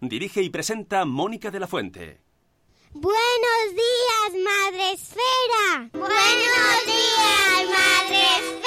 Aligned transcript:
Dirige 0.00 0.42
y 0.42 0.50
presenta 0.50 1.06
Mónica 1.06 1.50
de 1.50 1.58
la 1.58 1.66
Fuente. 1.66 2.20
Buenos 2.92 3.72
días, 3.72 4.44
Madre 4.44 4.92
Esfera. 4.92 5.88
Buenos 5.92 6.86
días, 6.86 7.66
Madre 7.70 8.22
Esfera. 8.36 8.66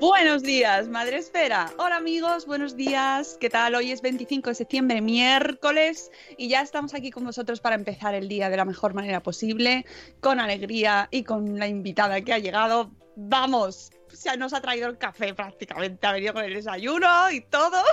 Buenos 0.00 0.42
días, 0.42 0.88
Madre 0.88 1.18
Esfera. 1.18 1.72
Hola 1.78 1.96
amigos, 1.96 2.46
buenos 2.46 2.76
días. 2.76 3.38
¿Qué 3.40 3.48
tal? 3.48 3.76
Hoy 3.76 3.92
es 3.92 4.02
25 4.02 4.48
de 4.50 4.54
septiembre, 4.56 5.00
miércoles, 5.00 6.10
y 6.36 6.48
ya 6.48 6.62
estamos 6.62 6.94
aquí 6.94 7.12
con 7.12 7.24
vosotros 7.24 7.60
para 7.60 7.76
empezar 7.76 8.16
el 8.16 8.26
día 8.28 8.50
de 8.50 8.56
la 8.56 8.64
mejor 8.64 8.92
manera 8.92 9.22
posible, 9.22 9.86
con 10.20 10.40
alegría 10.40 11.08
y 11.12 11.22
con 11.22 11.60
la 11.60 11.68
invitada 11.68 12.20
que 12.20 12.32
ha 12.32 12.38
llegado. 12.38 12.90
Vamos, 13.16 13.90
ya 14.24 14.36
nos 14.36 14.52
ha 14.52 14.60
traído 14.60 14.88
el 14.88 14.98
café 14.98 15.34
prácticamente, 15.34 16.06
ha 16.06 16.12
venido 16.12 16.34
con 16.34 16.44
el 16.44 16.54
desayuno 16.54 17.30
y 17.30 17.40
todo. 17.42 17.78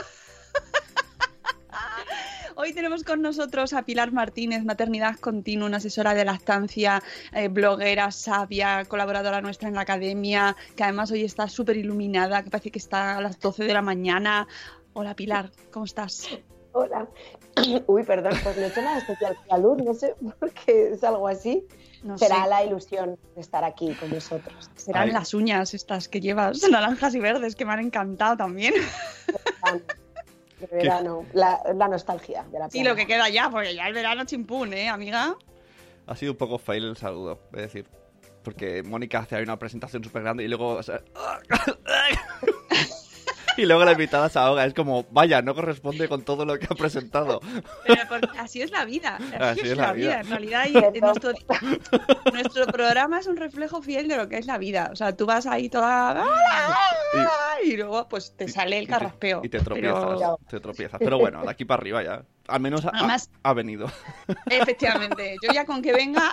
Hoy 2.56 2.74
tenemos 2.74 3.04
con 3.04 3.22
nosotros 3.22 3.74
a 3.74 3.84
Pilar 3.84 4.12
Martínez, 4.12 4.66
Maternidad 4.66 5.16
Continua, 5.18 5.68
una 5.68 5.78
asesora 5.78 6.14
de 6.14 6.26
lactancia, 6.26 7.02
eh, 7.34 7.48
bloguera, 7.48 8.12
sabia, 8.12 8.84
colaboradora 8.86 9.42
nuestra 9.42 9.70
en 9.70 9.76
la 9.76 9.82
academia, 9.82 10.56
que 10.76 10.84
además 10.84 11.12
hoy 11.12 11.24
está 11.24 11.48
súper 11.48 11.78
iluminada, 11.78 12.44
que 12.44 12.50
parece 12.50 12.72
que 12.72 12.80
está 12.80 13.18
a 13.18 13.22
las 13.22 13.40
12 13.40 13.64
de 13.64 13.74
la 13.74 13.82
mañana. 13.82 14.48
Hola 14.94 15.16
Pilar, 15.16 15.52
¿cómo 15.72 15.86
estás? 15.86 16.28
Hola. 16.74 17.08
Uy, 17.88 18.04
perdón, 18.04 18.34
pues 18.44 18.58
no 18.58 18.64
he 18.64 18.68
hecho 18.68 18.82
nada 18.82 18.98
especial 18.98 19.36
luz, 19.62 19.78
no 19.84 19.94
sé 19.94 20.16
por 20.40 20.52
qué 20.52 20.92
es 20.92 21.04
algo 21.04 21.28
así. 21.28 21.66
No 22.04 22.18
Será 22.18 22.44
sé. 22.44 22.50
la 22.50 22.64
ilusión 22.64 23.20
de 23.36 23.42
estar 23.42 23.64
aquí 23.64 23.94
con 23.94 24.10
vosotros. 24.10 24.70
Serán 24.76 25.10
Ay. 25.10 25.12
las 25.12 25.34
uñas 25.36 25.74
estas 25.74 26.08
que 26.10 26.20
llevas, 26.20 26.62
naranjas 26.72 27.14
y 27.16 27.20
verdes, 27.20 27.56
que 27.56 27.66
me 27.66 27.74
han 27.74 27.80
encantado 27.80 28.38
también. 28.38 28.74
De 30.60 30.68
verano, 30.68 31.26
la, 31.34 31.60
la 31.74 31.88
nostalgia 31.88 32.44
de 32.52 32.60
la 32.60 32.70
Y 32.72 32.84
lo 32.84 32.96
que 32.96 33.08
queda 33.08 33.30
ya, 33.30 33.50
porque 33.50 33.74
ya 33.74 33.88
el 33.88 33.94
verano 33.96 34.26
chimpún, 34.26 34.74
¿eh, 34.74 34.90
amiga? 34.90 35.36
Ha 36.06 36.16
sido 36.16 36.34
un 36.34 36.38
poco 36.38 36.60
fail 36.60 36.84
el 36.86 36.98
saludo, 36.98 37.40
es 37.54 37.62
decir. 37.64 37.88
Porque 38.44 38.84
Mónica 38.84 39.20
hace 39.20 39.36
ahí 39.38 39.44
una 39.44 39.58
presentación 39.58 40.04
súper 40.04 40.22
grande 40.22 40.44
y 40.44 40.48
luego. 40.48 40.70
o 40.74 40.84
sea, 40.84 41.02
y 43.58 43.66
luego 43.66 43.84
la 43.86 43.92
invitada 43.94 44.30
se 44.30 44.40
ahoga. 44.40 44.66
Es 44.66 44.74
como, 44.74 45.06
vaya, 45.12 45.42
no 45.42 45.54
corresponde 45.56 46.08
con 46.08 46.24
todo 46.24 46.46
lo 46.46 46.58
que 46.60 46.66
ha 46.70 46.76
presentado. 46.76 47.40
Pero 47.86 48.08
por- 48.08 48.30
así 48.40 48.62
es 48.62 48.72
la 48.72 48.86
vida, 48.86 49.18
así, 49.40 49.62
es, 49.62 49.78
la 49.78 49.94
vida. 49.94 50.22
En 50.22 50.30
realidad, 50.30 50.66
y- 50.68 51.00
nuestro, 51.02 51.34
nuestro 52.34 52.66
programa 52.68 53.20
es 53.20 53.28
un 53.28 53.38
reflejo 53.38 53.82
fiel 53.82 54.08
de 54.08 54.18
lo 54.18 54.30
que 54.30 54.38
es 54.38 54.46
la 54.46 54.58
vida. 54.58 54.90
O 54.92 54.96
sea, 54.96 55.16
tú 55.16 55.26
vas 55.26 55.46
ahí 55.46 55.70
toda... 55.70 56.24
Y 57.64 57.76
luego, 57.78 58.08
pues, 58.10 58.36
te 58.36 58.48
sale 58.48 58.78
el 58.78 58.84
Y 58.84 58.88
te- 58.88 58.92
carraspeo. 58.94 59.42
Y 59.44 59.50
te 59.50 59.60
tropiezas, 59.60 60.04
Pero, 60.04 60.40
te 60.50 60.60
tropiezas. 60.60 61.00
Pero 61.00 61.20
bueno, 61.20 61.44
de 61.44 61.50
aquí 61.52 61.66
para 61.66 61.80
arriba 61.82 62.04
ya. 62.04 62.24
Al 62.48 62.60
menos 62.60 62.86
ha, 62.86 62.90
Además- 62.94 63.30
ha 63.44 63.54
venido. 63.54 63.92
efectivamente, 64.50 65.36
yo 65.44 65.54
ya 65.54 65.66
con 65.66 65.82
que 65.82 65.94
venga, 65.94 66.32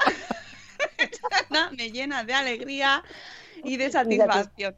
me 1.77 1.91
llena 1.91 2.25
de 2.25 2.34
alegría 2.34 3.03
y 3.65 3.77
de 3.77 3.91
satisfacción. 3.91 4.75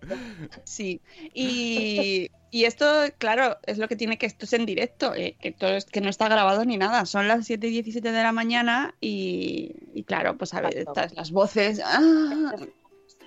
Sí. 0.65 1.01
Y, 1.35 2.31
y 2.51 2.65
esto, 2.65 2.87
claro, 3.19 3.59
es 3.67 3.79
lo 3.79 3.89
que 3.89 3.97
tiene 3.97 4.19
que 4.19 4.27
esto 4.27 4.45
es 4.45 4.53
en 4.53 4.67
directo, 4.67 5.15
eh, 5.15 5.37
que, 5.41 5.53
todo 5.53 5.71
es- 5.77 5.85
que 5.85 6.01
no 6.01 6.09
está 6.09 6.29
grabado 6.29 6.65
ni 6.65 6.77
nada. 6.77 7.05
Son 7.07 7.29
las 7.29 7.47
7 7.47 7.69
y 7.69 7.71
17 7.71 8.13
de 8.13 8.23
la 8.23 8.33
mañana 8.33 8.95
y, 9.01 9.75
y 9.95 10.03
claro, 10.05 10.37
pues 10.37 10.55
a 10.55 10.61
ver, 10.61 10.77
estas- 10.77 11.15
las 11.15 11.31
voces. 11.31 11.81
ah, 11.85 12.53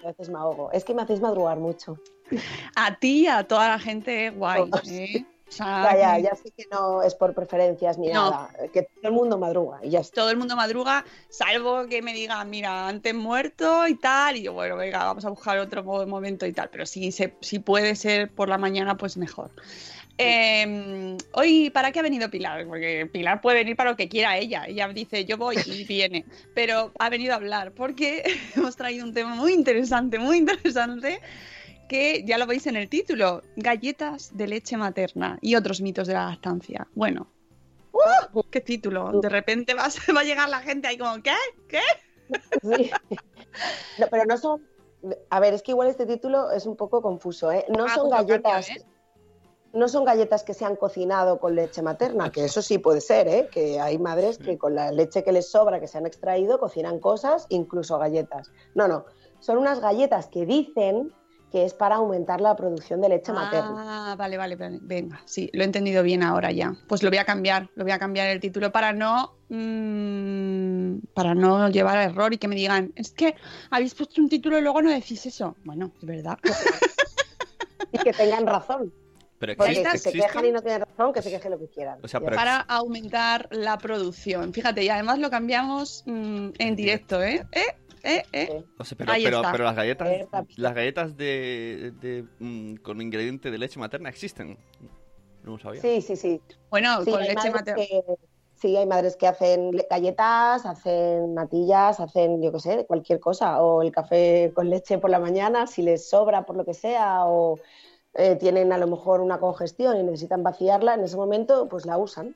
A 0.04 0.08
veces 0.08 0.30
me 0.30 0.38
ahogo. 0.38 0.72
Es 0.72 0.84
que 0.84 0.94
me 0.94 1.02
hacéis 1.02 1.22
madrugar 1.22 1.58
mucho. 1.60 1.98
a 2.76 2.96
ti 2.98 3.22
y 3.22 3.28
a 3.28 3.44
toda 3.46 3.70
la 3.70 3.80
gente 3.80 4.30
guay. 4.32 4.64
¿eh? 4.90 5.26
Sea, 5.54 5.94
Ya, 5.94 5.98
ya, 6.18 6.20
ya 6.30 6.36
sé 6.36 6.52
que 6.52 6.66
no 6.72 7.02
es 7.04 7.14
por 7.16 7.34
preferencias 7.34 7.98
ni 7.98 8.08
No. 8.10 8.32
nada. 8.32 8.50
Que 8.74 8.84
todo 8.84 9.04
el 9.04 9.12
mundo 9.12 9.38
madruga 9.38 9.80
y 9.84 9.92
ya 9.92 10.00
está. 10.00 10.16
Todo 10.22 10.30
el 10.32 10.38
mundo 10.38 10.56
madruga, 10.56 11.06
salvo 11.30 11.86
que 11.88 12.02
me 12.02 12.14
digan, 12.14 12.50
mira, 12.50 12.88
antes 12.88 13.14
muerto 13.14 13.88
y 13.88 13.96
tal, 13.96 14.38
y 14.38 14.44
yo, 14.44 14.54
bueno, 14.54 14.76
venga, 14.78 15.04
vamos 15.04 15.26
a 15.26 15.30
buscar 15.30 15.58
otro 15.60 15.84
mo- 15.84 16.06
momento 16.08 16.46
y 16.46 16.54
tal, 16.54 16.70
pero 16.72 16.86
si, 16.86 17.12
se, 17.12 17.36
si 17.42 17.60
puede 17.60 17.96
ser 17.96 18.32
por 18.32 18.50
la 18.50 18.58
mañana, 18.58 18.98
pues 18.98 19.18
mejor. 19.18 19.52
Eh, 20.18 21.18
hoy, 21.34 21.70
¿para 21.72 21.92
qué 21.92 22.00
ha 22.00 22.04
venido 22.04 22.30
Pilar? 22.30 22.66
Porque 22.68 23.10
Pilar 23.12 23.42
puede 23.42 23.58
venir 23.58 23.76
para 23.76 23.90
lo 23.92 23.98
que 23.98 24.08
quiera 24.10 24.38
ella. 24.38 24.66
Ella 24.68 24.88
dice, 24.90 25.26
yo 25.26 25.38
voy 25.38 25.58
y 25.66 25.84
viene. 25.88 26.26
Pero 26.54 26.92
ha 27.00 27.10
venido 27.10 27.34
a 27.34 27.38
hablar 27.38 27.72
porque 27.74 28.24
hemos 28.56 28.76
traído 28.76 29.06
un 29.06 29.14
tema 29.14 29.36
muy 29.36 29.54
interesante, 29.54 30.20
muy 30.20 30.38
interesante, 30.38 31.20
que 31.94 32.24
ya 32.26 32.40
lo 32.40 32.48
veis 32.48 32.66
en 32.66 32.76
el 32.76 32.90
título, 32.90 33.44
galletas 33.56 34.36
de 34.36 34.48
leche 34.48 34.76
materna 34.78 35.38
y 35.42 35.54
otros 35.54 35.80
mitos 35.80 36.08
de 36.08 36.16
la 36.16 36.26
lactancia. 36.26 36.88
Bueno, 36.96 37.28
¡uh! 37.92 38.42
¿qué 38.50 38.62
título? 38.62 39.12
De 39.22 39.30
repente 39.30 39.76
va 39.76 39.86
a, 39.86 39.90
va 40.16 40.22
a 40.22 40.24
llegar 40.24 40.50
la 40.50 40.62
gente 40.62 40.88
ahí 40.88 40.98
como, 40.98 41.22
¿qué? 41.22 41.36
¿Qué? 41.68 41.82
Sí. 42.64 42.90
No, 44.00 44.08
pero 44.10 44.26
no 44.26 44.40
son. 44.40 44.66
A 45.30 45.40
ver, 45.40 45.54
es 45.54 45.62
que 45.62 45.70
igual 45.70 45.88
este 45.88 46.08
título 46.08 46.50
es 46.50 46.66
un 46.66 46.76
poco 46.76 47.00
confuso, 47.04 47.52
¿eh? 47.52 47.64
No 47.70 47.86
Ah, 47.86 47.94
son 47.94 48.10
cambio, 48.10 48.42
galletas. 48.42 48.70
¿eh? 48.72 48.84
No 49.74 49.88
son 49.88 50.04
galletas 50.04 50.42
que 50.42 50.56
se 50.56 50.66
han 50.66 50.76
cocinado 50.78 51.40
con 51.40 51.54
leche 51.54 51.84
materna, 51.84 52.32
que 52.32 52.46
eso 52.46 52.64
sí 52.64 52.80
puede 52.80 53.02
ser, 53.02 53.28
¿eh? 53.28 53.50
Que 53.52 53.80
hay 53.80 54.00
madres 54.00 54.40
que 54.40 54.58
con 54.58 54.74
la 54.74 54.92
leche 54.92 55.24
que 55.24 55.32
les 55.32 55.52
sobra, 55.52 55.80
que 55.80 55.88
se 55.88 56.00
han 56.00 56.08
extraído, 56.08 56.58
cocinan 56.58 57.00
cosas, 57.00 57.46
incluso 57.50 58.00
galletas. 58.00 58.52
No, 58.74 58.88
no. 58.88 59.06
Son 59.42 59.60
unas 59.60 59.80
galletas 59.80 60.26
que 60.26 60.48
dicen 60.48 61.14
que 61.54 61.66
es 61.66 61.76
para 61.76 61.98
aumentar 61.98 62.42
la 62.42 62.56
producción 62.56 63.00
de 63.00 63.10
leche 63.10 63.32
materna. 63.32 64.12
Ah, 64.12 64.16
vale, 64.16 64.38
vale, 64.38 64.56
vale. 64.56 64.80
Venga, 64.82 65.22
sí, 65.26 65.52
lo 65.54 65.62
he 65.62 65.66
entendido 65.66 66.02
bien 66.02 66.24
ahora 66.24 66.52
ya. 66.52 66.74
Pues 66.88 67.04
lo 67.04 67.12
voy 67.12 67.20
a 67.20 67.26
cambiar, 67.26 67.70
lo 67.76 67.84
voy 67.84 67.92
a 67.92 68.00
cambiar 68.00 68.30
el 68.30 68.40
título 68.40 68.72
para 68.72 68.92
no 68.92 69.36
mm, 69.50 71.14
para 71.14 71.36
no 71.36 71.70
llevar 71.70 72.00
a 72.00 72.06
error 72.06 72.34
y 72.34 72.40
que 72.40 72.48
me 72.48 72.56
digan, 72.56 72.92
es 72.96 73.12
que 73.12 73.36
habéis 73.70 73.94
puesto 73.94 74.20
un 74.20 74.30
título 74.30 74.58
y 74.58 74.62
luego 74.64 74.82
no 74.82 74.90
decís 74.90 75.28
eso. 75.28 75.56
Bueno, 75.64 75.92
es 75.96 76.06
verdad. 76.08 76.40
Y 77.92 78.00
que 78.00 78.14
tengan 78.14 78.48
razón. 78.48 78.92
Pero 79.38 79.56
Porque 79.56 79.76
si 79.76 79.98
se 80.00 80.12
quejan 80.14 80.46
y 80.46 80.52
no 80.52 80.62
tienen 80.62 80.82
razón, 80.82 81.14
que 81.14 81.22
se 81.22 81.30
quejen 81.30 81.52
lo 81.52 81.60
que 81.60 81.68
quieran. 81.68 82.00
O 82.02 82.08
sea, 82.08 82.20
para 82.20 82.62
aumentar 82.62 83.48
la 83.52 83.78
producción. 83.78 84.54
Fíjate, 84.54 84.84
y 84.84 84.90
además 84.90 85.20
lo 85.20 85.30
cambiamos 85.30 86.04
mm, 86.08 86.52
en 86.58 86.76
directo, 86.76 87.22
¿eh? 87.22 87.46
¿Eh? 87.52 87.76
¿Eh? 88.04 88.24
¿Eh? 88.34 88.64
O 88.78 88.84
sea, 88.84 88.98
pero, 88.98 89.12
Ahí 89.14 89.24
pero, 89.24 89.38
está. 89.38 89.52
pero 89.52 89.64
las 89.64 89.76
galletas, 89.76 90.10
las 90.58 90.76
galletas 90.76 91.16
de, 91.18 91.94
de, 92.02 92.26
mm, 92.40 92.76
con 92.78 93.02
ingrediente 93.02 93.50
de 93.50 93.58
leche 93.58 93.80
materna 93.80 94.10
existen. 94.10 94.58
No 95.44 95.54
lo 95.54 95.60
sabía. 95.60 95.82
Sí, 95.82 96.02
sí, 96.02 96.16
sí. 96.16 96.42
Bueno, 96.70 97.04
Sí, 97.04 97.12
con 97.12 97.22
hay 97.22 97.30
leche 97.30 97.36
madres 97.50 97.54
materna. 97.54 97.84
que- 97.86 98.04
sí, 98.56 98.76
hay 98.78 98.86
madres 98.86 99.16
que 99.16 99.28
hacen 99.28 99.72
le- 99.72 99.88
galletas, 99.90 100.66
hacen 100.66 101.34
natillas, 101.34 102.00
hacen, 102.00 102.42
yo 102.42 102.52
qué 102.52 102.60
sé, 102.60 102.86
cualquier 102.86 103.20
cosa. 103.22 103.62
O 103.62 103.82
el 103.82 103.92
café 103.92 104.52
con 104.54 104.70
leche 104.70 104.98
por 104.98 105.10
la 105.10 105.20
mañana, 105.20 105.66
si 105.68 105.82
les 105.82 106.08
sobra 106.10 106.46
por 106.46 106.56
lo 106.58 106.66
que 106.66 106.74
sea, 106.74 107.26
o 107.26 107.58
eh, 108.16 108.36
tienen 108.36 108.72
a 108.74 108.78
lo 108.78 108.88
mejor 108.88 109.22
una 109.22 109.40
congestión 109.40 109.98
y 110.00 110.04
necesitan 110.04 110.44
vaciarla, 110.44 110.94
en 110.94 111.04
ese 111.06 111.16
momento 111.18 111.68
pues 111.70 111.86
la 111.86 111.98
usan. 111.98 112.36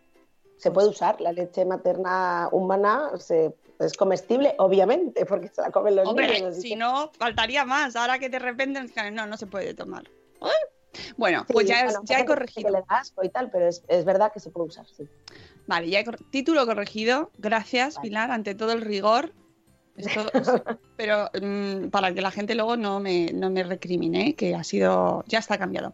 Se 0.58 0.72
puede 0.72 0.88
usar. 0.88 1.22
La 1.22 1.32
leche 1.34 1.66
materna 1.66 2.50
humana 2.52 3.12
se- 3.20 3.54
es 3.80 3.94
comestible, 3.94 4.56
obviamente, 4.58 5.26
porque 5.26 5.50
se 5.50 5.62
la 5.62 5.72
comen 5.72 5.96
los 5.96 6.08
Hombre, 6.08 6.28
niños. 6.34 6.56
si 6.56 6.70
que- 6.70 6.76
no, 6.76 7.12
faltaría 7.18 7.66
más. 7.66 7.96
Ahora 7.96 8.20
que 8.20 8.30
de 8.30 8.40
repente 8.40 8.82
no, 9.12 9.26
no 9.28 9.38
se 9.38 9.48
puede 9.48 9.74
tomar. 9.74 10.04
¿Eh? 10.42 11.00
Bueno, 11.18 11.44
Sí, 11.48 11.54
pues 11.54 11.68
ya, 11.68 11.84
bueno, 11.84 12.00
ya 12.06 12.18
he 12.18 12.22
que 12.22 12.26
corregido. 12.26 12.70
le 12.70 12.80
da 12.80 12.86
asco 12.90 13.24
y 13.24 13.30
tal, 13.30 13.52
pero 13.52 13.68
es, 13.68 13.84
es 13.88 14.04
verdad 14.06 14.32
que 14.34 14.40
se 14.40 14.50
puede 14.50 14.68
usar, 14.70 14.88
sí. 14.88 15.08
Vale, 15.68 15.90
ya 15.90 16.00
he 16.00 16.06
cor- 16.06 16.18
título 16.32 16.66
corregido. 16.66 17.30
Gracias, 17.38 17.96
Vale. 17.96 18.08
Pilar, 18.10 18.32
ante 18.32 18.56
todo 18.56 18.72
el 18.72 18.82
rigor. 18.82 19.34
Esto- 19.96 20.26
pero 20.98 21.30
mm, 21.42 21.90
para 21.90 22.14
que 22.14 22.22
la 22.22 22.32
gente 22.32 22.56
luego 22.56 22.78
no 22.78 23.00
me, 23.00 23.32
no 23.34 23.50
me 23.50 23.64
recrimine, 23.64 24.36
que 24.36 24.56
ha 24.56 24.64
sido. 24.64 25.24
ya 25.28 25.40
está 25.40 25.58
cambiado. 25.58 25.94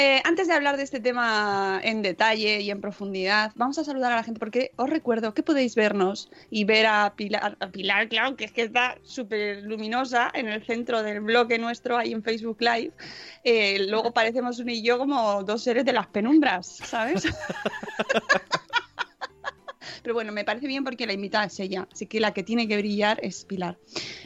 Eh, 0.00 0.22
antes 0.22 0.46
de 0.46 0.54
hablar 0.54 0.76
de 0.76 0.84
este 0.84 1.00
tema 1.00 1.80
en 1.82 2.02
detalle 2.02 2.60
y 2.60 2.70
en 2.70 2.80
profundidad, 2.80 3.50
vamos 3.56 3.78
a 3.78 3.84
saludar 3.84 4.12
a 4.12 4.14
la 4.14 4.22
gente 4.22 4.38
porque 4.38 4.70
os 4.76 4.88
recuerdo 4.88 5.34
que 5.34 5.42
podéis 5.42 5.74
vernos 5.74 6.30
y 6.50 6.62
ver 6.62 6.86
a 6.86 7.14
Pilar, 7.16 7.56
a 7.58 7.66
Pilar 7.66 8.08
claro, 8.08 8.36
que 8.36 8.44
es 8.44 8.52
que 8.52 8.62
está 8.62 8.96
súper 9.02 9.64
luminosa 9.64 10.30
en 10.34 10.46
el 10.46 10.64
centro 10.64 11.02
del 11.02 11.20
bloque 11.20 11.58
nuestro 11.58 11.98
ahí 11.98 12.12
en 12.12 12.22
Facebook 12.22 12.58
Live. 12.60 12.92
Eh, 13.42 13.88
luego 13.88 14.12
parecemos 14.12 14.60
un 14.60 14.70
y 14.70 14.82
yo 14.82 14.98
como 14.98 15.42
dos 15.42 15.64
seres 15.64 15.84
de 15.84 15.92
las 15.92 16.06
penumbras, 16.06 16.76
¿sabes? 16.76 17.26
Pero 20.04 20.14
bueno, 20.14 20.30
me 20.30 20.44
parece 20.44 20.68
bien 20.68 20.84
porque 20.84 21.08
la 21.08 21.12
invitada 21.12 21.46
es 21.46 21.58
ella, 21.58 21.88
así 21.92 22.06
que 22.06 22.20
la 22.20 22.32
que 22.32 22.44
tiene 22.44 22.68
que 22.68 22.76
brillar 22.76 23.18
es 23.20 23.44
Pilar. 23.44 23.76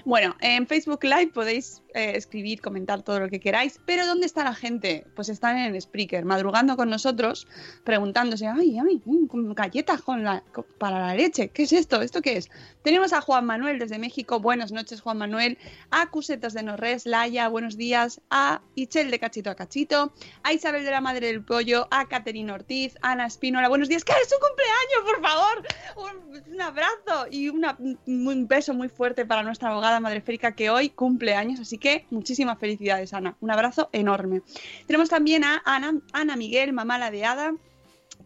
Bueno, 0.04 0.36
en 0.40 0.66
Facebook 0.66 1.02
Live 1.02 1.30
podéis 1.32 1.81
eh, 1.94 2.12
escribir, 2.16 2.60
comentar 2.60 3.02
todo 3.02 3.20
lo 3.20 3.28
que 3.28 3.40
queráis, 3.40 3.80
pero 3.86 4.06
¿dónde 4.06 4.26
está 4.26 4.44
la 4.44 4.54
gente? 4.54 5.06
Pues 5.14 5.28
están 5.28 5.58
en 5.58 5.74
el 5.74 5.80
Spreaker, 5.80 6.24
madrugando 6.24 6.76
con 6.76 6.90
nosotros, 6.90 7.46
preguntándose, 7.84 8.46
ay, 8.46 8.78
ay, 8.78 9.00
mm, 9.04 9.52
galletas 9.52 10.02
con 10.02 10.24
la, 10.24 10.42
con- 10.52 10.66
para 10.78 10.98
la 10.98 11.14
leche, 11.14 11.48
¿qué 11.48 11.64
es 11.64 11.72
esto? 11.72 12.02
¿Esto 12.02 12.22
qué 12.22 12.36
es? 12.36 12.50
Tenemos 12.82 13.12
a 13.12 13.20
Juan 13.20 13.44
Manuel 13.46 13.78
desde 13.78 13.98
México, 13.98 14.40
buenas 14.40 14.72
noches 14.72 15.00
Juan 15.00 15.18
Manuel, 15.18 15.58
a 15.90 16.10
Cusetas 16.10 16.54
de 16.54 16.62
Norres, 16.62 17.06
Laia, 17.06 17.48
buenos 17.48 17.76
días, 17.76 18.20
a 18.30 18.60
Ichel 18.74 19.10
de 19.10 19.18
Cachito 19.18 19.50
a 19.50 19.54
Cachito, 19.54 20.12
a 20.42 20.52
Isabel 20.52 20.84
de 20.84 20.90
la 20.90 21.00
Madre 21.00 21.26
del 21.26 21.44
Pollo, 21.44 21.88
a 21.90 22.06
Caterina 22.06 22.54
Ortiz, 22.54 22.96
a 23.02 23.12
Ana 23.12 23.26
Espínola, 23.26 23.68
buenos 23.68 23.88
días, 23.88 24.04
que 24.04 24.12
es 24.12 24.28
su 24.28 24.36
cumpleaños, 24.40 25.02
por 25.04 25.22
favor, 25.22 26.52
un, 26.52 26.60
abrazo 26.60 27.26
y 27.30 27.48
un, 27.48 28.48
beso 28.48 28.74
muy 28.74 28.88
fuerte 28.88 29.26
para 29.26 29.42
nuestra 29.42 29.70
abogada 29.70 30.00
madreférica 30.00 30.52
que 30.52 30.70
hoy 30.70 30.90
cumple 30.90 31.34
años, 31.34 31.60
así 31.60 31.78
que 31.78 31.81
muchísimas 32.10 32.58
felicidades 32.58 33.12
Ana, 33.12 33.36
un 33.40 33.50
abrazo 33.50 33.88
enorme. 33.92 34.42
Tenemos 34.86 35.08
también 35.08 35.44
a 35.44 35.62
Ana, 35.64 36.00
Ana 36.12 36.36
Miguel, 36.36 36.72
mamá 36.72 36.98
ladeada, 36.98 37.54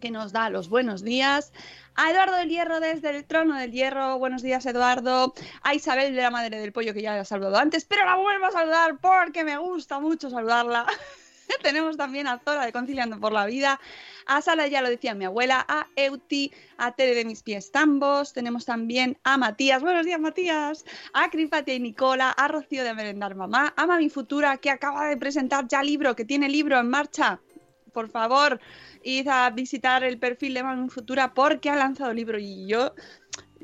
que 0.00 0.10
nos 0.10 0.32
da 0.32 0.50
los 0.50 0.68
buenos 0.68 1.02
días. 1.02 1.52
A 1.94 2.10
Eduardo 2.10 2.36
del 2.36 2.50
Hierro 2.50 2.80
desde 2.80 3.10
el 3.10 3.24
trono 3.24 3.56
del 3.56 3.72
Hierro. 3.72 4.18
Buenos 4.18 4.42
días, 4.42 4.66
Eduardo. 4.66 5.32
A 5.62 5.74
Isabel 5.74 6.14
de 6.14 6.22
la 6.22 6.30
Madre 6.30 6.58
del 6.58 6.72
Pollo, 6.72 6.92
que 6.92 7.00
ya 7.00 7.14
la 7.14 7.22
he 7.22 7.24
saludado 7.24 7.56
antes, 7.56 7.86
pero 7.86 8.04
la 8.04 8.16
vuelvo 8.16 8.46
a 8.46 8.52
saludar 8.52 8.98
porque 9.00 9.44
me 9.44 9.56
gusta 9.56 9.98
mucho 9.98 10.28
saludarla. 10.28 10.86
Tenemos 11.62 11.96
también 11.96 12.26
a 12.26 12.38
Zora 12.38 12.64
de 12.64 12.72
Conciliando 12.72 13.18
por 13.20 13.32
la 13.32 13.46
Vida. 13.46 13.80
A 14.26 14.40
Sala, 14.40 14.66
ya 14.66 14.82
lo 14.82 14.88
decía 14.88 15.14
mi 15.14 15.24
abuela. 15.24 15.64
A 15.68 15.86
Euti, 15.96 16.52
a 16.78 16.92
Tere 16.92 17.14
de 17.14 17.24
mis 17.24 17.42
pies 17.42 17.70
tambos. 17.70 18.32
Tenemos 18.32 18.64
también 18.64 19.18
a 19.24 19.36
Matías. 19.36 19.82
Buenos 19.82 20.06
días, 20.06 20.20
Matías. 20.20 20.84
A 21.12 21.30
Cripatia 21.30 21.74
y 21.74 21.80
Nicola. 21.80 22.30
A 22.30 22.48
Rocío 22.48 22.84
de 22.84 22.94
Merendar 22.94 23.34
Mamá. 23.34 23.72
A 23.76 23.86
Mami 23.86 24.10
Futura, 24.10 24.56
que 24.58 24.70
acaba 24.70 25.06
de 25.08 25.16
presentar 25.16 25.66
ya 25.68 25.82
libro, 25.82 26.16
que 26.16 26.24
tiene 26.24 26.48
libro 26.48 26.78
en 26.78 26.88
marcha. 26.88 27.40
Por 27.92 28.10
favor, 28.10 28.60
id 29.02 29.26
a 29.28 29.48
visitar 29.50 30.04
el 30.04 30.18
perfil 30.18 30.52
de 30.52 30.62
Mami 30.62 30.90
Futura 30.90 31.32
porque 31.32 31.70
ha 31.70 31.76
lanzado 31.76 32.12
libro 32.12 32.38
y 32.38 32.66
yo, 32.66 32.92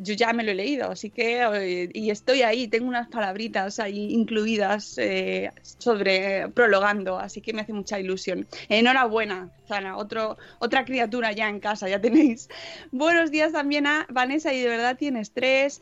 yo 0.03 0.15
ya 0.15 0.33
me 0.33 0.43
lo 0.43 0.51
he 0.51 0.55
leído, 0.55 0.91
así 0.91 1.11
que 1.11 1.43
eh, 1.43 1.91
y 1.93 2.11
estoy 2.11 2.43
ahí, 2.43 2.69
tengo 2.69 2.89
unas 2.89 3.09
palabritas 3.09 3.79
ahí 3.79 4.13
incluidas 4.13 4.99
eh, 4.99 5.53
sobre 5.79 6.49
prologando, 6.49 7.19
así 7.19 7.41
que 7.41 7.53
me 7.53 7.63
hace 7.63 7.73
mucha 7.73 8.01
ilusión. 8.01 8.47
Enhorabuena, 8.69 9.51
Zana, 9.69 9.97
otro, 9.97 10.37
otra 10.59 10.85
criatura 10.85 11.33
ya 11.33 11.49
en 11.49 11.61
casa, 11.61 11.89
ya 11.89 12.01
tenéis. 12.01 12.49
Buenos 12.91 13.31
días 13.31 13.53
también 13.53 13.87
a 13.87 14.07
Vanessa 14.11 14.53
y 14.53 14.61
de 14.61 14.69
verdad 14.69 14.97
tienes 14.97 15.33
tres, 15.33 15.81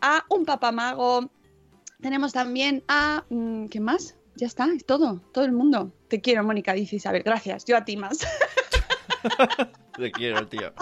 a 0.00 0.24
un 0.28 0.44
papamago, 0.44 1.30
tenemos 2.00 2.32
también 2.32 2.82
a 2.88 3.24
mm, 3.30 3.66
¿qué 3.66 3.80
más? 3.80 4.16
Ya 4.36 4.46
está, 4.46 4.66
es 4.74 4.84
todo, 4.84 5.20
todo 5.32 5.44
el 5.44 5.52
mundo. 5.52 5.92
Te 6.08 6.20
quiero, 6.20 6.42
Mónica, 6.42 6.72
dice 6.72 6.96
Isabel. 6.96 7.22
Gracias, 7.22 7.64
yo 7.64 7.76
a 7.76 7.84
ti 7.84 7.96
más. 7.96 8.18
Te 9.96 10.10
quiero, 10.10 10.46
tío. 10.48 10.72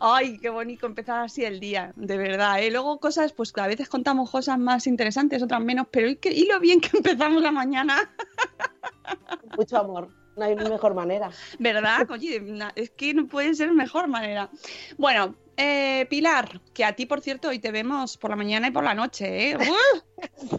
Ay, 0.00 0.38
qué 0.38 0.50
bonito 0.50 0.86
empezar 0.86 1.22
así 1.24 1.44
el 1.44 1.60
día, 1.60 1.92
de 1.96 2.16
verdad. 2.16 2.60
¿eh? 2.62 2.70
Luego 2.70 2.98
cosas, 3.00 3.32
pues 3.32 3.52
que 3.52 3.60
a 3.60 3.66
veces 3.66 3.88
contamos 3.88 4.30
cosas 4.30 4.58
más 4.58 4.86
interesantes, 4.86 5.42
otras 5.42 5.60
menos, 5.60 5.86
pero 5.90 6.08
y, 6.08 6.16
que- 6.16 6.32
y 6.32 6.46
lo 6.46 6.58
bien 6.60 6.80
que 6.80 6.96
empezamos 6.96 7.42
la 7.42 7.52
mañana, 7.52 8.10
Mucho 9.56 9.78
amor. 9.78 10.08
No 10.36 10.44
hay 10.44 10.54
mejor 10.54 10.94
manera. 10.94 11.30
¿verdad? 11.58 12.06
Oye, 12.10 12.40
es 12.76 12.90
que 12.90 13.12
no 13.14 13.26
puede 13.26 13.54
ser 13.54 13.72
mejor 13.72 14.06
manera. 14.06 14.50
Bueno, 14.96 15.34
eh, 15.56 16.06
Pilar, 16.08 16.60
que 16.72 16.84
a 16.84 16.94
ti, 16.94 17.06
por 17.06 17.20
cierto, 17.20 17.48
hoy 17.48 17.58
te 17.58 17.72
vemos 17.72 18.16
por 18.16 18.30
la 18.30 18.36
mañana 18.36 18.68
y 18.68 18.70
por 18.70 18.84
la 18.84 18.94
noche, 18.94 19.50
¿eh? 19.50 19.56
¡Uh! 19.56 19.98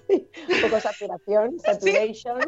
Un 0.10 0.62
poco 0.62 0.80
saturación, 0.82 1.58
saturation. 1.60 2.42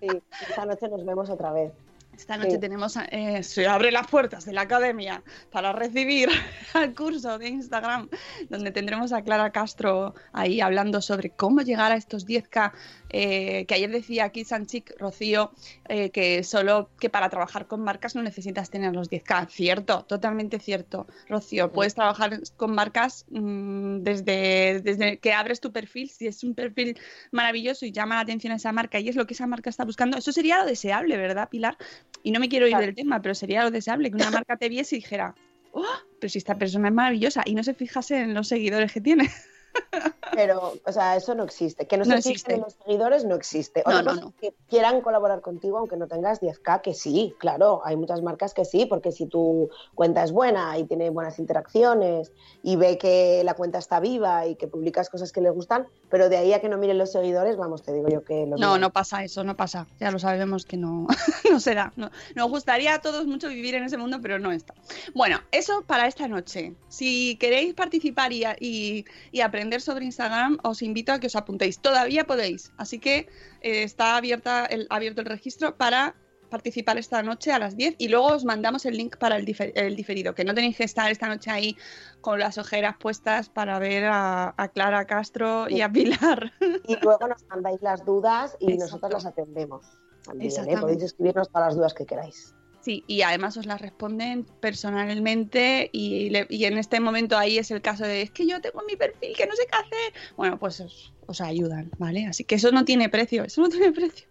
Sí, 0.00 0.08
esta 0.48 0.66
noche 0.66 0.88
nos 0.88 1.04
vemos 1.04 1.30
otra 1.30 1.52
vez. 1.52 1.72
Esta 2.16 2.36
noche 2.36 2.52
Sí. 2.52 2.58
tenemos, 2.58 2.96
eh, 3.10 3.42
se 3.42 3.66
abre 3.66 3.90
las 3.90 4.06
puertas 4.06 4.44
de 4.44 4.52
la 4.52 4.62
academia 4.62 5.22
para 5.50 5.72
recibir 5.72 6.28
al 6.74 6.94
curso 6.94 7.38
de 7.38 7.48
Instagram, 7.48 8.08
donde 8.48 8.70
tendremos 8.70 9.12
a 9.12 9.22
Clara 9.22 9.50
Castro 9.50 10.14
ahí 10.32 10.60
hablando 10.60 11.00
sobre 11.00 11.30
cómo 11.30 11.62
llegar 11.62 11.92
a 11.92 11.96
estos 11.96 12.26
10K, 12.26 12.72
eh, 13.10 13.64
que 13.66 13.74
ayer 13.74 13.90
decía 13.90 14.24
aquí 14.24 14.44
Sanchik 14.44 14.94
Rocío, 14.98 15.52
eh, 15.88 16.10
que 16.10 16.42
solo 16.44 16.90
que 16.98 17.10
para 17.10 17.28
trabajar 17.28 17.66
con 17.66 17.82
marcas 17.82 18.14
no 18.14 18.22
necesitas 18.22 18.70
tener 18.70 18.94
los 18.94 19.10
10K. 19.10 19.48
Cierto, 19.48 20.04
totalmente 20.04 20.58
cierto, 20.58 21.06
Rocío. 21.28 21.72
Puedes 21.72 21.94
trabajar 21.94 22.40
con 22.56 22.74
marcas 22.74 23.26
mm, 23.30 23.98
desde, 23.98 24.80
desde 24.80 25.18
que 25.18 25.32
abres 25.32 25.60
tu 25.60 25.72
perfil, 25.72 26.10
si 26.10 26.26
es 26.26 26.42
un 26.44 26.54
perfil 26.54 26.98
maravilloso 27.30 27.86
y 27.86 27.92
llama 27.92 28.16
la 28.16 28.22
atención 28.22 28.52
a 28.52 28.56
esa 28.56 28.72
marca 28.72 28.98
y 28.98 29.08
es 29.08 29.16
lo 29.16 29.26
que 29.26 29.34
esa 29.34 29.46
marca 29.46 29.70
está 29.70 29.84
buscando, 29.84 30.16
eso 30.16 30.32
sería 30.32 30.58
lo 30.58 30.66
deseable, 30.66 31.16
¿verdad, 31.16 31.48
Pilar? 31.48 31.76
Y 32.22 32.30
no 32.30 32.40
me 32.40 32.48
quiero 32.48 32.66
ir 32.66 32.72
Claro. 32.72 32.86
del 32.86 32.94
tema, 32.94 33.20
pero 33.20 33.34
sería 33.34 33.62
lo 33.64 33.70
deseable 33.70 34.10
que 34.10 34.16
una 34.16 34.30
marca 34.46 34.56
te 34.56 34.68
viese 34.68 34.96
y 34.96 35.00
dijera, 35.00 35.34
"Oh, 35.72 35.82
pero 36.20 36.30
si 36.30 36.38
esta 36.38 36.54
persona 36.54 36.88
es 36.88 36.94
maravillosa 36.94 37.42
y 37.44 37.54
no 37.54 37.62
se 37.64 37.74
fijase 37.74 38.18
en 38.20 38.32
los 38.34 38.48
seguidores 38.48 38.92
que 38.92 39.00
tiene. 39.00 39.30
Pero, 40.32 40.74
o 40.84 40.92
sea, 40.92 41.16
eso 41.16 41.34
no 41.34 41.42
existe. 41.44 41.86
Que 41.86 41.96
no, 41.96 42.04
No 42.04 42.10
se 42.12 42.30
existe. 42.30 42.52
fijen 42.52 42.54
en 42.56 42.60
los 42.62 42.72
seguidores 42.74 43.24
no 43.24 43.34
existe. 43.34 43.82
No, 43.86 43.98
Otra 43.98 44.14
no, 44.14 44.20
no. 44.20 44.28
es 44.28 44.34
que 44.40 44.54
quieran 44.68 45.00
colaborar 45.00 45.40
contigo 45.40 45.78
aunque 45.78 45.96
no 45.96 46.06
tengas 46.08 46.40
10K, 46.40 46.80
que 46.80 46.94
sí, 46.94 47.34
claro. 47.38 47.82
Hay 47.84 47.96
muchas 47.96 48.22
marcas 48.22 48.54
que 48.54 48.64
sí, 48.64 48.86
porque 48.86 49.12
si 49.12 49.26
tu 49.26 49.70
cuenta 49.94 50.22
es 50.24 50.32
buena 50.32 50.76
y 50.78 50.84
tiene 50.84 51.10
buenas 51.10 51.38
interacciones 51.38 52.32
y 52.62 52.76
ve 52.76 52.98
que 52.98 53.42
la 53.44 53.54
cuenta 53.54 53.78
está 53.78 54.00
viva 54.00 54.46
y 54.46 54.56
que 54.56 54.66
publicas 54.68 55.08
cosas 55.10 55.30
que 55.32 55.40
le 55.40 55.50
gustan, 55.50 55.86
pero 56.14 56.28
de 56.28 56.36
ahí 56.36 56.52
a 56.52 56.60
que 56.60 56.68
no 56.68 56.78
miren 56.78 56.96
los 56.96 57.10
seguidores, 57.10 57.56
vamos, 57.56 57.82
te 57.82 57.92
digo 57.92 58.06
yo 58.08 58.22
que 58.22 58.46
lo 58.46 58.56
No, 58.56 58.78
no 58.78 58.92
pasa 58.92 59.24
eso, 59.24 59.42
no 59.42 59.56
pasa. 59.56 59.88
Ya 59.98 60.12
lo 60.12 60.20
sabemos 60.20 60.64
que 60.64 60.76
no, 60.76 61.08
no 61.50 61.58
se 61.58 61.74
da. 61.74 61.92
No. 61.96 62.08
Nos 62.36 62.48
gustaría 62.50 62.94
a 62.94 63.00
todos 63.00 63.26
mucho 63.26 63.48
vivir 63.48 63.74
en 63.74 63.82
ese 63.82 63.96
mundo, 63.96 64.20
pero 64.22 64.38
no 64.38 64.52
está. 64.52 64.74
Bueno, 65.12 65.40
eso 65.50 65.82
para 65.82 66.06
esta 66.06 66.28
noche. 66.28 66.74
Si 66.88 67.34
queréis 67.40 67.74
participar 67.74 68.32
y, 68.32 68.44
y- 68.60 69.04
y 69.32 69.40
aprender 69.40 69.80
sobre 69.80 70.04
Instagram, 70.04 70.58
os 70.62 70.82
invito 70.82 71.12
a 71.12 71.18
que 71.18 71.26
os 71.26 71.34
apuntéis. 71.34 71.80
Todavía 71.80 72.24
podéis. 72.24 72.70
Así 72.76 73.00
que 73.00 73.26
eh, 73.62 73.82
está 73.82 74.16
abierta 74.16 74.66
el, 74.66 74.86
abierto 74.90 75.20
el 75.20 75.26
registro 75.26 75.74
para 75.76 76.14
participar 76.48 76.98
esta 76.98 77.22
noche 77.22 77.52
a 77.52 77.58
las 77.58 77.76
10 77.76 77.96
y 77.98 78.08
luego 78.08 78.26
os 78.26 78.44
mandamos 78.44 78.84
el 78.86 78.96
link 78.96 79.16
para 79.16 79.36
el, 79.36 79.44
difer- 79.46 79.72
el 79.74 79.96
diferido, 79.96 80.34
que 80.34 80.44
no 80.44 80.54
tenéis 80.54 80.76
que 80.76 80.84
estar 80.84 81.10
esta 81.10 81.26
noche 81.28 81.50
ahí 81.50 81.76
con 82.20 82.38
las 82.38 82.58
ojeras 82.58 82.96
puestas 82.98 83.48
para 83.48 83.78
ver 83.78 84.04
a, 84.04 84.54
a 84.56 84.68
Clara 84.68 85.04
Castro 85.06 85.68
y 85.68 85.80
a 85.80 85.90
Pilar. 85.90 86.52
Y 86.86 86.96
luego 87.02 87.26
nos 87.28 87.44
mandáis 87.48 87.82
las 87.82 88.04
dudas 88.04 88.56
y 88.60 88.72
Exacto. 88.72 88.84
nosotros 88.84 89.12
las 89.12 89.26
atendemos. 89.26 89.98
También, 90.24 90.52
¿eh? 90.70 90.76
Podéis 90.80 91.02
escribirnos 91.02 91.48
todas 91.50 91.68
las 91.68 91.76
dudas 91.76 91.92
que 91.94 92.06
queráis. 92.06 92.54
Sí, 92.84 93.02
y 93.06 93.22
además 93.22 93.56
os 93.56 93.64
las 93.64 93.80
responden 93.80 94.44
personalmente 94.60 95.88
y, 95.90 96.28
le- 96.28 96.46
y 96.50 96.66
en 96.66 96.76
este 96.76 97.00
momento 97.00 97.38
ahí 97.38 97.56
es 97.56 97.70
el 97.70 97.80
caso 97.80 98.04
de 98.04 98.20
es 98.20 98.30
que 98.30 98.46
yo 98.46 98.60
tengo 98.60 98.82
mi 98.86 98.94
perfil 98.94 99.34
que 99.34 99.46
no 99.46 99.56
sé 99.56 99.62
qué 99.70 99.76
hacer. 99.78 100.12
Bueno, 100.36 100.58
pues 100.58 100.80
os, 100.80 101.14
os 101.26 101.40
ayudan, 101.40 101.90
¿vale? 101.98 102.26
Así 102.26 102.44
que 102.44 102.56
eso 102.56 102.70
no 102.72 102.84
tiene 102.84 103.08
precio, 103.08 103.42
eso 103.44 103.62
no 103.62 103.70
tiene 103.70 103.90
precio. 103.92 104.28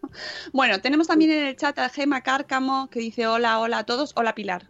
Bueno, 0.52 0.80
tenemos 0.82 1.08
también 1.08 1.32
en 1.32 1.46
el 1.48 1.56
chat 1.56 1.80
a 1.80 1.90
Gema 1.90 2.22
Cárcamo 2.22 2.90
que 2.92 3.00
dice 3.00 3.26
hola, 3.26 3.60
hola 3.60 3.80
a 3.80 3.84
todos, 3.86 4.14
hola 4.16 4.36
Pilar. 4.36 4.70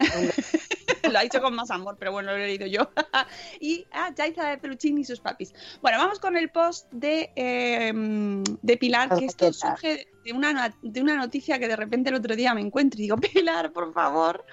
lo 1.12 1.18
ha 1.18 1.22
dicho 1.22 1.40
con 1.40 1.54
más 1.54 1.70
amor, 1.70 1.96
pero 1.98 2.12
bueno, 2.12 2.32
lo 2.32 2.38
he 2.38 2.46
leído 2.46 2.66
yo. 2.66 2.88
y 3.60 3.86
a 3.92 4.12
Jaiza 4.16 4.48
de 4.48 4.58
Peluchín 4.58 4.98
y 4.98 5.04
sus 5.04 5.20
papis. 5.20 5.54
Bueno, 5.82 5.98
vamos 5.98 6.18
con 6.18 6.36
el 6.36 6.50
post 6.50 6.90
de, 6.90 7.30
eh, 7.36 7.92
de 7.94 8.76
Pilar, 8.76 9.16
que 9.16 9.26
esto 9.26 9.52
surge 9.52 10.08
de 10.24 10.32
una, 10.32 10.74
de 10.82 11.02
una 11.02 11.16
noticia 11.16 11.58
que 11.58 11.68
de 11.68 11.76
repente 11.76 12.10
el 12.10 12.16
otro 12.16 12.34
día 12.34 12.54
me 12.54 12.60
encuentro 12.60 12.98
y 12.98 13.02
digo, 13.02 13.16
Pilar, 13.32 13.72
por 13.72 13.92
favor, 13.92 14.44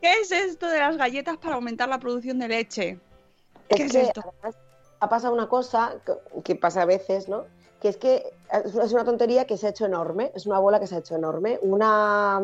¿qué 0.00 0.12
es 0.20 0.32
esto 0.32 0.68
de 0.68 0.78
las 0.78 0.96
galletas 0.96 1.36
para 1.38 1.56
aumentar 1.56 1.88
la 1.88 1.98
producción 1.98 2.38
de 2.38 2.48
leche? 2.48 3.00
¿Qué 3.68 3.84
es 3.84 3.92
que, 3.92 4.02
esto? 4.02 4.20
además, 4.20 4.60
ha 5.00 5.08
pasado 5.08 5.32
una 5.32 5.48
cosa 5.48 5.94
que, 6.04 6.42
que 6.42 6.56
pasa 6.56 6.82
a 6.82 6.86
veces, 6.86 7.28
¿no? 7.28 7.44
Que 7.80 7.88
es 7.88 7.96
que 7.96 8.24
es 8.52 8.92
una 8.92 9.04
tontería 9.04 9.46
que 9.46 9.56
se 9.56 9.66
ha 9.66 9.70
hecho 9.70 9.86
enorme, 9.86 10.32
es 10.34 10.44
una 10.44 10.58
bola 10.58 10.80
que 10.80 10.86
se 10.86 10.96
ha 10.96 10.98
hecho 10.98 11.16
enorme. 11.16 11.58
Una 11.62 12.42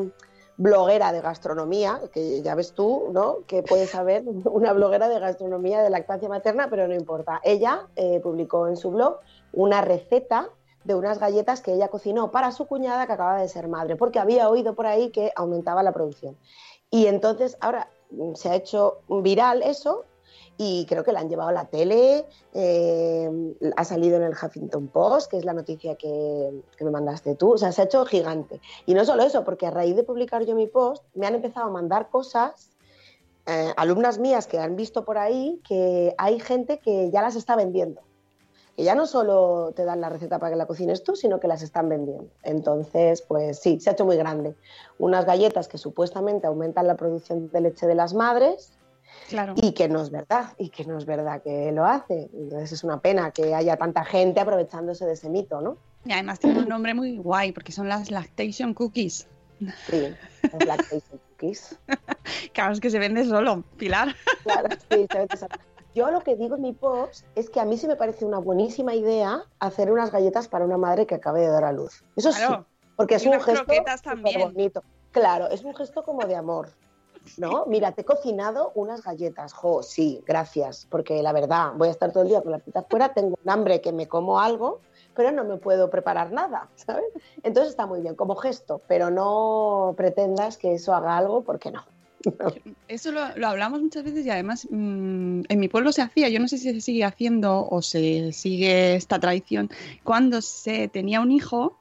bloguera 0.57 1.13
de 1.13 1.21
gastronomía, 1.21 2.01
que 2.13 2.43
ya 2.43 2.55
ves 2.55 2.73
tú, 2.73 3.09
¿no? 3.13 3.39
Que 3.47 3.63
puedes 3.63 3.91
saber, 3.91 4.25
una 4.45 4.73
bloguera 4.73 5.09
de 5.09 5.19
gastronomía 5.19 5.83
de 5.83 5.91
lactancia 5.91 6.29
materna, 6.29 6.69
pero 6.71 6.89
no 6.89 6.95
importa. 6.95 7.41
Ella 7.45 7.87
eh, 7.97 8.21
publicó 8.21 8.69
en 8.69 8.77
su 8.77 8.91
blog 8.91 9.19
una 9.53 9.81
receta 9.81 10.51
de 10.85 10.95
unas 10.95 11.19
galletas 11.19 11.61
que 11.61 11.73
ella 11.73 11.89
cocinó 11.89 12.31
para 12.31 12.53
su 12.53 12.67
cuñada 12.67 13.07
que 13.07 13.13
acaba 13.13 13.41
de 13.41 13.49
ser 13.49 13.69
madre, 13.69 13.97
porque 13.97 14.19
había 14.19 14.49
oído 14.49 14.75
por 14.75 14.87
ahí 14.87 15.11
que 15.11 15.33
aumentaba 15.35 15.83
la 15.83 15.93
producción. 15.93 16.37
Y 16.91 17.07
entonces 17.07 17.57
ahora 17.61 17.91
mm, 18.11 18.35
se 18.35 18.51
ha 18.51 18.55
hecho 18.55 18.99
viral 19.09 19.63
eso 19.63 20.05
y 20.59 20.87
creo 20.87 21.05
que 21.05 21.13
la 21.13 21.21
han 21.21 21.29
llevado 21.29 21.51
a 21.51 21.53
la 21.53 21.67
tele, 21.67 22.25
eh, 22.55 23.31
ha 23.77 23.85
salido 23.85 24.17
en 24.17 24.23
el 24.23 24.33
Huffington 24.33 24.89
Post, 24.89 25.31
que 25.31 25.39
es 25.39 25.45
la 25.45 25.53
noticia 25.53 25.97
que, 25.97 26.63
que 26.77 26.85
me 26.85 26.91
mandaste 26.91 27.35
tú, 27.35 27.53
o 27.53 27.59
sea, 27.59 27.73
se 27.73 27.83
ha 27.83 27.85
hecho 27.85 28.05
gigante. 28.07 28.61
Y 28.87 28.95
no 28.95 29.05
solo 29.05 29.23
eso, 29.23 29.45
porque 29.45 29.67
a 29.67 29.71
raíz 29.71 29.97
de 29.97 30.03
publicar 30.03 30.45
yo 30.45 30.55
mi 30.55 30.67
post, 30.67 31.05
me 31.15 31.27
han 31.27 31.35
empezado 31.35 31.67
a 31.67 31.71
mandar 31.71 32.09
cosas, 32.09 32.71
eh, 33.47 33.73
alumnas 33.77 34.19
mías 34.19 34.49
que 34.49 34.59
han 34.59 34.75
visto 34.75 35.05
por 35.05 35.19
ahí, 35.19 35.61
que 35.67 36.15
hay 36.19 36.41
gente 36.41 36.79
que 36.79 37.11
ya 37.11 37.23
las 37.23 37.37
está 37.37 37.55
vendiendo. 37.55 38.03
Que 38.77 38.83
ya 38.83 38.95
no 38.95 39.07
solo 39.07 39.73
te 39.75 39.85
dan 39.85 40.01
la 40.01 40.09
receta 40.09 40.39
para 40.39 40.51
que 40.51 40.57
la 40.57 40.67
cocines 40.67 41.05
tú, 41.05 41.15
sino 41.15 41.39
que 41.39 41.47
las 41.47 41.63
están 41.63 41.89
vendiendo. 41.89 42.29
Entonces, 42.43 43.23
pues 43.23 43.61
sí, 43.61 43.79
se 43.81 43.89
ha 43.89 43.93
hecho 43.93 44.05
muy 44.05 44.17
grande. 44.17 44.57
Unas 44.99 45.25
galletas 45.25 45.69
que 45.69 45.79
supuestamente 45.79 46.47
aumentan 46.47 46.89
la 46.89 46.97
producción 46.97 47.49
de 47.51 47.61
leche 47.61 47.87
de 47.87 47.95
las 47.95 48.15
madres, 48.15 48.76
Claro. 49.29 49.55
y 49.57 49.73
que 49.73 49.89
no 49.89 50.03
es 50.03 50.11
verdad, 50.11 50.55
y 50.59 50.71
que 50.71 50.85
no 50.85 50.97
es 50.99 51.05
verdad 51.07 51.43
que 51.43 51.73
lo 51.73 51.85
hace. 51.85 52.31
Entonces 52.33 52.73
es 52.73 52.85
una 52.85 53.01
pena 53.01 53.31
que 53.33 53.55
haya 53.55 53.77
tanta 53.77 54.05
gente 54.05 54.41
aprovechándose 54.41 55.05
de 55.07 55.15
ese 55.15 55.29
mito, 55.29 55.61
¿no? 55.61 55.79
Y 56.05 56.13
además 56.13 56.39
tiene 56.39 56.61
un 56.61 56.69
nombre 56.69 56.95
muy 56.95 57.17
guay 57.19 57.53
porque 57.53 57.73
son 57.73 57.89
las 57.89 58.11
lactation 58.11 58.73
cookies. 58.75 59.27
Sí, 59.91 60.15
las 60.53 60.65
lactation 60.67 61.21
cookies. 61.31 61.79
Claro, 62.53 62.73
es 62.73 62.81
que 62.81 62.91
se 62.91 62.99
vende 62.99 63.25
solo, 63.25 63.63
Pilar. 63.77 64.15
Claro, 64.43 64.69
sí, 64.91 65.07
se 65.11 65.19
ve 65.19 65.29
que 65.29 65.37
se- 65.37 65.47
Yo 65.95 66.11
lo 66.11 66.21
que 66.21 66.35
digo 66.37 66.57
en 66.57 66.63
mi 66.63 66.73
post 66.73 67.25
es 67.35 67.51
que 67.51 67.61
a 67.61 67.65
mí 67.65 67.77
sí 67.79 67.87
me 67.87 67.97
parece 67.97 68.25
una 68.25 68.39
buenísima 68.39 68.95
idea 68.95 69.43
hacer 69.61 69.91
unas 69.93 70.11
galletas 70.11 70.49
para 70.49 70.65
una 70.65 70.77
madre 70.77 71.07
que 71.07 71.15
acabe 71.15 71.41
de 71.41 71.49
dar 71.49 71.65
a 71.65 71.73
luz. 71.73 72.05
Eso 72.17 72.31
Claro. 72.31 72.67
sí, 72.69 72.93
porque 72.97 73.15
es 73.17 73.25
Y 73.25 73.29
un 73.29 73.41
gesto 73.41 73.73
también. 74.03 74.41
bonito. 74.41 74.83
Claro, 75.13 75.49
es 75.51 75.63
un 75.65 75.75
gesto 75.75 76.03
como 76.05 76.27
de 76.27 76.35
amor. 76.37 76.71
¿No? 77.39 77.67
Mira, 77.67 77.93
te 77.93 78.03
he 78.03 78.05
cocinado 78.05 78.73
unas 78.75 79.03
galletas. 79.03 79.53
Jo, 79.53 79.83
sí, 79.83 80.23
gracias. 80.27 80.87
Porque 80.91 81.23
la 81.23 81.33
verdad, 81.33 81.73
voy 81.77 81.89
a 81.89 81.91
estar 81.91 82.13
todo 82.13 82.23
el 82.23 82.29
día 82.29 82.43
con 82.43 82.53
la 82.53 82.59
pita 82.59 82.83
fuera, 82.83 83.13
tengo 83.13 83.39
un 83.43 83.51
hambre 83.51 83.81
que 83.81 83.93
me 83.93 84.07
como 84.07 84.41
algo, 84.41 84.81
pero 85.15 85.33
no 85.33 85.45
me 85.45 85.57
puedo 85.57 85.91
preparar 85.91 86.33
nada, 86.33 86.69
¿sabes? 86.77 87.05
Entonces 87.43 87.71
está 87.71 87.87
muy 87.87 88.01
bien 88.01 88.15
como 88.15 88.37
gesto, 88.37 88.81
pero 88.87 89.11
no 89.11 89.95
pretendas 89.97 90.59
que 90.59 90.75
eso 90.75 90.95
haga 90.95 91.17
algo 91.17 91.43
porque 91.43 91.71
no. 91.71 91.85
Eso 92.89 93.13
lo, 93.13 93.21
lo 93.37 93.47
hablamos 93.47 93.83
muchas 93.83 94.03
veces 94.03 94.27
y 94.27 94.31
además 94.31 94.67
mm, 94.71 95.43
en 95.49 95.61
mi 95.61 95.69
pueblo 95.69 95.93
se 95.93 96.03
hacía, 96.03 96.29
yo 96.29 96.41
no 96.41 96.49
sé 96.49 96.59
si 96.59 96.73
se 96.73 96.81
sigue 96.81 97.05
haciendo 97.05 97.69
o 97.69 97.83
se 97.83 98.33
sigue 98.33 98.97
esta 98.97 99.19
tradición, 99.19 99.71
cuando 100.03 100.41
se 100.41 100.89
tenía 100.89 101.21
un 101.21 101.31
hijo 101.31 101.77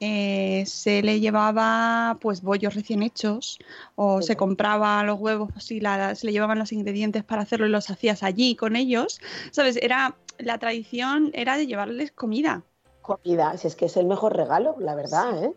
eh, 0.00 0.64
se 0.66 1.02
le 1.02 1.20
llevaba 1.20 2.18
pues 2.20 2.42
bollos 2.42 2.74
recién 2.74 3.02
hechos 3.02 3.58
o 3.94 4.20
Sí. 4.22 4.28
se 4.28 4.36
compraba 4.36 5.02
los 5.04 5.18
huevos 5.20 5.70
y 5.70 5.80
la- 5.80 6.14
se 6.14 6.26
le 6.26 6.32
llevaban 6.32 6.58
los 6.58 6.72
ingredientes 6.72 7.22
para 7.22 7.42
hacerlo 7.42 7.66
y 7.66 7.70
los 7.70 7.90
hacías 7.90 8.22
allí 8.22 8.56
con 8.56 8.76
ellos, 8.76 9.20
¿sabes? 9.50 9.76
Era, 9.80 10.16
la 10.38 10.58
tradición 10.58 11.30
era 11.34 11.56
de 11.58 11.66
llevarles 11.66 12.12
comida. 12.12 12.64
Comida, 13.02 13.56
si 13.58 13.66
es 13.66 13.76
que 13.76 13.86
es 13.86 13.96
el 13.96 14.06
mejor 14.06 14.34
regalo, 14.36 14.76
la 14.78 14.94
verdad, 14.94 15.44
¿eh? 15.44 15.52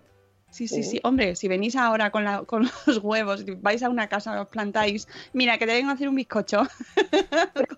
Sí, 0.54 0.68
sí, 0.68 0.84
Sí. 0.84 0.90
sí. 0.92 1.00
Hombre, 1.04 1.36
si 1.36 1.48
venís 1.48 1.76
ahora 1.76 2.12
con, 2.12 2.24
la- 2.24 2.44
con 2.44 2.62
los 2.86 3.00
huevos, 3.00 3.44
vais 3.62 3.82
a 3.82 3.90
una 3.90 4.08
casa, 4.08 4.40
os 4.40 4.48
plantáis, 4.50 5.08
mira, 5.34 5.58
que 5.58 5.66
te 5.66 5.74
vengo 5.74 5.90
a 5.90 5.94
hacer 5.96 6.08
un 6.08 6.14
bizcocho. 6.16 6.62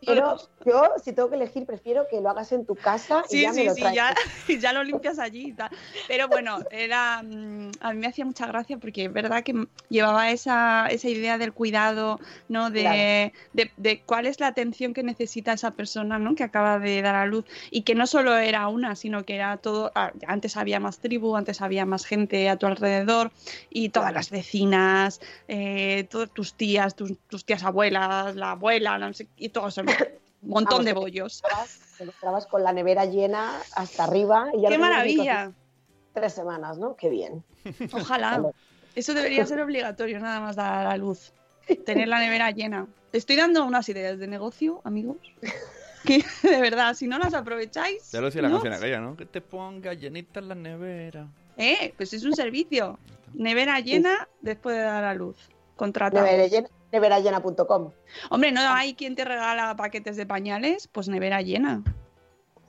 Pero 0.05 0.37
yo, 0.65 0.83
si 1.03 1.13
tengo 1.13 1.29
que 1.29 1.35
elegir, 1.35 1.65
prefiero 1.65 2.05
que 2.09 2.21
lo 2.21 2.29
hagas 2.29 2.51
en 2.51 2.65
tu 2.65 2.75
casa 2.75 3.23
y 3.29 3.37
Sí, 3.37 3.45
me 3.47 3.53
sí, 3.53 3.65
lo 3.65 3.73
sí, 3.75 3.81
ya, 3.93 4.13
ya 4.59 4.73
lo 4.73 4.83
limpias 4.83 5.19
allí 5.19 5.47
y 5.49 5.53
tal. 5.53 5.69
Pero 6.07 6.27
bueno, 6.27 6.59
era, 6.71 7.21
mm, 7.23 7.71
a 7.79 7.93
mí 7.93 7.99
me 7.99 8.07
hacía 8.07 8.25
mucha 8.25 8.45
gracia 8.47 8.77
porque 8.77 9.05
es 9.05 9.13
verdad 9.13 9.43
que 9.43 9.67
llevaba 9.89 10.29
esa, 10.31 10.87
esa 10.87 11.09
idea 11.09 11.37
del 11.37 11.53
cuidado, 11.53 12.19
¿no? 12.49 12.69
De, 12.69 12.81
Claro. 12.81 12.97
de, 13.53 13.71
de 13.77 14.03
cuál 14.05 14.25
es 14.27 14.39
la 14.39 14.47
atención 14.47 14.93
que 14.93 15.03
necesita 15.03 15.53
esa 15.53 15.71
persona, 15.71 16.19
¿no? 16.19 16.35
Que 16.35 16.43
acaba 16.43 16.77
de 16.79 17.01
dar 17.01 17.15
a 17.15 17.25
luz. 17.25 17.45
Y 17.71 17.81
que 17.83 17.95
no 17.95 18.05
solo 18.07 18.37
era 18.37 18.67
una, 18.67 18.95
sino 18.95 19.23
que 19.23 19.35
era 19.35 19.57
todo. 19.57 19.91
ah, 19.95 20.11
Antes 20.27 20.55
había 20.57 20.79
más 20.79 20.99
tribu, 20.99 21.35
antes 21.35 21.61
había 21.61 21.85
más 21.85 22.05
gente 22.05 22.47
a 22.49 22.57
tu 22.57 22.64
alrededor 22.67 23.31
y 23.69 23.89
todas 23.89 24.13
las 24.13 24.29
vecinas, 24.29 25.21
eh, 25.47 26.07
todas 26.09 26.29
tus 26.31 26.53
tías, 26.53 26.95
tus, 26.95 27.17
tus 27.27 27.45
tías 27.45 27.63
abuelas, 27.63 28.35
la 28.35 28.51
abuela, 28.51 28.97
no 28.97 29.13
sé, 29.13 29.27
y 29.37 29.49
todo 29.49 29.67
eso. 29.67 29.81
Un 30.41 30.51
montón 30.51 30.85
Vamos, 30.85 30.85
de 30.85 30.93
te 30.93 30.99
bollos. 30.99 31.43
Te 31.97 32.03
encontrabas 32.03 32.45
con 32.45 32.63
la 32.63 32.71
nevera 32.71 33.05
llena 33.05 33.59
hasta 33.75 34.03
arriba 34.03 34.49
y 34.53 34.61
ya 34.61 34.69
¡Qué 34.69 34.77
maravilla! 34.77 35.51
Tres 36.13 36.33
semanas, 36.33 36.77
¿no? 36.77 36.95
Qué 36.95 37.09
bien. 37.09 37.43
Ojalá. 37.91 38.43
Eso 38.95 39.13
debería 39.13 39.45
ser 39.45 39.59
obligatorio, 39.61 40.19
nada 40.19 40.39
más 40.39 40.55
dar 40.55 40.85
a 40.85 40.89
la 40.89 40.97
luz. 40.97 41.33
Tener 41.85 42.07
la 42.07 42.19
nevera 42.19 42.51
llena. 42.51 42.87
Estoy 43.11 43.37
dando 43.37 43.65
unas 43.65 43.89
ideas 43.89 44.19
de 44.19 44.27
negocio, 44.27 44.81
amigos. 44.83 45.17
Que 46.05 46.23
de 46.43 46.61
verdad, 46.61 46.93
si 46.93 47.07
no 47.07 47.17
las 47.17 47.33
aprovecháis. 47.33 48.11
Ya 48.11 48.19
lo 48.19 48.27
decía 48.27 48.41
la 48.41 48.49
¿no? 48.49 48.55
canción 48.55 48.73
aquella, 48.73 48.99
¿no? 48.99 49.17
Que 49.17 49.25
te 49.25 49.41
ponga 49.41 49.93
llenita 49.93 50.39
en 50.39 50.49
la 50.49 50.55
nevera. 50.55 51.27
Eh, 51.57 51.93
pues 51.97 52.13
es 52.13 52.23
un 52.23 52.33
servicio. 52.33 52.99
Nevera 53.33 53.79
llena 53.79 54.27
después 54.41 54.75
de 54.75 54.83
dar 54.83 55.03
a 55.03 55.13
luz. 55.13 55.37
Llena- 56.49 56.69
Neverallena.com. 56.91 57.91
Hombre, 58.29 58.51
no 58.53 58.61
hay 58.61 58.93
quien 58.95 59.15
te 59.15 59.25
regala 59.25 59.75
paquetes 59.75 60.15
de 60.15 60.25
pañales, 60.25 60.87
pues 60.87 61.09
nevera 61.09 61.41
llena. 61.41 61.83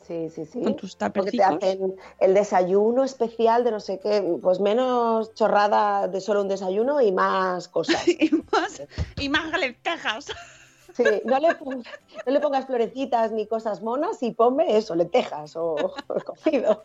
Sí, 0.06 0.30
sí, 0.30 0.44
sí. 0.46 0.62
Con 0.62 0.76
tus 0.76 0.96
Porque 0.96 1.32
te 1.32 1.42
hacen 1.42 1.96
el 2.20 2.34
desayuno 2.34 3.02
especial 3.04 3.64
de 3.64 3.72
no 3.72 3.80
sé 3.80 3.98
qué, 4.00 4.22
pues 4.40 4.60
menos 4.60 5.34
chorrada 5.34 6.06
de 6.08 6.20
solo 6.20 6.42
un 6.42 6.48
desayuno 6.48 7.00
y 7.00 7.10
más 7.12 7.68
cosas. 7.68 8.06
y 8.08 8.30
más, 8.52 8.82
y 9.18 9.28
más 9.28 9.58
lentejas. 9.58 10.26
Sí, 10.94 11.04
no 11.24 11.38
le, 11.38 11.54
pongas, 11.56 11.86
no 12.24 12.32
le 12.32 12.40
pongas 12.40 12.66
florecitas 12.66 13.30
ni 13.32 13.46
cosas 13.46 13.82
monas 13.82 14.22
y 14.22 14.30
ponme 14.32 14.76
eso, 14.76 14.94
lentejas 14.94 15.54
o, 15.56 15.74
o 15.74 16.20
cocido. 16.24 16.84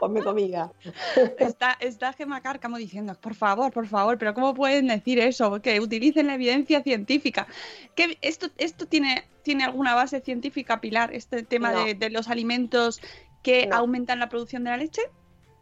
Ponme 0.00 0.22
comida. 0.24 0.72
Está, 1.38 1.76
está 1.78 2.12
Gemma 2.14 2.40
Cárcamo 2.40 2.78
diciendo, 2.78 3.14
por 3.20 3.34
favor, 3.34 3.70
por 3.70 3.86
favor, 3.86 4.16
pero 4.18 4.32
¿cómo 4.34 4.54
pueden 4.54 4.88
decir 4.88 5.18
eso? 5.20 5.60
Que 5.60 5.78
utilicen 5.78 6.26
la 6.26 6.34
evidencia 6.34 6.82
científica. 6.82 7.46
¿Qué, 7.94 8.16
esto, 8.22 8.46
¿Esto 8.56 8.86
tiene, 8.86 9.28
tiene 9.42 9.64
alguna 9.64 9.94
base 9.94 10.20
científica, 10.20 10.80
Pilar, 10.80 11.14
este 11.14 11.42
tema 11.42 11.72
No. 11.72 11.84
de, 11.84 11.94
de 11.94 12.08
los 12.10 12.28
alimentos 12.28 13.00
que 13.42 13.66
No. 13.66 13.76
aumentan 13.76 14.18
la 14.18 14.28
producción 14.30 14.64
de 14.64 14.70
la 14.70 14.78
leche? 14.78 15.02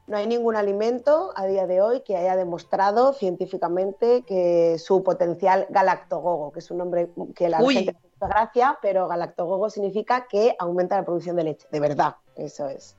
No 0.07 0.17
hay 0.17 0.27
ningún 0.27 0.57
alimento 0.57 1.33
a 1.37 1.45
día 1.47 1.67
de 1.67 1.83
hoy 1.83 2.03
que 2.03 2.17
haya 2.17 2.35
demostrado 2.37 3.13
científicamente 3.13 4.23
que 4.27 4.79
su 4.79 5.03
potencial 5.03 5.67
galactogogo, 5.69 6.53
que 6.53 6.61
es 6.61 6.71
un 6.71 6.79
nombre 6.79 7.11
que 7.35 7.49
la 7.49 7.63
Uy. 7.63 7.75
gente 7.75 7.97
gracia, 8.21 8.79
pero 8.81 9.07
galactogogo 9.09 9.69
significa 9.69 10.27
que 10.29 10.55
aumenta 10.59 10.97
la 10.97 11.05
producción 11.05 11.37
de 11.37 11.45
leche. 11.45 11.67
De 11.71 11.81
verdad, 11.81 12.17
eso 12.37 12.69
es. 12.69 12.97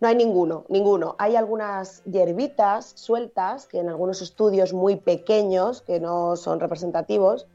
No 0.00 0.08
hay 0.08 0.16
ninguno, 0.16 0.64
ninguno. 0.68 1.14
Hay 1.18 1.36
algunas 1.36 2.02
hierbitas 2.04 2.92
sueltas 2.94 3.66
que 3.66 3.78
en 3.78 3.88
algunos 3.88 4.22
estudios 4.22 4.72
muy 4.72 4.96
pequeños, 4.96 5.82
que 5.82 6.00
no 6.00 6.36
son 6.36 6.60
representativos, 6.60 7.46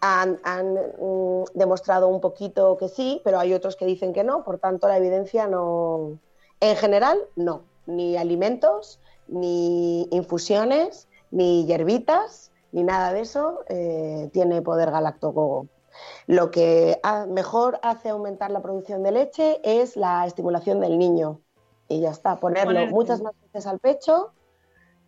han, 0.00 0.38
mm, 0.74 1.44
demostrado 1.54 2.08
un 2.08 2.20
poquito 2.20 2.76
que 2.76 2.88
sí, 2.88 3.22
pero 3.24 3.38
hay 3.38 3.54
otros 3.54 3.76
que 3.76 3.86
dicen 3.86 4.12
que 4.12 4.22
no, 4.24 4.44
por 4.44 4.58
tanto 4.58 4.88
la 4.88 4.98
evidencia 4.98 5.46
no... 5.46 6.18
En 6.60 6.76
general, 6.76 7.18
no. 7.36 7.62
Ni 7.86 8.16
alimentos, 8.16 9.00
ni 9.28 10.08
infusiones, 10.10 11.08
ni 11.30 11.64
hierbitas, 11.66 12.50
ni 12.72 12.82
nada 12.82 13.12
de 13.12 13.20
eso 13.20 13.64
eh, 13.68 14.30
tiene 14.32 14.62
poder 14.62 14.90
galactogogo. 14.90 15.68
Lo 16.26 16.50
que 16.50 17.00
mejor 17.28 17.78
hace 17.82 18.08
aumentar 18.08 18.50
la 18.50 18.62
producción 18.62 19.02
de 19.02 19.12
leche 19.12 19.60
es 19.62 19.96
la 19.96 20.26
estimulación 20.26 20.80
del 20.80 20.98
niño. 20.98 21.40
Y 21.94 22.00
ya 22.00 22.10
está, 22.10 22.40
ponerlo 22.40 22.72
Poner- 22.72 22.90
muchas 22.90 23.20
más 23.22 23.34
veces 23.42 23.66
al 23.66 23.78
pecho, 23.78 24.32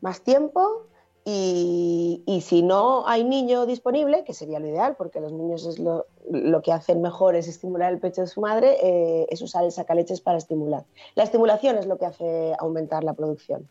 más 0.01 0.23
tiempo. 0.23 0.83
Y, 1.29 2.23
y 2.25 2.43
si 2.43 2.63
no 2.63 3.09
hay 3.09 3.25
niño 3.25 3.67
disponible, 3.67 4.23
que 4.23 4.33
sería 4.33 4.61
lo 4.61 4.69
ideal, 4.69 4.95
porque 4.97 5.21
los 5.21 5.33
niños 5.33 5.67
es 5.67 5.81
lo, 5.81 6.07
lo 6.31 6.63
que 6.63 6.71
hacen 6.73 7.03
mejor 7.03 7.35
es 7.35 7.49
estimular 7.49 7.93
el 7.93 7.99
pecho 7.99 8.21
de 8.21 8.29
su 8.29 8.41
madre, 8.41 8.77
eh, 8.81 9.27
es 9.31 9.43
usar 9.43 9.65
el 9.65 9.73
sacaleches 9.73 10.21
para 10.21 10.39
estimular. 10.39 10.85
La 11.17 11.25
estimulación 11.25 11.79
es 11.79 11.87
lo 11.87 11.99
que 11.99 12.07
hace 12.07 12.55
aumentar 12.61 13.03
la 13.03 13.15
producción. 13.15 13.69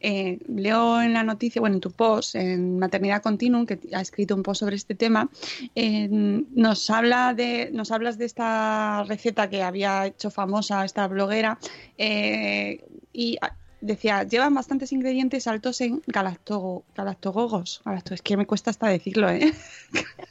Eh, 0.00 0.38
leo 0.46 1.00
en 1.02 1.12
la 1.14 1.22
noticia, 1.22 1.60
bueno, 1.60 1.76
en 1.76 1.80
tu 1.80 1.90
post, 1.90 2.34
en 2.36 2.78
Maternidad 2.78 3.22
Continuum, 3.22 3.66
que 3.66 3.78
ha 3.92 4.00
escrito 4.00 4.34
un 4.34 4.42
post 4.42 4.60
sobre 4.60 4.76
este 4.76 4.94
tema, 4.94 5.28
eh, 5.74 6.08
nos, 6.10 6.90
habla 6.90 7.34
de, 7.34 7.70
nos 7.72 7.90
hablas 7.90 8.18
de 8.18 8.24
esta 8.26 9.04
receta 9.04 9.48
que 9.50 9.62
había 9.62 10.06
hecho 10.06 10.30
famosa 10.30 10.84
esta 10.84 11.06
bloguera 11.08 11.58
eh, 11.98 12.84
y 13.12 13.38
decía, 13.80 14.22
llevan 14.24 14.54
bastantes 14.54 14.92
ingredientes 14.92 15.46
altos 15.46 15.80
en 15.80 16.02
galactogo, 16.06 16.84
galactogogos. 16.94 17.82
Galacto- 17.84 18.14
es 18.14 18.22
que 18.22 18.36
me 18.36 18.46
cuesta 18.46 18.70
hasta 18.70 18.86
decirlo, 18.88 19.28
¿eh? 19.30 19.52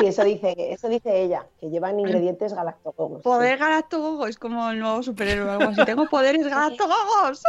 Y 0.00 0.06
eso 0.06 0.24
dice, 0.24 0.54
eso 0.72 0.88
dice 0.88 1.22
ella, 1.22 1.46
que 1.60 1.68
llevan 1.68 2.00
ingredientes 2.00 2.54
galactogogos. 2.54 3.22
Poder 3.22 3.58
galactogogo 3.58 4.26
es 4.26 4.38
como 4.38 4.70
el 4.70 4.78
nuevo 4.80 5.02
superhéroe 5.02 5.46
o 5.46 5.50
algo 5.52 5.68
así. 5.68 5.84
Tengo 5.84 6.06
poderes 6.08 6.46
galactogogos. 6.48 7.42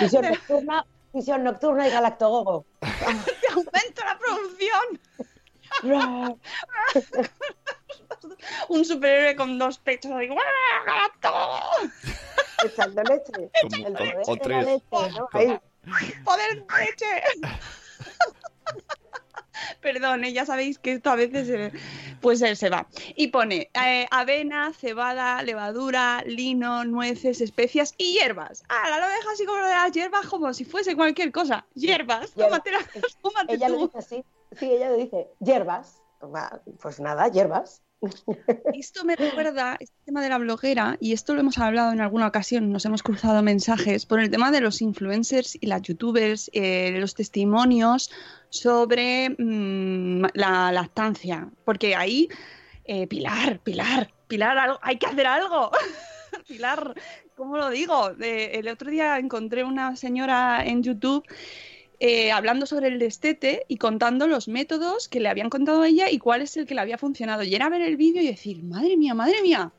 Visión 0.00 0.24
nocturna, 0.24 0.86
visión 1.12 1.44
nocturna 1.44 1.88
y 1.88 1.90
galactogogo. 1.90 2.66
¡Te 2.80 3.52
aumento 3.52 4.04
la 4.04 4.18
producción! 4.18 5.00
Un 8.68 8.84
superhéroe 8.84 9.36
con 9.36 9.58
dos 9.58 9.78
pechos 9.78 10.12
ahí. 10.12 10.28
¡Galactogogo! 10.86 11.60
Echando 12.64 13.02
leche. 13.04 13.50
El 13.62 13.92
poder 14.24 14.40
tres. 14.42 14.66
leche, 14.66 15.10
¿no? 15.18 15.28
Con- 15.28 15.40
Ahí. 15.40 15.60
¡Poder 16.24 16.64
de 16.64 16.84
leche! 16.84 17.22
Perdón, 19.80 20.24
eh, 20.24 20.32
ya 20.32 20.46
sabéis 20.46 20.78
que 20.78 20.92
esto 20.92 21.10
a 21.10 21.16
veces 21.16 21.48
eh, 21.48 21.72
pues 22.20 22.42
eh, 22.42 22.56
se 22.56 22.70
va. 22.70 22.86
Y 23.16 23.28
pone 23.28 23.70
eh, 23.74 24.06
avena, 24.10 24.72
cebada, 24.72 25.42
levadura, 25.42 26.22
lino, 26.26 26.84
nueces, 26.84 27.40
especias 27.40 27.94
y 27.98 28.14
hierbas. 28.14 28.62
Ah, 28.68 28.88
lo 28.90 29.06
deja 29.06 29.32
así 29.32 29.44
como 29.44 29.58
lo 29.58 29.66
de 29.66 29.74
las 29.74 29.92
hierbas 29.92 30.26
como 30.26 30.52
si 30.54 30.64
fuese 30.64 30.96
cualquier 30.96 31.32
cosa. 31.32 31.66
Hierbas, 31.74 32.32
tómatela, 32.32 32.78
tómate 33.22 33.54
Ella 33.54 33.68
lo 33.68 33.78
tú. 33.78 33.86
dice 33.86 33.98
así. 33.98 34.24
Sí, 34.58 34.70
ella 34.70 34.90
lo 34.90 34.96
dice. 34.96 35.28
Hierbas. 35.40 36.02
Pues 36.80 37.00
nada, 37.00 37.28
hierbas. 37.28 37.82
Esto 38.74 39.04
me 39.04 39.16
recuerda, 39.16 39.76
este 39.78 39.94
tema 40.04 40.22
de 40.22 40.28
la 40.28 40.38
bloguera, 40.38 40.96
y 41.00 41.12
esto 41.12 41.34
lo 41.34 41.40
hemos 41.40 41.58
hablado 41.58 41.92
en 41.92 42.00
alguna 42.00 42.26
ocasión, 42.26 42.72
nos 42.72 42.84
hemos 42.84 43.02
cruzado 43.02 43.42
mensajes 43.42 44.06
por 44.06 44.18
el 44.20 44.30
tema 44.30 44.50
de 44.50 44.60
los 44.60 44.82
influencers 44.82 45.56
y 45.60 45.66
las 45.66 45.82
youtubers, 45.82 46.50
eh, 46.52 46.96
los 46.98 47.14
testimonios 47.14 48.10
sobre 48.52 49.30
mm, 49.30 50.26
la 50.34 50.70
lactancia. 50.72 51.48
Porque 51.64 51.96
ahí, 51.96 52.28
eh, 52.84 53.06
Pilar, 53.06 53.58
Pilar, 53.60 54.12
Pilar, 54.28 54.58
algo- 54.58 54.78
hay 54.82 54.98
que 54.98 55.06
hacer 55.06 55.26
algo. 55.26 55.70
Pilar, 56.48 56.94
¿cómo 57.34 57.56
lo 57.56 57.70
digo? 57.70 58.10
Eh, 58.20 58.52
el 58.58 58.68
otro 58.68 58.90
día 58.90 59.18
encontré 59.18 59.64
una 59.64 59.96
señora 59.96 60.62
en 60.66 60.82
YouTube 60.82 61.24
eh, 61.98 62.30
hablando 62.30 62.66
sobre 62.66 62.88
el 62.88 62.98
destete 62.98 63.64
y 63.68 63.76
contando 63.78 64.26
los 64.26 64.48
métodos 64.48 65.08
que 65.08 65.20
le 65.20 65.28
habían 65.30 65.48
contado 65.50 65.82
a 65.82 65.88
ella 65.88 66.10
y 66.10 66.18
cuál 66.18 66.42
es 66.42 66.56
el 66.58 66.66
que 66.66 66.74
le 66.74 66.80
había 66.82 66.98
funcionado. 66.98 67.42
Y 67.44 67.54
era 67.54 67.70
ver 67.70 67.80
el 67.80 67.96
vídeo 67.96 68.20
y 68.22 68.26
decir, 68.26 68.62
madre 68.62 68.96
mía, 68.98 69.14
madre 69.14 69.40
mía, 69.42 69.72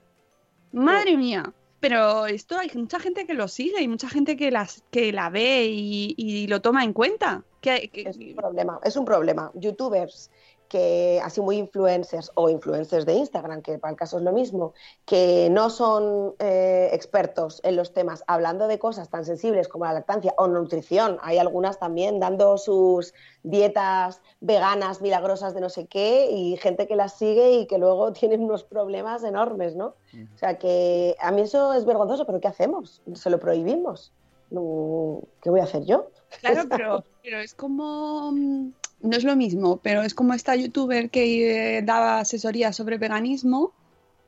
madre 0.72 1.16
mía. 1.18 1.54
Pero 1.80 2.26
esto 2.26 2.58
hay 2.58 2.72
mucha 2.74 3.00
gente 3.00 3.28
que 3.28 3.34
lo 3.36 3.48
sigue 3.50 3.82
y 3.82 3.88
mucha 3.88 4.10
gente 4.10 4.36
que, 4.38 4.50
las, 4.52 4.84
que 4.90 5.12
la 5.12 5.30
ve 5.30 5.68
y, 5.70 6.16
y 6.18 6.48
lo 6.48 6.62
toma 6.62 6.84
en 6.84 6.94
cuenta. 6.94 7.44
Es 7.64 8.18
un 8.18 8.36
problema, 8.36 8.80
es 8.84 8.96
un 8.96 9.06
problema. 9.06 9.52
Youtubers 9.56 10.30
que 10.74 11.22
así 11.24 11.40
muy 11.40 11.58
influencers 11.58 12.32
o 12.34 12.50
influencers 12.50 13.06
de 13.06 13.14
Instagram, 13.14 13.62
que 13.62 13.78
para 13.78 13.92
el 13.92 13.96
caso 13.96 14.18
es 14.18 14.24
lo 14.24 14.32
mismo, 14.32 14.74
que 15.06 15.48
no 15.52 15.70
son 15.70 16.34
eh, 16.40 16.90
expertos 16.94 17.62
en 17.64 17.76
los 17.76 17.94
temas, 17.94 18.24
hablando 18.26 18.68
de 18.68 18.80
cosas 18.80 19.08
tan 19.08 19.24
sensibles 19.24 19.68
como 19.68 19.86
la 19.86 19.94
lactancia 19.94 20.34
o 20.36 20.48
nutrición. 20.48 21.20
Hay 21.22 21.38
algunas 21.38 21.78
también 21.78 22.20
dando 22.20 22.58
sus 22.58 23.14
dietas 23.44 24.24
veganas 24.40 25.00
milagrosas 25.00 25.54
de 25.54 25.62
no 25.62 25.70
sé 25.70 25.86
qué 25.86 26.32
y 26.32 26.58
gente 26.58 26.88
que 26.88 26.96
las 26.96 27.14
sigue 27.20 27.52
y 27.52 27.68
que 27.68 27.78
luego 27.78 28.12
tienen 28.20 28.42
unos 28.42 28.64
problemas 28.64 29.24
enormes, 29.24 29.76
¿no? 29.76 29.94
O 30.34 30.38
sea 30.38 30.58
que 30.58 31.16
a 31.20 31.30
mí 31.32 31.42
eso 31.42 31.74
es 31.74 31.86
vergonzoso, 31.86 32.26
pero 32.26 32.40
¿qué 32.40 32.48
hacemos? 32.48 33.04
Se 33.14 33.30
lo 33.30 33.40
prohibimos. 33.40 34.12
Mm, 34.54 35.20
¿Qué 35.42 35.50
voy 35.50 35.60
a 35.62 35.64
hacer 35.64 35.84
yo? 35.86 36.12
Claro, 36.42 36.64
pero, 36.70 37.06
pero 37.22 37.40
es 37.40 37.54
como. 37.56 38.32
mm, 38.32 38.74
No 39.02 39.18
es 39.18 39.24
lo 39.24 39.36
mismo, 39.36 39.78
pero 39.82 40.02
es 40.04 40.14
como 40.14 40.34
esta 40.34 40.56
youtuber 40.56 41.10
que 41.10 41.78
eh, 41.80 41.82
daba 41.84 42.20
asesoría 42.20 42.72
sobre 42.74 42.98
veganismo, 42.98 43.74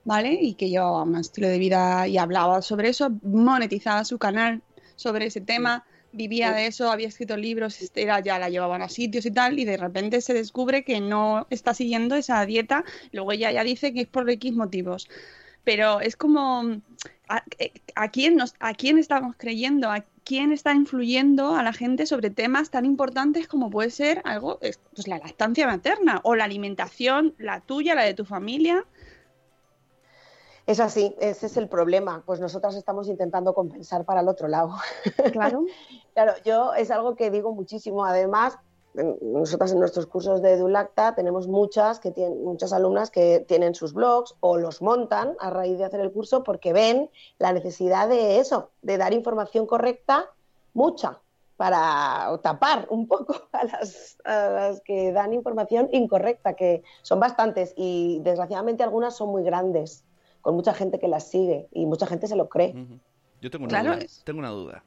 ¿vale? 0.03 0.37
Y 0.41 0.55
que 0.55 0.69
llevaba 0.69 1.03
un 1.03 1.15
estilo 1.17 1.47
de 1.47 1.59
vida 1.59 2.07
y 2.07 2.17
hablaba 2.17 2.61
sobre 2.61 2.89
eso, 2.89 3.09
monetizaba 3.23 4.03
su 4.05 4.17
canal 4.19 4.63
sobre 4.95 5.27
ese 5.27 5.41
tema, 5.41 5.85
vivía 6.11 6.51
de 6.53 6.67
eso, 6.67 6.91
había 6.91 7.07
escrito 7.09 7.37
libros, 7.37 7.81
este, 7.81 8.03
era, 8.03 8.19
ya 8.21 8.39
la 8.39 8.49
llevaban 8.49 8.81
a 8.81 8.89
sitios 8.89 9.25
y 9.25 9.31
tal, 9.31 9.59
y 9.59 9.65
de 9.65 9.77
repente 9.77 10.21
se 10.21 10.33
descubre 10.33 10.83
que 10.85 11.01
no 11.01 11.47
está 11.49 11.73
siguiendo 11.73 12.15
esa 12.15 12.45
dieta, 12.45 12.83
luego 13.11 13.31
ella 13.33 13.51
ya 13.51 13.63
dice 13.63 13.93
que 13.93 14.01
es 14.01 14.07
por 14.07 14.29
X 14.29 14.53
motivos. 14.55 15.07
Pero 15.65 15.99
es 15.99 16.15
como, 16.15 16.63
¿a, 17.27 17.43
a 17.95 18.07
quién 18.09 18.37
nos, 18.37 18.53
¿a 18.59 18.73
quién 18.73 18.97
estamos 18.97 19.35
creyendo? 19.37 19.91
¿A 19.91 20.05
quién 20.23 20.51
está 20.51 20.73
influyendo 20.73 21.55
a 21.55 21.63
la 21.63 21.73
gente 21.73 22.05
sobre 22.05 22.29
temas 22.29 22.69
tan 22.69 22.85
importantes 22.85 23.47
como 23.47 23.69
puede 23.69 23.91
ser 23.91 24.21
algo, 24.25 24.57
es, 24.61 24.79
pues 24.93 25.07
la 25.07 25.17
lactancia 25.17 25.67
materna 25.67 26.21
o 26.23 26.35
la 26.35 26.45
alimentación, 26.45 27.35
la 27.37 27.61
tuya, 27.61 27.95
la 27.95 28.03
de 28.03 28.13
tu 28.13 28.25
familia? 28.25 28.85
Es 30.65 30.79
así, 30.79 31.15
ese 31.19 31.45
es 31.45 31.57
el 31.57 31.69
problema. 31.69 32.23
Pues 32.25 32.39
nosotras 32.39 32.75
estamos 32.75 33.07
intentando 33.07 33.53
compensar 33.53 34.03
para 34.03 34.21
el 34.21 34.27
otro 34.27 34.47
lado. 34.47 34.75
Claro. 35.31 35.65
Claro, 36.15 36.31
yo 36.45 36.73
es 36.73 36.91
algo 36.91 37.17
que 37.17 37.29
digo 37.29 37.53
muchísimo. 37.53 38.05
Además, 38.05 38.57
nosotras 39.21 39.71
en 39.71 39.79
nuestros 39.79 40.05
cursos 40.05 40.41
de 40.41 40.53
Edulacta 40.53 41.15
tenemos 41.15 41.47
muchas, 41.47 41.99
que 41.99 42.11
tienen, 42.11 42.43
muchas 42.43 42.73
alumnas 42.73 43.11
que 43.11 43.43
tienen 43.47 43.75
sus 43.75 43.93
blogs 43.93 44.35
o 44.39 44.57
los 44.57 44.81
montan 44.81 45.35
a 45.39 45.49
raíz 45.49 45.77
de 45.77 45.85
hacer 45.85 45.99
el 45.99 46.11
curso 46.11 46.43
porque 46.43 46.73
ven 46.73 47.09
la 47.37 47.53
necesidad 47.53 48.07
de 48.07 48.39
eso, 48.39 48.69
de 48.81 48.97
dar 48.97 49.13
información 49.13 49.65
correcta, 49.65 50.31
mucha, 50.73 51.19
para 51.57 52.37
tapar 52.41 52.87
un 52.89 53.07
poco 53.07 53.35
a 53.51 53.65
las, 53.65 54.17
a 54.25 54.49
las 54.49 54.81
que 54.81 55.11
dan 55.11 55.33
información 55.33 55.89
incorrecta, 55.91 56.53
que 56.53 56.83
son 57.01 57.19
bastantes 57.19 57.73
y 57.75 58.19
desgraciadamente 58.23 58.83
algunas 58.83 59.15
son 59.15 59.29
muy 59.29 59.43
grandes, 59.43 60.03
con 60.41 60.55
mucha 60.55 60.73
gente 60.73 60.99
que 60.99 61.07
las 61.07 61.27
sigue 61.27 61.67
y 61.71 61.85
mucha 61.85 62.05
gente 62.05 62.27
se 62.27 62.35
lo 62.35 62.49
cree. 62.49 62.75
Yo 63.41 63.49
tengo 63.49 63.65
una 63.65 63.81
Claro, 63.81 63.95
duda. 63.95 64.05
Tengo 64.23 64.39
una 64.39 64.49
duda. 64.49 64.83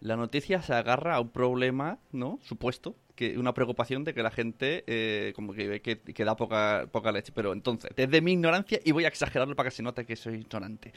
La 0.00 0.16
noticia 0.16 0.60
se 0.62 0.74
agarra 0.74 1.14
a 1.14 1.20
un 1.20 1.28
problema, 1.28 1.98
¿no? 2.10 2.38
Supuesto, 2.42 2.96
que 3.14 3.38
una 3.38 3.52
preocupación 3.54 4.04
de 4.04 4.14
que 4.14 4.22
la 4.22 4.30
gente 4.30 4.84
eh, 4.86 5.32
como 5.34 5.52
que, 5.52 5.82
que, 5.82 6.00
que 6.00 6.24
da 6.24 6.36
poca, 6.36 6.86
poca 6.90 7.12
leche. 7.12 7.32
Pero 7.34 7.52
entonces, 7.52 7.90
desde 7.94 8.20
mi 8.20 8.32
ignorancia, 8.32 8.80
y 8.84 8.92
voy 8.92 9.04
a 9.04 9.08
exagerarlo 9.08 9.54
para 9.54 9.68
que 9.70 9.76
se 9.76 9.82
note 9.82 10.06
que 10.06 10.16
soy 10.16 10.34
ignorante, 10.36 10.92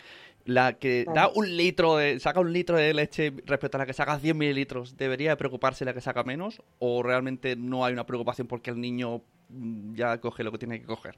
la 0.45 0.73
que 0.73 1.05
da 1.13 1.29
un 1.33 1.57
litro 1.57 1.97
de, 1.97 2.19
saca 2.19 2.39
un 2.39 2.53
litro 2.53 2.77
de 2.77 2.93
leche 2.93 3.33
respecto 3.45 3.77
a 3.77 3.79
la 3.79 3.85
que 3.85 3.93
saca 3.93 4.19
100 4.19 4.37
mililitros, 4.37 4.97
¿debería 4.97 5.31
de 5.31 5.37
preocuparse 5.37 5.85
la 5.85 5.93
que 5.93 6.01
saca 6.01 6.23
menos? 6.23 6.61
¿O 6.79 7.03
realmente 7.03 7.55
no 7.55 7.83
hay 7.83 7.93
una 7.93 8.05
preocupación 8.05 8.47
porque 8.47 8.71
el 8.71 8.79
niño 8.79 9.21
mm, 9.49 9.95
ya 9.95 10.19
coge 10.19 10.43
lo 10.43 10.51
que 10.51 10.59
tiene 10.59 10.79
que 10.79 10.85
coger? 10.85 11.17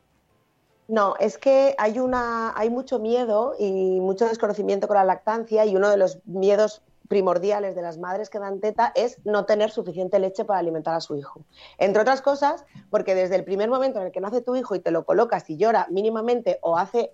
No, 0.87 1.15
es 1.19 1.37
que 1.37 1.75
hay 1.77 1.99
una, 1.99 2.57
hay 2.57 2.69
mucho 2.69 2.97
miedo 2.97 3.55
y 3.59 3.99
mucho 3.99 4.25
desconocimiento 4.25 4.87
con 4.87 4.95
la 4.95 5.03
lactancia 5.03 5.65
y 5.65 5.75
uno 5.75 5.89
de 5.89 5.97
los 5.97 6.19
miedos 6.25 6.81
primordiales 7.07 7.75
de 7.75 7.81
las 7.81 7.97
madres 7.97 8.29
que 8.29 8.39
dan 8.39 8.59
teta 8.59 8.91
es 8.95 9.19
no 9.25 9.45
tener 9.45 9.71
suficiente 9.71 10.19
leche 10.19 10.45
para 10.45 10.59
alimentar 10.59 10.95
a 10.95 11.01
su 11.01 11.15
hijo. 11.15 11.45
Entre 11.77 12.01
otras 12.01 12.21
cosas, 12.21 12.65
porque 12.89 13.15
desde 13.15 13.35
el 13.35 13.43
primer 13.43 13.69
momento 13.69 13.99
en 13.99 14.07
el 14.07 14.11
que 14.11 14.21
nace 14.21 14.41
tu 14.41 14.55
hijo 14.55 14.75
y 14.75 14.79
te 14.79 14.91
lo 14.91 15.05
colocas 15.05 15.49
y 15.49 15.57
llora 15.57 15.87
mínimamente 15.89 16.59
o 16.61 16.77
hace 16.77 17.11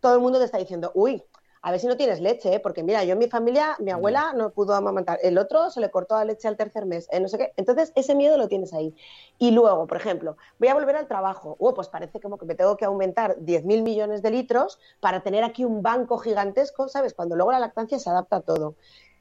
todo 0.00 0.14
el 0.14 0.20
mundo 0.20 0.38
te 0.38 0.44
está 0.44 0.58
diciendo, 0.58 0.90
uy, 0.94 1.22
a 1.62 1.70
ver 1.70 1.80
si 1.80 1.86
no 1.86 1.96
tienes 1.96 2.20
leche, 2.20 2.54
¿eh? 2.54 2.60
porque 2.60 2.82
mira, 2.82 3.04
yo 3.04 3.12
en 3.12 3.18
mi 3.18 3.28
familia, 3.28 3.76
mi 3.80 3.90
abuela 3.90 4.32
no 4.34 4.50
pudo 4.50 4.74
amamantar, 4.74 5.18
el 5.22 5.38
otro 5.38 5.70
se 5.70 5.80
le 5.80 5.90
cortó 5.90 6.16
la 6.16 6.24
leche 6.24 6.48
al 6.48 6.56
tercer 6.56 6.86
mes, 6.86 7.08
eh, 7.10 7.20
no 7.20 7.28
sé 7.28 7.38
qué. 7.38 7.52
Entonces, 7.56 7.92
ese 7.94 8.14
miedo 8.14 8.36
lo 8.36 8.48
tienes 8.48 8.72
ahí. 8.72 8.94
Y 9.38 9.50
luego, 9.50 9.86
por 9.86 9.96
ejemplo, 9.96 10.36
voy 10.58 10.68
a 10.68 10.74
volver 10.74 10.96
al 10.96 11.08
trabajo. 11.08 11.56
Oh, 11.58 11.74
pues 11.74 11.88
parece 11.88 12.20
como 12.20 12.38
que 12.38 12.46
me 12.46 12.54
tengo 12.54 12.76
que 12.76 12.84
aumentar 12.84 13.36
10.000 13.38 13.82
millones 13.82 14.22
de 14.22 14.30
litros 14.30 14.78
para 15.00 15.22
tener 15.22 15.44
aquí 15.44 15.64
un 15.64 15.82
banco 15.82 16.18
gigantesco, 16.18 16.88
¿sabes? 16.88 17.14
Cuando 17.14 17.36
luego 17.36 17.52
la 17.52 17.60
lactancia 17.60 17.98
se 17.98 18.10
adapta 18.10 18.36
a 18.36 18.40
todo. 18.40 18.74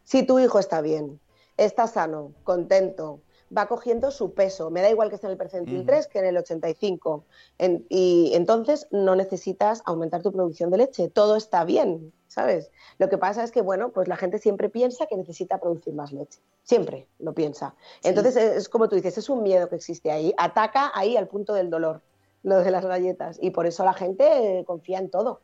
Si 0.03 0.23
tu 0.23 0.39
hijo 0.39 0.59
está 0.59 0.81
bien, 0.81 1.19
está 1.57 1.87
sano, 1.87 2.33
contento, 2.43 3.21
va 3.55 3.67
cogiendo 3.67 4.11
su 4.11 4.33
peso. 4.33 4.69
Me 4.69 4.81
da 4.81 4.89
igual 4.89 5.09
que 5.09 5.15
esté 5.15 5.27
en 5.27 5.31
el 5.31 5.37
percentil 5.37 5.85
3 5.85 6.07
que 6.07 6.19
en 6.19 6.25
el 6.25 6.37
85. 6.37 7.23
En- 7.57 7.85
y 7.89 8.31
entonces 8.33 8.87
no 8.91 9.15
necesitas 9.15 9.81
aumentar 9.85 10.21
tu 10.21 10.31
producción 10.31 10.69
de 10.71 10.77
leche. 10.77 11.09
Todo 11.09 11.35
está 11.35 11.63
bien, 11.63 12.11
¿sabes? 12.27 12.71
Lo 12.97 13.09
que 13.09 13.17
pasa 13.17 13.43
es 13.43 13.51
que, 13.51 13.61
bueno, 13.61 13.89
pues 13.91 14.07
la 14.07 14.17
gente 14.17 14.39
siempre 14.39 14.69
piensa 14.69 15.05
que 15.05 15.15
necesita 15.15 15.59
producir 15.59 15.93
más 15.93 16.11
leche. 16.11 16.39
Siempre 16.63 17.07
lo 17.19 17.33
piensa. 17.33 17.75
Entonces 18.03 18.35
es, 18.35 18.55
es 18.57 18.69
como 18.69 18.89
tú 18.89 18.95
dices, 18.95 19.17
es 19.17 19.29
un 19.29 19.43
miedo 19.43 19.69
que 19.69 19.75
existe 19.77 20.11
ahí. 20.11 20.33
Ataca 20.37 20.91
ahí 20.93 21.15
al 21.15 21.27
punto 21.27 21.53
del 21.53 21.69
dolor, 21.69 22.01
lo 22.43 22.59
de 22.59 22.71
las 22.71 22.85
galletas. 22.85 23.37
Y 23.41 23.51
por 23.51 23.65
eso 23.65 23.85
la 23.85 23.93
gente 23.93 24.59
eh, 24.59 24.65
confía 24.65 24.99
en 24.99 25.09
todo. 25.09 25.39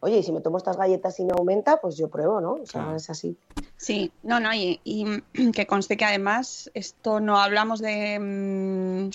Oye, 0.00 0.18
y 0.18 0.22
si 0.22 0.30
me 0.32 0.40
tomo 0.40 0.58
estas 0.58 0.76
galletas 0.76 1.18
y 1.18 1.24
me 1.24 1.32
aumenta, 1.36 1.80
pues 1.80 1.96
yo 1.96 2.08
pruebo, 2.08 2.40
¿no? 2.40 2.52
O 2.52 2.66
sea, 2.66 2.94
es 2.96 3.10
así. 3.10 3.36
Sí, 3.76 4.12
no, 4.22 4.38
no, 4.38 4.54
y, 4.54 4.80
y 4.84 5.04
que 5.52 5.66
conste 5.66 5.96
que 5.96 6.04
además 6.04 6.70
esto 6.74 7.18
no 7.20 7.38
hablamos 7.38 7.80
de 7.80 8.18
mm, 8.20 9.10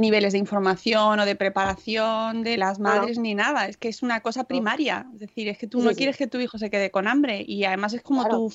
niveles 0.00 0.32
de 0.32 0.38
información 0.38 1.18
o 1.18 1.24
de 1.24 1.34
preparación 1.34 2.42
de 2.44 2.56
las 2.56 2.78
No, 2.78 2.90
no. 2.94 3.00
madres 3.00 3.18
ni 3.18 3.34
nada, 3.34 3.66
es 3.66 3.76
que 3.76 3.88
es 3.88 4.02
una 4.02 4.20
cosa 4.20 4.44
primaria, 4.44 5.06
es 5.14 5.20
decir, 5.20 5.48
es 5.48 5.58
que 5.58 5.66
tú 5.66 5.80
Sí, 5.80 5.84
no 5.84 5.90
sí. 5.90 5.96
quieres 5.96 6.16
que 6.16 6.26
tu 6.28 6.38
hijo 6.38 6.56
se 6.58 6.70
quede 6.70 6.90
con 6.90 7.08
hambre 7.08 7.44
y 7.46 7.64
además 7.64 7.94
es 7.94 8.02
como 8.02 8.22
Claro. 8.22 8.36
tu, 8.38 8.52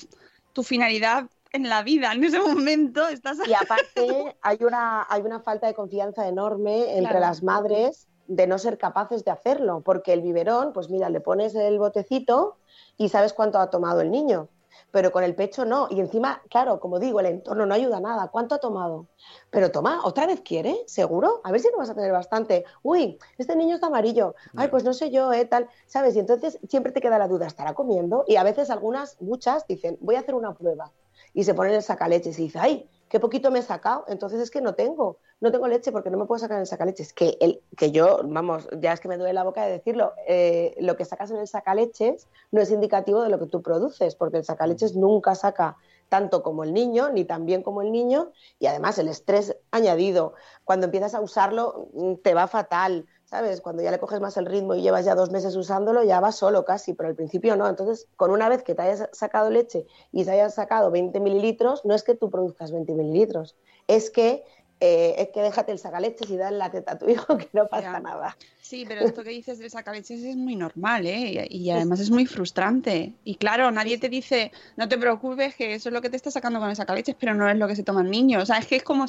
tu 0.54 0.62
finalidad 0.62 1.28
en 1.52 1.68
la 1.68 1.82
vida, 1.82 2.12
en 2.12 2.24
ese 2.24 2.38
momento 2.40 3.06
estás... 3.08 3.38
Y 3.46 3.52
aparte 3.52 4.36
hay 4.40 4.58
una, 4.62 5.06
hay 5.08 5.20
una 5.22 5.40
falta 5.40 5.66
de 5.66 5.74
confianza 5.74 6.26
enorme 6.26 6.92
entre 6.96 7.10
Claro. 7.10 7.20
las 7.20 7.42
madres 7.42 8.08
de 8.26 8.46
no 8.46 8.58
ser 8.58 8.78
capaces 8.78 9.24
de 9.24 9.30
hacerlo, 9.30 9.82
porque 9.84 10.12
el 10.12 10.22
biberón, 10.22 10.72
pues 10.72 10.90
mira, 10.90 11.10
le 11.10 11.20
pones 11.20 11.54
el 11.54 11.78
botecito 11.78 12.56
y 12.96 13.08
sabes 13.08 13.32
cuánto 13.32 13.58
ha 13.58 13.70
tomado 13.70 14.00
el 14.00 14.10
niño, 14.10 14.48
pero 14.90 15.12
con 15.12 15.24
el 15.24 15.34
pecho 15.34 15.64
no. 15.64 15.88
Y 15.90 16.00
encima, 16.00 16.42
claro, 16.48 16.80
como 16.80 16.98
digo, 16.98 17.20
el 17.20 17.26
entorno 17.26 17.66
no 17.66 17.74
ayuda 17.74 18.00
nada. 18.00 18.28
¿Cuánto 18.28 18.54
ha 18.54 18.58
tomado? 18.58 19.06
Pero 19.50 19.70
toma, 19.70 20.00
¿otra 20.04 20.26
vez 20.26 20.40
quiere? 20.40 20.84
¿Seguro? 20.86 21.40
A 21.44 21.50
ver 21.50 21.60
si 21.60 21.68
no 21.70 21.78
vas 21.78 21.90
a 21.90 21.94
tener 21.94 22.12
bastante. 22.12 22.64
Uy, 22.82 23.18
este 23.38 23.56
niño 23.56 23.74
está 23.74 23.88
amarillo. 23.88 24.34
Ay, 24.56 24.68
pues 24.68 24.84
no 24.84 24.94
sé 24.94 25.10
yo, 25.10 25.32
¿eh? 25.32 25.44
Tal, 25.46 25.68
¿sabes? 25.86 26.16
Y 26.16 26.20
entonces 26.20 26.58
siempre 26.68 26.92
te 26.92 27.00
queda 27.00 27.18
la 27.18 27.28
duda, 27.28 27.46
¿estará 27.46 27.74
comiendo? 27.74 28.24
Y 28.26 28.36
a 28.36 28.42
veces 28.44 28.70
algunas, 28.70 29.20
muchas, 29.20 29.66
dicen, 29.66 29.98
voy 30.00 30.14
a 30.14 30.20
hacer 30.20 30.34
una 30.34 30.54
prueba. 30.54 30.92
Y 31.32 31.42
se 31.44 31.54
ponen 31.54 31.74
el 31.74 31.82
sacaleches 31.82 32.38
y 32.38 32.44
dice, 32.44 32.58
ay, 32.60 32.88
qué 33.08 33.20
poquito 33.20 33.50
me 33.50 33.60
he 33.60 33.62
sacado. 33.62 34.04
Entonces 34.08 34.40
es 34.40 34.50
que 34.50 34.60
no 34.60 34.74
tengo, 34.74 35.18
no 35.40 35.52
tengo 35.52 35.68
leche 35.68 35.92
porque 35.92 36.10
no 36.10 36.18
me 36.18 36.26
puedo 36.26 36.38
sacar 36.38 36.56
en 36.56 36.62
el 36.62 36.66
sacaleches. 36.66 37.12
Que, 37.12 37.36
el, 37.40 37.62
que 37.76 37.90
yo, 37.90 38.20
vamos, 38.24 38.68
ya 38.80 38.92
es 38.92 39.00
que 39.00 39.08
me 39.08 39.16
duele 39.16 39.32
la 39.32 39.44
boca 39.44 39.64
de 39.64 39.72
decirlo, 39.72 40.12
eh, 40.26 40.74
lo 40.80 40.96
que 40.96 41.04
sacas 41.04 41.30
en 41.30 41.38
el 41.38 41.46
sacaleches 41.46 42.28
no 42.50 42.60
es 42.60 42.70
indicativo 42.70 43.22
de 43.22 43.28
lo 43.28 43.38
que 43.38 43.46
tú 43.46 43.62
produces, 43.62 44.14
porque 44.14 44.38
el 44.38 44.44
sacaleches 44.44 44.96
nunca 44.96 45.34
saca 45.34 45.76
tanto 46.08 46.42
como 46.42 46.64
el 46.64 46.72
niño, 46.72 47.10
ni 47.10 47.24
tan 47.24 47.46
bien 47.46 47.62
como 47.62 47.82
el 47.82 47.90
niño, 47.90 48.30
y 48.58 48.66
además 48.66 48.98
el 48.98 49.08
estrés 49.08 49.56
añadido, 49.70 50.34
cuando 50.64 50.86
empiezas 50.86 51.14
a 51.14 51.20
usarlo 51.20 51.88
mm, 51.94 52.14
te 52.16 52.34
va 52.34 52.46
fatal, 52.46 53.06
¿sabes? 53.34 53.60
Cuando 53.60 53.82
ya 53.82 53.90
le 53.90 53.98
coges 53.98 54.20
más 54.20 54.36
el 54.36 54.46
ritmo 54.46 54.76
y 54.76 54.82
llevas 54.82 55.04
ya 55.04 55.16
dos 55.16 55.32
meses 55.32 55.56
usándolo, 55.56 56.04
ya 56.04 56.20
va 56.20 56.30
solo 56.30 56.64
casi, 56.64 56.94
pero 56.94 57.08
al 57.08 57.16
principio 57.16 57.56
no. 57.56 57.68
Entonces, 57.68 58.06
con 58.14 58.30
una 58.30 58.48
vez 58.48 58.62
que 58.62 58.76
te 58.76 58.82
hayas 58.82 59.08
sacado 59.12 59.50
leche 59.50 59.86
y 60.12 60.24
te 60.24 60.30
hayas 60.30 60.54
sacado 60.54 60.92
20 60.92 61.18
mililitros, 61.18 61.84
no 61.84 61.96
es 61.96 62.04
que 62.04 62.14
tú 62.14 62.30
produzcas 62.30 62.70
20 62.70 62.92
mililitros, 62.94 63.56
es 63.88 64.10
que, 64.10 64.44
eh, 64.78 65.16
es 65.18 65.30
que 65.30 65.40
déjate 65.42 65.72
el 65.72 65.80
sacaleches 65.80 66.30
y 66.30 66.36
dale 66.36 66.58
la 66.58 66.70
teta 66.70 66.92
a 66.92 66.98
tu 66.98 67.08
hijo, 67.10 67.36
que 67.36 67.48
no 67.52 67.66
pasa 67.66 67.94
Ya. 67.94 67.98
nada. 68.00 68.36
Sí, 68.62 68.84
pero 68.86 69.00
esto 69.00 69.24
que 69.24 69.30
dices 69.30 69.58
de 69.58 69.68
sacaleches 69.68 70.22
es 70.22 70.36
muy 70.36 70.54
normal, 70.54 71.04
¿eh? 71.04 71.48
Y 71.50 71.64
y 71.64 71.70
además 71.70 71.98
es 71.98 72.10
muy 72.10 72.26
frustrante. 72.26 73.14
Y 73.24 73.34
claro, 73.34 73.72
nadie 73.72 73.98
te 73.98 74.08
dice, 74.08 74.52
no 74.76 74.88
te 74.88 74.96
preocupes, 74.96 75.56
que 75.56 75.74
eso 75.74 75.88
es 75.88 75.92
lo 75.92 76.00
que 76.00 76.08
te 76.08 76.16
está 76.16 76.30
sacando 76.30 76.60
con 76.60 76.70
el 76.70 76.76
sacaleches, 76.76 77.16
pero 77.18 77.34
no 77.34 77.48
es 77.50 77.56
lo 77.56 77.66
que 77.66 77.74
se 77.74 77.82
toma 77.82 78.02
el 78.02 78.10
niño. 78.12 78.38
O 78.40 78.46
sea, 78.46 78.58
es 78.58 78.66
que 78.68 78.76
es 78.76 78.84
como, 78.84 79.06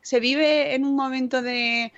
se 0.00 0.20
vive 0.20 0.76
en 0.76 0.84
un 0.84 0.94
momento 0.94 1.42
de... 1.42 1.92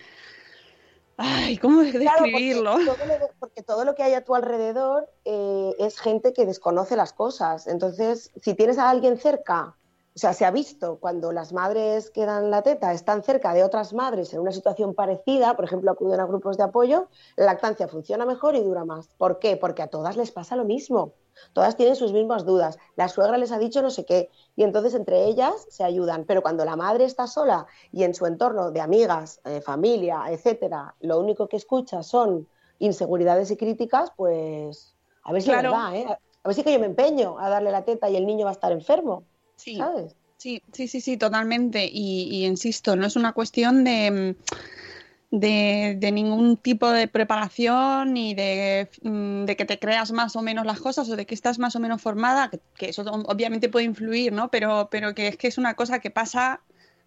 Ay, 1.17 1.57
¿cómo 1.57 1.81
Claro, 1.81 1.93
porque 1.93 1.99
describirlo? 1.99 2.73
todo 2.73 2.85
lo, 2.85 3.29
porque 3.39 3.63
todo 3.63 3.85
lo 3.85 3.95
que 3.95 4.03
hay 4.03 4.15
a 4.15 4.25
tu 4.25 4.35
alrededor 4.35 5.09
eh, 5.25 5.75
es 5.79 5.99
gente 5.99 6.33
que 6.33 6.45
desconoce 6.45 6.97
las 6.97 7.13
cosas. 7.13 7.67
Entonces, 7.67 8.31
si 8.43 8.55
tienes 8.55 8.79
a 8.79 8.91
alguien 8.91 9.19
cerca, 9.19 9.77
o 10.15 10.19
sea, 10.19 10.33
se 10.33 10.45
ha 10.45 10.51
visto 10.51 10.99
cuando 10.99 11.33
las 11.33 11.53
madres 11.53 12.11
que 12.11 12.27
dan 12.27 12.51
la 12.51 12.63
teta 12.63 12.93
están 12.93 13.23
cerca 13.23 13.55
de 13.55 13.65
otras 13.65 13.93
madres 13.93 14.33
en 14.33 14.41
una 14.41 14.53
situación 14.53 14.95
parecida, 14.95 15.57
por 15.57 15.65
ejemplo, 15.65 15.91
acuden 15.91 16.21
a 16.21 16.27
grupos 16.27 16.57
de 16.57 16.65
apoyo, 16.65 17.09
la 17.37 17.47
lactancia 17.47 17.89
funciona 17.89 18.25
mejor 18.25 18.55
y 18.55 18.63
dura 18.63 18.85
más. 18.85 19.09
¿Por 19.17 19.39
qué? 19.39 19.57
Porque 19.57 19.83
a 19.83 19.89
todas 19.89 20.17
les 20.17 20.33
pasa 20.33 20.57
lo 20.57 20.65
mismo. 20.65 21.15
Todas 21.53 21.77
tienen 21.77 21.97
sus 21.97 22.13
mismas 22.13 22.45
dudas. 22.45 22.79
La 22.97 23.09
suegra 23.09 23.39
les 23.39 23.53
ha 23.53 23.59
dicho 23.59 23.83
no 23.83 23.91
sé 23.91 24.05
qué 24.05 24.31
y 24.57 24.63
entonces 24.63 24.95
entre 24.95 25.25
ellas 25.27 25.55
se 25.71 25.85
ayudan. 25.85 26.25
Pero 26.25 26.43
cuando 26.43 26.65
la 26.65 26.77
madre 26.77 27.05
está 27.05 27.27
sola 27.27 27.67
y 27.93 28.05
en 28.05 28.15
su 28.15 28.27
entorno 28.27 28.71
de 28.71 28.81
amigas, 28.81 29.41
eh, 29.45 29.61
familia, 29.61 30.25
etcétera, 30.29 30.95
lo 31.01 31.19
único 31.21 31.49
que 31.49 31.57
escucha 31.57 32.03
son 32.03 32.47
inseguridades 32.79 33.51
y 33.51 33.57
críticas, 33.57 34.13
pues 34.17 34.95
a 35.23 35.33
ver 35.33 35.43
si 35.43 35.49
Claro. 35.51 35.69
es 35.69 35.75
verdad, 35.75 35.95
¿eh? 35.97 36.19
A 36.43 36.49
ver 36.49 36.55
si 36.55 36.63
que 36.63 36.73
yo 36.73 36.79
me 36.79 36.87
empeño 36.87 37.39
a 37.39 37.49
darle 37.49 37.71
la 37.73 37.85
teta 37.85 38.09
y 38.09 38.17
el 38.17 38.27
niño 38.27 38.45
va 38.45 38.51
a 38.51 38.55
estar 38.55 38.71
enfermo, 38.73 39.25
Sí. 39.57 39.77
¿sabes? 39.77 40.15
Sí, 40.37 40.63
sí, 40.73 40.87
sí, 40.87 41.01
sí, 41.01 41.17
totalmente. 41.17 41.87
Y, 41.91 42.29
y 42.31 42.45
insisto, 42.47 42.95
no 42.95 43.07
es 43.07 43.17
una 43.17 43.33
cuestión 43.33 43.83
de, 43.85 44.37
mm, 44.37 44.86
de, 45.31 45.97
de 45.99 46.13
ningún 46.13 46.57
tipo 46.57 46.91
de 46.91 47.09
preparación 47.09 48.13
ni 48.15 48.35
de, 48.35 48.89
mm, 49.03 49.45
de 49.45 49.57
que 49.57 49.65
te 49.65 49.79
creas 49.79 50.13
más 50.13 50.37
o 50.37 50.43
menos 50.43 50.67
las 50.67 50.81
cosas 50.81 51.09
o 51.09 51.17
de 51.17 51.27
que 51.27 51.35
estás 51.35 51.59
más 51.59 51.77
o 51.77 51.81
menos 51.81 52.01
formada, 52.03 52.51
que, 52.51 52.61
que 52.77 52.89
eso 52.91 53.03
obviamente 53.27 53.69
puede 53.69 53.87
influir, 53.87 54.33
¿no? 54.33 54.51
Pero, 54.51 54.89
pero 54.91 55.15
que 55.15 55.29
es 55.29 55.37
que 55.37 55.49
es 55.49 55.59
una 55.59 55.75
cosa 55.75 56.01
que 56.01 56.11
pasa 56.11 56.63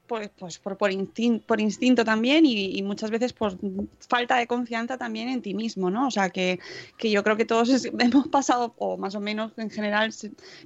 pues, 0.09 0.29
pues 0.37 0.57
por, 0.59 0.75
por, 0.75 0.91
instin- 0.91 1.41
por 1.41 1.61
instinto 1.61 2.03
también 2.03 2.45
y, 2.45 2.77
y 2.77 2.83
muchas 2.83 3.11
veces 3.11 3.31
por 3.31 3.57
falta 4.09 4.35
de 4.35 4.47
confianza 4.47 4.97
también 4.97 5.29
en 5.29 5.41
ti 5.41 5.53
mismo, 5.53 5.89
¿no? 5.89 6.07
O 6.07 6.11
sea, 6.11 6.29
que, 6.31 6.59
que 6.97 7.09
yo 7.11 7.23
creo 7.23 7.37
que 7.37 7.45
todos 7.45 7.69
hemos 7.99 8.27
pasado, 8.27 8.73
o 8.77 8.97
más 8.97 9.15
o 9.15 9.21
menos 9.21 9.53
en 9.57 9.69
general, 9.69 10.13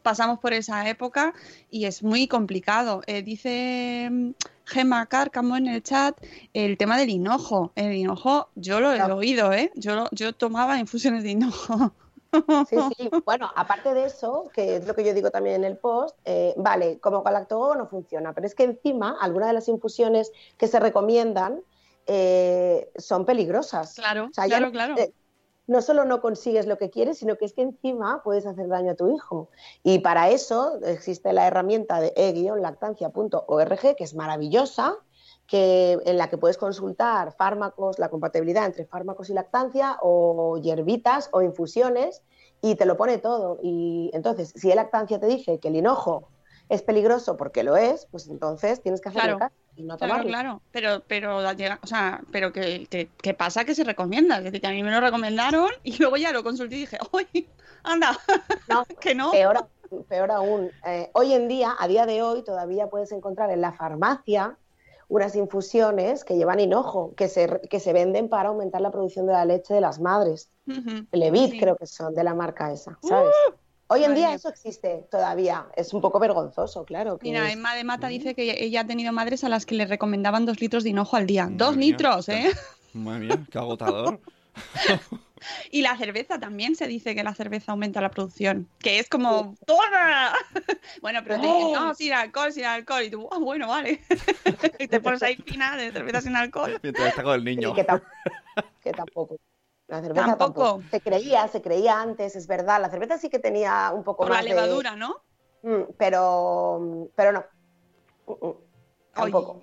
pasamos 0.01 0.39
por 0.39 0.53
esa 0.53 0.89
época 0.89 1.33
y 1.69 1.85
es 1.85 2.01
muy 2.01 2.27
complicado. 2.27 3.01
Eh, 3.05 3.21
dice 3.21 4.07
mm, 4.11 4.29
Gemma 4.65 5.05
Cárcamo 5.05 5.57
en 5.57 5.67
el 5.67 5.83
chat 5.83 6.17
el 6.53 6.77
tema 6.77 6.97
del 6.97 7.09
hinojo. 7.09 7.73
El 7.75 7.93
hinojo, 7.93 8.49
yo 8.55 8.79
lo 8.79 8.93
he 8.93 8.95
Claro. 8.95 9.17
oído, 9.17 9.53
¿eh? 9.53 9.71
Yo, 9.75 9.95
lo- 9.95 10.09
yo 10.11 10.33
tomaba 10.33 10.79
infusiones 10.79 11.23
de 11.23 11.31
hinojo. 11.31 11.93
Sí, 12.61 12.81
sí. 12.81 12.93
Bueno, 13.25 13.51
aparte 13.55 13.93
de 13.93 14.05
eso, 14.05 14.49
que 14.53 14.77
es 14.77 14.87
lo 14.87 14.95
que 14.95 15.03
yo 15.03 15.13
digo 15.13 15.31
también 15.31 15.57
en 15.57 15.63
el 15.65 15.77
post, 15.77 16.17
eh, 16.25 16.53
vale, 16.57 16.99
como 16.99 17.21
galactogo 17.23 17.75
no 17.75 17.87
funciona, 17.87 18.33
pero 18.33 18.47
es 18.47 18.55
que 18.55 18.63
encima 18.63 19.17
algunas 19.19 19.49
de 19.49 19.53
las 19.53 19.67
infusiones 19.67 20.31
que 20.57 20.67
se 20.67 20.79
recomiendan 20.79 21.61
eh, 22.05 22.89
son 22.97 23.25
peligrosas. 23.25 23.95
Claro, 23.95 24.25
O 24.25 24.33
sea, 24.33 24.45
ya 24.47 24.57
claro, 24.57 24.65
no- 24.67 24.71
claro. 24.71 24.95
eh, 24.97 25.13
no 25.67 25.81
solo 25.81 26.05
no 26.05 26.21
consigues 26.21 26.67
lo 26.67 26.77
que 26.77 26.89
quieres, 26.89 27.19
sino 27.19 27.37
que 27.37 27.45
es 27.45 27.53
que 27.53 27.61
encima 27.61 28.21
puedes 28.23 28.45
hacer 28.45 28.67
daño 28.67 28.91
a 28.91 28.95
tu 28.95 29.13
hijo. 29.15 29.49
Y 29.83 29.99
para 29.99 30.29
eso 30.29 30.79
existe 30.83 31.31
la 31.33 31.47
herramienta 31.47 32.01
de 32.01 32.13
e-lactancia.org, 32.17 33.95
que 33.95 34.03
es 34.03 34.13
maravillosa, 34.15 34.95
que, 35.47 35.99
en 36.05 36.17
la 36.17 36.29
que 36.29 36.37
puedes 36.37 36.57
consultar 36.57 37.35
fármacos, 37.37 37.99
la 37.99 38.09
compatibilidad 38.09 38.65
entre 38.65 38.85
fármacos 38.85 39.29
y 39.29 39.33
lactancia, 39.33 39.97
o 40.01 40.57
hierbitas 40.57 41.29
o 41.31 41.41
infusiones, 41.41 42.21
y 42.61 42.75
te 42.75 42.85
lo 42.85 42.97
pone 42.97 43.17
todo. 43.17 43.59
Y 43.61 44.09
entonces, 44.13 44.53
si 44.55 44.69
el 44.69 44.77
lactancia 44.77 45.19
te 45.19 45.27
dice 45.27 45.59
que 45.59 45.67
el 45.67 45.75
hinojo 45.75 46.29
es 46.69 46.81
peligroso 46.81 47.35
porque 47.37 47.63
lo 47.63 47.75
es, 47.75 48.07
pues 48.09 48.27
entonces 48.29 48.81
tienes 48.81 49.01
que 49.01 49.09
Claro. 49.11 49.37
caso 49.37 49.53
y 49.75 49.83
no 49.83 49.97
Claro, 49.97 50.13
tomarlo. 50.13 50.29
claro, 50.29 50.61
pero, 50.71 51.03
pero 51.07 51.53
llega, 51.53 51.79
o 51.83 51.87
sea, 51.87 52.21
pero 52.31 52.53
que, 52.53 52.87
que, 52.89 53.09
que 53.21 53.33
pasa 53.33 53.65
que 53.65 53.75
se 53.75 53.83
recomienda, 53.83 54.37
es 54.37 54.45
decir, 54.45 54.61
que 54.61 54.67
a 54.67 54.71
mí 54.71 54.81
me 54.83 54.91
lo 54.91 55.01
recomendaron 55.01 55.69
y 55.83 55.97
luego 55.99 56.17
ya 56.17 56.31
lo 56.31 56.43
consulté 56.43 56.75
y 56.75 56.79
dije, 56.79 56.97
¡ay! 57.13 57.49
¡Anda! 57.83 58.17
No, 58.67 58.85
que 59.01 59.13
no. 59.13 59.31
Peor, 59.31 59.57
aún- 59.57 60.05
peor 60.05 60.31
aún, 60.31 60.71
eh, 60.85 61.11
hoy 61.13 61.33
en 61.33 61.47
día, 61.49 61.75
a 61.77 61.87
día 61.87 62.05
de 62.05 62.21
hoy, 62.23 62.43
todavía 62.43 62.87
puedes 62.89 63.11
encontrar 63.11 63.51
en 63.51 63.61
la 63.61 63.73
farmacia 63.73 64.57
unas 65.13 65.35
infusiones 65.35 66.23
que 66.23 66.35
llevan 66.35 66.59
hinojo, 66.59 67.13
que 67.15 67.27
se, 67.29 67.61
que 67.69 67.79
se 67.79 67.93
venden 67.93 68.29
para 68.29 68.49
aumentar 68.49 68.81
la 68.81 68.89
producción 68.89 69.27
de 69.27 69.33
la 69.33 69.45
leche 69.45 69.73
de 69.73 69.79
las 69.81 69.99
madres. 69.99 70.49
Ujú. 70.67 71.05
Levit 71.11 71.51
Sí. 71.51 71.59
creo 71.59 71.75
que 71.77 71.85
son, 71.85 72.15
de 72.15 72.23
la 72.23 72.33
marca 72.33 72.71
esa, 72.73 72.97
¿sabes? 73.07 73.31
hoy 73.87 74.03
en 74.05 74.15
día 74.15 74.33
eso 74.33 74.49
existe 74.49 75.05
todavía. 75.11 75.67
Es 75.75 75.93
un 75.93 76.01
poco 76.01 76.17
vergonzoso, 76.17 76.83
claro. 76.83 77.19
Que 77.19 77.27
Mira, 77.29 77.45
es- 77.47 77.53
Emma 77.53 77.75
de 77.75 77.83
Mata 77.83 78.07
dice 78.07 78.33
que 78.33 78.63
ella 78.63 78.81
ha 78.81 78.87
tenido 78.87 79.13
madres 79.13 79.43
a 79.43 79.49
las 79.49 79.67
que 79.67 79.75
le 79.75 79.85
recomendaban 79.85 80.47
dos 80.47 80.59
litros 80.59 80.83
de 80.83 80.89
hinojo 80.89 81.15
al 81.15 81.27
día. 81.27 81.43
Madre 81.43 81.57
dos 81.57 81.77
mía, 81.77 81.87
litros, 81.91 82.29
¿eh? 82.29 82.49
Madre 82.93 83.19
mía, 83.27 83.45
qué 83.51 83.57
agotador. 83.59 84.19
Y 85.71 85.81
la 85.81 85.97
cerveza 85.97 86.39
también 86.39 86.77
se 86.77 86.87
dice 86.87 87.15
que 87.15 87.21
la 87.23 87.33
cerveza 87.35 87.73
aumenta 87.73 87.99
la 87.99 88.09
producción, 88.11 88.69
que 88.79 88.99
es 88.99 89.09
como 89.09 89.55
¡Toma! 89.65 90.31
Bueno, 91.01 91.19
pero 91.21 91.35
te 91.41 91.47
dicen, 91.47 91.73
no, 91.73 91.93
sin 91.95 92.13
alcohol, 92.13 92.53
sin 92.53 92.63
alcohol. 92.63 93.03
Y 93.03 93.09
tú, 93.09 93.27
ah, 93.29 93.39
bueno, 93.39 93.67
vale. 93.67 94.01
y 94.79 94.87
te 94.87 95.01
pones 95.01 95.21
ahí 95.21 95.35
fina 95.35 95.75
de 95.75 95.91
cerveza 95.91 96.21
sin 96.21 96.37
alcohol. 96.37 96.79
Mientras 96.81 97.09
está 97.09 97.23
con 97.23 97.33
el 97.35 97.43
niño. 97.43 97.71
Y 97.71 97.73
que, 97.73 97.85
tam- 97.85 98.01
que 98.81 98.91
tampoco. 98.93 99.35
La 99.87 100.01
cerveza 100.01 100.27
Tampoco. 100.27 100.63
tampoco. 100.63 100.83
Se 100.91 101.01
creía, 101.01 101.45
se 101.49 101.61
creía 101.61 101.99
antes, 102.01 102.37
es 102.37 102.47
verdad. 102.47 102.79
La 102.81 102.89
cerveza 102.89 103.17
sí 103.17 103.29
que 103.29 103.39
tenía 103.39 103.91
un 103.93 104.05
poco 104.05 104.23
Por 104.23 104.29
la 104.29 104.35
más 104.35 104.43
de- 104.45 104.49
levadura, 104.51 104.95
¿no? 104.95 105.23
Mm, 105.63 105.91
pero, 105.97 107.09
pero 107.15 107.33
no. 107.33 107.43
Mm, 108.27 108.47
mm, 108.47 108.53
Tampoco. 109.13 109.61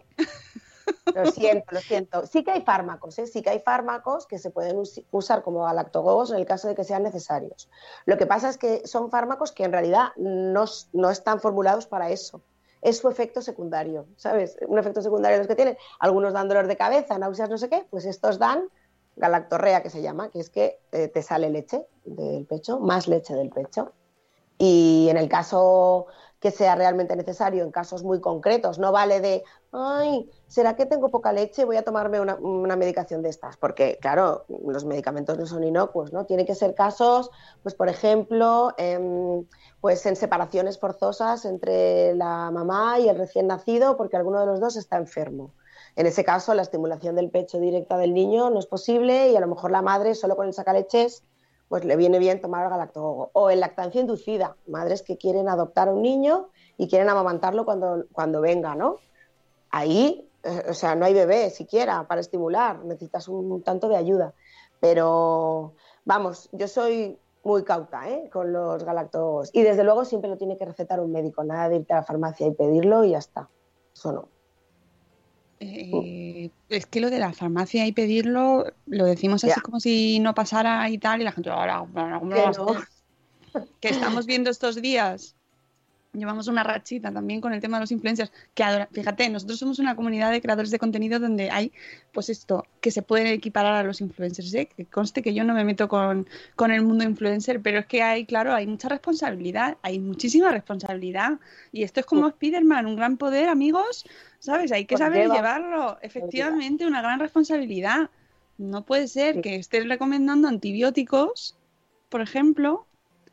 Lo 1.14 1.26
siento, 1.30 1.66
lo 1.70 1.80
siento. 1.80 2.26
Sí 2.26 2.44
que 2.44 2.52
hay 2.52 2.62
fármacos, 2.62 3.18
¿eh? 3.18 3.26
sí 3.26 3.42
que 3.42 3.50
hay 3.50 3.60
fármacos 3.60 4.26
que 4.26 4.38
se 4.38 4.50
pueden 4.50 4.78
us- 4.78 5.02
usar 5.10 5.42
como 5.42 5.64
galactogogos 5.64 6.30
en 6.30 6.38
el 6.38 6.46
caso 6.46 6.68
de 6.68 6.74
que 6.74 6.84
sean 6.84 7.02
necesarios. 7.02 7.68
Lo 8.06 8.16
que 8.16 8.26
pasa 8.26 8.48
es 8.48 8.58
que 8.58 8.86
son 8.86 9.10
fármacos 9.10 9.52
que 9.52 9.64
en 9.64 9.72
realidad 9.72 10.08
no, 10.16 10.64
no 10.92 11.10
están 11.10 11.40
formulados 11.40 11.86
para 11.86 12.10
eso. 12.10 12.42
Es 12.82 12.98
su 12.98 13.08
efecto 13.08 13.42
secundario, 13.42 14.06
¿sabes? 14.16 14.56
Un 14.66 14.78
efecto 14.78 15.02
secundario 15.02 15.36
de 15.36 15.40
los 15.40 15.48
que 15.48 15.56
tienen. 15.56 15.76
Algunos 15.98 16.32
dan 16.32 16.48
dolor 16.48 16.66
de 16.66 16.76
cabeza, 16.76 17.18
náuseas, 17.18 17.50
no 17.50 17.58
sé 17.58 17.68
qué, 17.68 17.86
pues 17.90 18.04
estos 18.06 18.38
dan 18.38 18.64
galactorrea, 19.16 19.82
que 19.82 19.90
se 19.90 20.00
llama, 20.00 20.30
que 20.30 20.40
es 20.40 20.48
que 20.48 20.78
te 20.90 21.22
sale 21.22 21.50
leche 21.50 21.86
del 22.04 22.46
pecho, 22.46 22.80
más 22.80 23.06
leche 23.06 23.34
del 23.34 23.50
pecho. 23.50 23.92
Y 24.56 25.08
en 25.10 25.16
el 25.18 25.28
caso 25.28 26.06
que 26.40 26.50
sea 26.50 26.74
realmente 26.74 27.14
necesario, 27.16 27.62
en 27.62 27.70
casos 27.70 28.02
muy 28.02 28.20
concretos, 28.20 28.78
no 28.78 28.92
vale 28.92 29.20
de, 29.20 29.44
ay, 29.72 30.28
¿será 30.46 30.74
que 30.74 30.86
tengo 30.86 31.10
poca 31.10 31.32
leche? 31.32 31.66
Voy 31.66 31.76
a 31.76 31.84
tomarme 31.84 32.18
una, 32.18 32.36
una 32.36 32.76
medicación 32.76 33.20
de 33.20 33.28
estas. 33.28 33.58
Porque, 33.58 33.98
claro, 34.00 34.46
los 34.48 34.86
medicamentos 34.86 35.38
no 35.38 35.44
son 35.44 35.64
inocuos, 35.64 36.14
¿no? 36.14 36.24
Tiene 36.24 36.46
que 36.46 36.54
ser 36.54 36.74
casos, 36.74 37.30
pues, 37.62 37.74
por 37.74 37.90
ejemplo, 37.90 38.72
em, 38.78 39.44
pues 39.82 40.04
en 40.06 40.16
separaciones 40.16 40.78
forzosas 40.78 41.44
entre 41.44 42.14
la 42.14 42.50
mamá 42.50 42.98
y 42.98 43.10
el 43.10 43.18
recién 43.18 43.46
nacido, 43.46 43.98
porque 43.98 44.16
alguno 44.16 44.40
de 44.40 44.46
los 44.46 44.60
dos 44.60 44.76
está 44.76 44.96
enfermo. 44.96 45.52
En 45.94 46.06
ese 46.06 46.24
caso, 46.24 46.54
la 46.54 46.62
estimulación 46.62 47.16
del 47.16 47.30
pecho 47.30 47.58
directa 47.58 47.98
del 47.98 48.14
niño 48.14 48.48
no 48.48 48.58
es 48.58 48.66
posible 48.66 49.30
y 49.30 49.36
a 49.36 49.40
lo 49.40 49.48
mejor 49.48 49.70
la 49.70 49.82
madre 49.82 50.14
solo 50.14 50.36
con 50.36 50.46
el 50.46 50.54
sacaleches 50.54 51.24
pues 51.70 51.84
le 51.84 51.94
viene 51.94 52.18
bien 52.18 52.40
tomar 52.40 52.64
el 52.64 52.70
galactogogo. 52.70 53.30
O 53.32 53.48
en 53.48 53.60
lactancia 53.60 54.00
inducida, 54.00 54.56
madres 54.66 55.02
que 55.02 55.16
quieren 55.16 55.48
adoptar 55.48 55.86
a 55.86 55.92
un 55.92 56.02
niño 56.02 56.48
y 56.76 56.88
quieren 56.88 57.08
amamantarlo 57.08 57.64
cuando, 57.64 58.06
cuando 58.10 58.40
venga, 58.40 58.74
¿no? 58.74 58.96
Ahí, 59.70 60.28
eh, 60.42 60.64
o 60.68 60.74
sea, 60.74 60.96
no 60.96 61.04
hay 61.04 61.14
bebé 61.14 61.48
siquiera 61.50 62.08
para 62.08 62.20
estimular, 62.20 62.84
necesitas 62.84 63.28
un 63.28 63.62
tanto 63.62 63.88
de 63.88 63.94
ayuda. 63.94 64.34
Pero, 64.80 65.74
vamos, 66.04 66.48
yo 66.50 66.66
soy 66.66 67.16
muy 67.44 67.62
cauta 67.62 68.10
¿eh? 68.10 68.28
con 68.32 68.52
los 68.52 68.82
galactogogos. 68.82 69.50
Y 69.52 69.62
desde 69.62 69.84
luego 69.84 70.04
siempre 70.04 70.28
lo 70.28 70.38
tiene 70.38 70.58
que 70.58 70.64
recetar 70.64 70.98
un 70.98 71.12
médico, 71.12 71.44
nada 71.44 71.68
de 71.68 71.76
irte 71.76 71.92
a 71.92 71.98
la 71.98 72.02
farmacia 72.02 72.48
y 72.48 72.50
pedirlo 72.50 73.04
y 73.04 73.10
ya 73.10 73.18
está. 73.18 73.48
Eso 73.94 74.10
no. 74.10 74.39
Eh, 75.62 76.50
es 76.70 76.86
que 76.86 77.00
lo 77.00 77.10
de 77.10 77.18
la 77.18 77.34
farmacia 77.34 77.86
y 77.86 77.92
pedirlo 77.92 78.64
lo 78.86 79.04
decimos 79.04 79.44
así 79.44 79.60
como 79.60 79.78
si 79.78 80.18
no 80.18 80.34
pasara 80.34 80.88
y 80.88 80.96
tal, 80.96 81.20
y 81.20 81.24
la 81.24 81.32
gente, 81.32 81.50
ahora, 81.50 81.84
que 83.80 83.88
estamos 83.88 84.26
viendo 84.26 84.50
estos 84.50 84.80
días. 84.80 85.36
Llevamos 86.12 86.48
una 86.48 86.64
rachita 86.64 87.12
también 87.12 87.40
con 87.40 87.52
el 87.52 87.60
tema 87.60 87.76
de 87.76 87.82
los 87.82 87.92
influencers. 87.92 88.32
Que 88.54 88.64
adora- 88.64 88.88
fíjate, 88.90 89.28
nosotros 89.30 89.60
somos 89.60 89.78
una 89.78 89.94
comunidad 89.94 90.32
de 90.32 90.40
creadores 90.40 90.72
de 90.72 90.78
contenido 90.80 91.20
donde 91.20 91.50
hay, 91.52 91.72
pues 92.12 92.28
esto, 92.30 92.66
que 92.80 92.90
se 92.90 93.02
puede 93.02 93.32
equiparar 93.32 93.74
a 93.74 93.82
los 93.84 94.00
influencers. 94.00 94.52
¿eh? 94.54 94.68
Que 94.76 94.86
conste 94.86 95.22
que 95.22 95.34
yo 95.34 95.44
no 95.44 95.54
me 95.54 95.64
meto 95.64 95.86
con, 95.88 96.26
con 96.56 96.72
el 96.72 96.82
mundo 96.82 97.04
influencer, 97.04 97.62
pero 97.62 97.78
es 97.78 97.86
que 97.86 98.02
hay, 98.02 98.26
claro, 98.26 98.52
hay 98.52 98.66
mucha 98.66 98.88
responsabilidad, 98.88 99.76
hay 99.82 100.00
muchísima 100.00 100.50
responsabilidad. 100.50 101.38
Y 101.70 101.84
esto 101.84 102.00
es 102.00 102.06
como 102.06 102.26
Spider-Man, 102.26 102.86
un 102.86 102.96
gran 102.96 103.16
poder, 103.16 103.48
amigos, 103.48 104.04
¿sabes? 104.40 104.72
Hay 104.72 104.86
que 104.86 104.96
Pues 104.96 105.06
saber 105.06 105.22
lleva- 105.22 105.36
llevarlo. 105.36 105.98
Efectivamente, 106.02 106.86
una 106.86 107.02
gran 107.02 107.20
responsabilidad. 107.20 108.10
No 108.58 108.84
puede 108.84 109.06
ser 109.06 109.40
que 109.42 109.54
estés 109.54 109.86
recomendando 109.88 110.48
antibióticos, 110.48 111.56
por 112.08 112.20
ejemplo, 112.20 112.84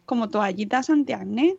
como 0.05 0.29
toallitas 0.29 0.91
antiacné, 0.91 1.57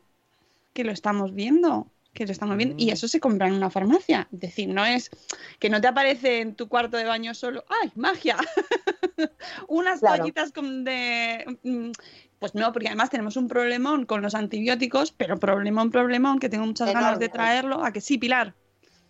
que 0.78 0.84
lo 0.84 0.92
estamos 0.92 1.34
viendo, 1.34 1.88
que 2.14 2.24
lo 2.24 2.30
estamos 2.30 2.56
viendo, 2.56 2.76
y 2.78 2.90
eso 2.90 3.08
se 3.08 3.18
compra 3.18 3.48
en 3.48 3.54
una 3.54 3.68
farmacia. 3.68 4.28
Es 4.32 4.38
decir, 4.38 4.68
no 4.68 4.84
es 4.84 5.10
que 5.58 5.70
no 5.70 5.80
te 5.80 5.88
aparece 5.88 6.40
en 6.40 6.54
tu 6.54 6.68
cuarto 6.68 6.96
de 6.96 7.02
baño 7.04 7.34
solo, 7.34 7.64
¡ay, 7.82 7.90
magia! 7.96 8.36
Unas 9.66 9.98
Claro. 9.98 10.18
toallitas 10.18 10.52
con 10.52 10.84
de... 10.84 11.58
mm, 11.64 11.90
Pues 12.38 12.54
no, 12.54 12.72
porque 12.72 12.86
además 12.86 13.10
tenemos 13.10 13.36
un 13.36 13.48
problemón 13.48 14.06
con 14.06 14.22
los 14.22 14.36
antibióticos, 14.36 15.10
pero 15.10 15.40
problemón, 15.40 15.90
problemón, 15.90 16.38
que 16.38 16.48
tengo 16.48 16.64
muchas 16.64 16.92
ganas 16.92 17.18
de 17.18 17.28
traerlo. 17.28 17.84
¿A 17.84 17.90
que 17.90 18.00
sí, 18.00 18.18
Pilar? 18.18 18.54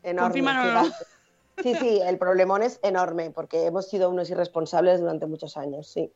Enorme. 0.02 0.42
Sí, 1.62 1.74
sí, 1.74 2.00
el 2.02 2.16
problemón 2.16 2.62
es 2.62 2.80
enorme 2.82 3.30
porque 3.30 3.66
hemos 3.66 3.90
sido 3.90 4.08
unos 4.08 4.30
irresponsables 4.30 5.00
durante 5.00 5.26
muchos 5.26 5.58
años, 5.58 5.86
sí. 5.86 6.10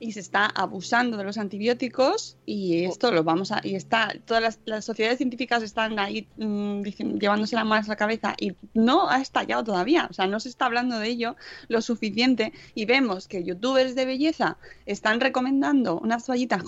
Y 0.00 0.12
se 0.12 0.20
está 0.20 0.46
abusando 0.46 1.16
de 1.16 1.24
los 1.24 1.38
antibióticos 1.38 2.36
y 2.46 2.84
esto 2.84 3.10
lo 3.12 3.24
vamos 3.24 3.52
a 3.52 3.60
y 3.64 3.74
está 3.74 4.12
todas 4.24 4.42
las, 4.42 4.60
las 4.64 4.84
sociedades 4.84 5.18
científicas 5.18 5.62
están 5.62 5.98
ahí 5.98 6.28
mm, 6.36 6.82
dicen- 6.82 7.18
llevándosela 7.18 7.64
más 7.64 7.86
a 7.86 7.92
la 7.92 7.96
cabeza 7.96 8.34
y 8.38 8.54
no 8.74 9.08
ha 9.10 9.20
estallado 9.20 9.64
todavía 9.64 10.06
o 10.10 10.12
sea 10.12 10.26
no 10.26 10.40
se 10.40 10.48
está 10.48 10.66
hablando 10.66 10.98
de 10.98 11.08
ello 11.08 11.36
lo 11.68 11.82
suficiente 11.82 12.52
y 12.74 12.84
vemos 12.84 13.28
que 13.28 13.44
youtubers 13.44 13.94
de 13.94 14.04
belleza 14.06 14.58
están 14.86 15.20
recomendando 15.20 15.98
unas 15.98 16.24
toallitas 16.26 16.62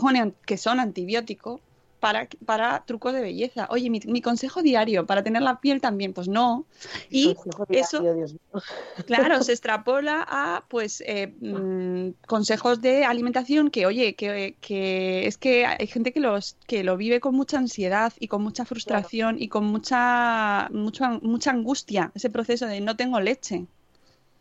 que 0.46 0.56
son 0.56 0.80
antibiótico 0.80 1.60
para, 2.00 2.28
para 2.46 2.84
trucos 2.86 3.12
de 3.12 3.20
belleza. 3.20 3.68
Oye, 3.70 3.90
mi, 3.90 4.00
mi 4.06 4.22
consejo 4.22 4.62
diario 4.62 5.06
para 5.06 5.22
tener 5.22 5.42
la 5.42 5.60
piel 5.60 5.80
también, 5.80 6.12
pues 6.12 6.28
no. 6.28 6.64
Y 7.10 7.36
eso, 7.68 8.00
diario, 8.00 8.14
Dios 8.14 8.32
mío. 8.32 8.62
Claro, 9.06 9.42
se 9.42 9.52
extrapola 9.52 10.26
a 10.28 10.64
pues 10.68 11.02
eh, 11.06 11.34
mm, 11.40 12.26
consejos 12.26 12.80
de 12.80 13.04
alimentación 13.04 13.70
que, 13.70 13.86
oye, 13.86 14.14
que, 14.14 14.56
que 14.60 15.26
es 15.26 15.36
que 15.36 15.66
hay 15.66 15.86
gente 15.86 16.12
que 16.12 16.20
los 16.20 16.56
que 16.66 16.82
lo 16.82 16.96
vive 16.96 17.20
con 17.20 17.34
mucha 17.34 17.58
ansiedad 17.58 18.12
y 18.18 18.28
con 18.28 18.42
mucha 18.42 18.64
frustración 18.64 19.36
y 19.40 19.48
con 19.48 19.66
mucha, 19.66 20.68
mucha 20.72 21.20
mucha 21.22 21.50
angustia, 21.50 22.10
ese 22.14 22.30
proceso 22.30 22.66
de 22.66 22.80
no 22.80 22.96
tengo 22.96 23.20
leche. 23.20 23.66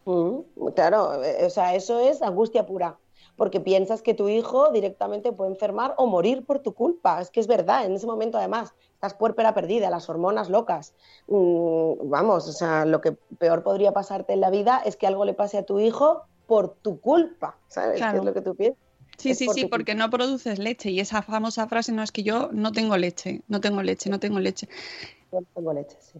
Mm, 0.05 0.39
claro, 0.75 1.23
eh, 1.23 1.45
o 1.45 1.49
sea, 1.49 1.75
eso 1.75 1.99
es 1.99 2.21
angustia 2.21 2.65
pura, 2.65 2.97
porque 3.39 3.61
piensas 3.61 4.01
que 4.01 4.13
tu 4.13 4.27
hijo 4.27 4.69
directamente 4.71 5.31
puede 5.31 5.51
enfermar 5.51 5.95
o 5.97 6.07
morir 6.07 6.45
por 6.45 6.59
tu 6.59 6.73
culpa. 6.73 7.21
Es 7.21 7.31
que 7.31 7.39
es 7.39 7.47
verdad, 7.47 7.85
en 7.85 7.93
ese 7.93 8.05
momento 8.05 8.37
además 8.37 8.73
estás 8.93 9.13
puérpera 9.13 9.53
perdida, 9.53 9.89
las 9.89 10.09
hormonas 10.09 10.49
locas. 10.49 10.93
Mm, 11.27 12.09
vamos, 12.09 12.49
o 12.49 12.51
sea, 12.51 12.83
lo 12.83 12.99
que 12.99 13.13
peor 13.13 13.63
podría 13.63 13.93
pasarte 13.93 14.33
en 14.33 14.41
la 14.41 14.49
vida 14.49 14.81
es 14.85 14.97
que 14.97 15.07
algo 15.07 15.23
le 15.23 15.33
pase 15.33 15.57
a 15.57 15.63
tu 15.63 15.79
hijo 15.79 16.23
por 16.47 16.75
tu 16.75 16.99
culpa, 16.99 17.57
¿sabes? 17.69 17.97
Claro. 17.97 18.11
¿Qué 18.11 18.19
es 18.19 18.25
lo 18.25 18.33
que 18.33 18.41
tú 18.41 18.55
piensas? 18.55 18.83
Sí, 19.17 19.33
sí, 19.33 19.45
por 19.45 19.55
sí, 19.55 19.65
porque 19.67 19.95
no 19.95 20.09
produces 20.09 20.59
leche 20.59 20.91
y 20.91 20.99
esa 20.99 21.21
famosa 21.21 21.65
frase 21.67 21.93
no 21.93 22.03
es 22.03 22.11
que 22.11 22.23
yo 22.23 22.49
no 22.51 22.73
tengo 22.73 22.97
leche, 22.97 23.41
no 23.47 23.61
tengo 23.61 23.81
leche, 23.81 24.09
no 24.09 24.19
tengo 24.19 24.39
leche. 24.39 24.67
Yo 25.31 25.39
no 25.39 25.47
tengo 25.55 25.73
leche, 25.73 25.97
sí. 26.01 26.19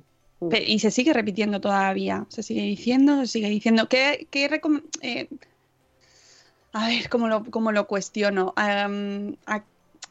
Y 0.65 0.79
se 0.79 0.89
sigue 0.89 1.11
repitiendo 1.11 1.59
todavía, 1.59 2.25
se 2.29 2.43
sigue 2.43 2.61
diciendo, 2.61 3.19
se 3.21 3.27
sigue 3.27 3.49
diciendo. 3.49 3.89
¿Qué, 3.89 4.25
qué 4.31 4.45
eh, 5.01 5.27
a 6.73 6.87
ver, 6.87 7.09
¿cómo 7.09 7.27
lo, 7.27 7.43
cómo 7.45 7.71
lo 7.71 7.87
cuestiono? 7.87 8.53
A- 8.55 9.63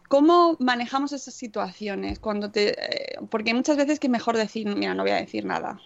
¿Cómo 0.08 0.56
manejamos 0.58 1.12
esas 1.12 1.34
situaciones? 1.34 2.18
Cuando 2.18 2.50
te, 2.50 2.70
eh, 2.70 3.18
porque 3.30 3.52
muchas 3.52 3.76
veces 3.76 4.00
que 4.00 4.06
es 4.06 4.10
mejor 4.10 4.38
decir, 4.38 4.66
mira, 4.74 4.94
no 4.94 5.02
voy 5.02 5.12
a 5.12 5.16
decir 5.16 5.44
nada 5.44 5.80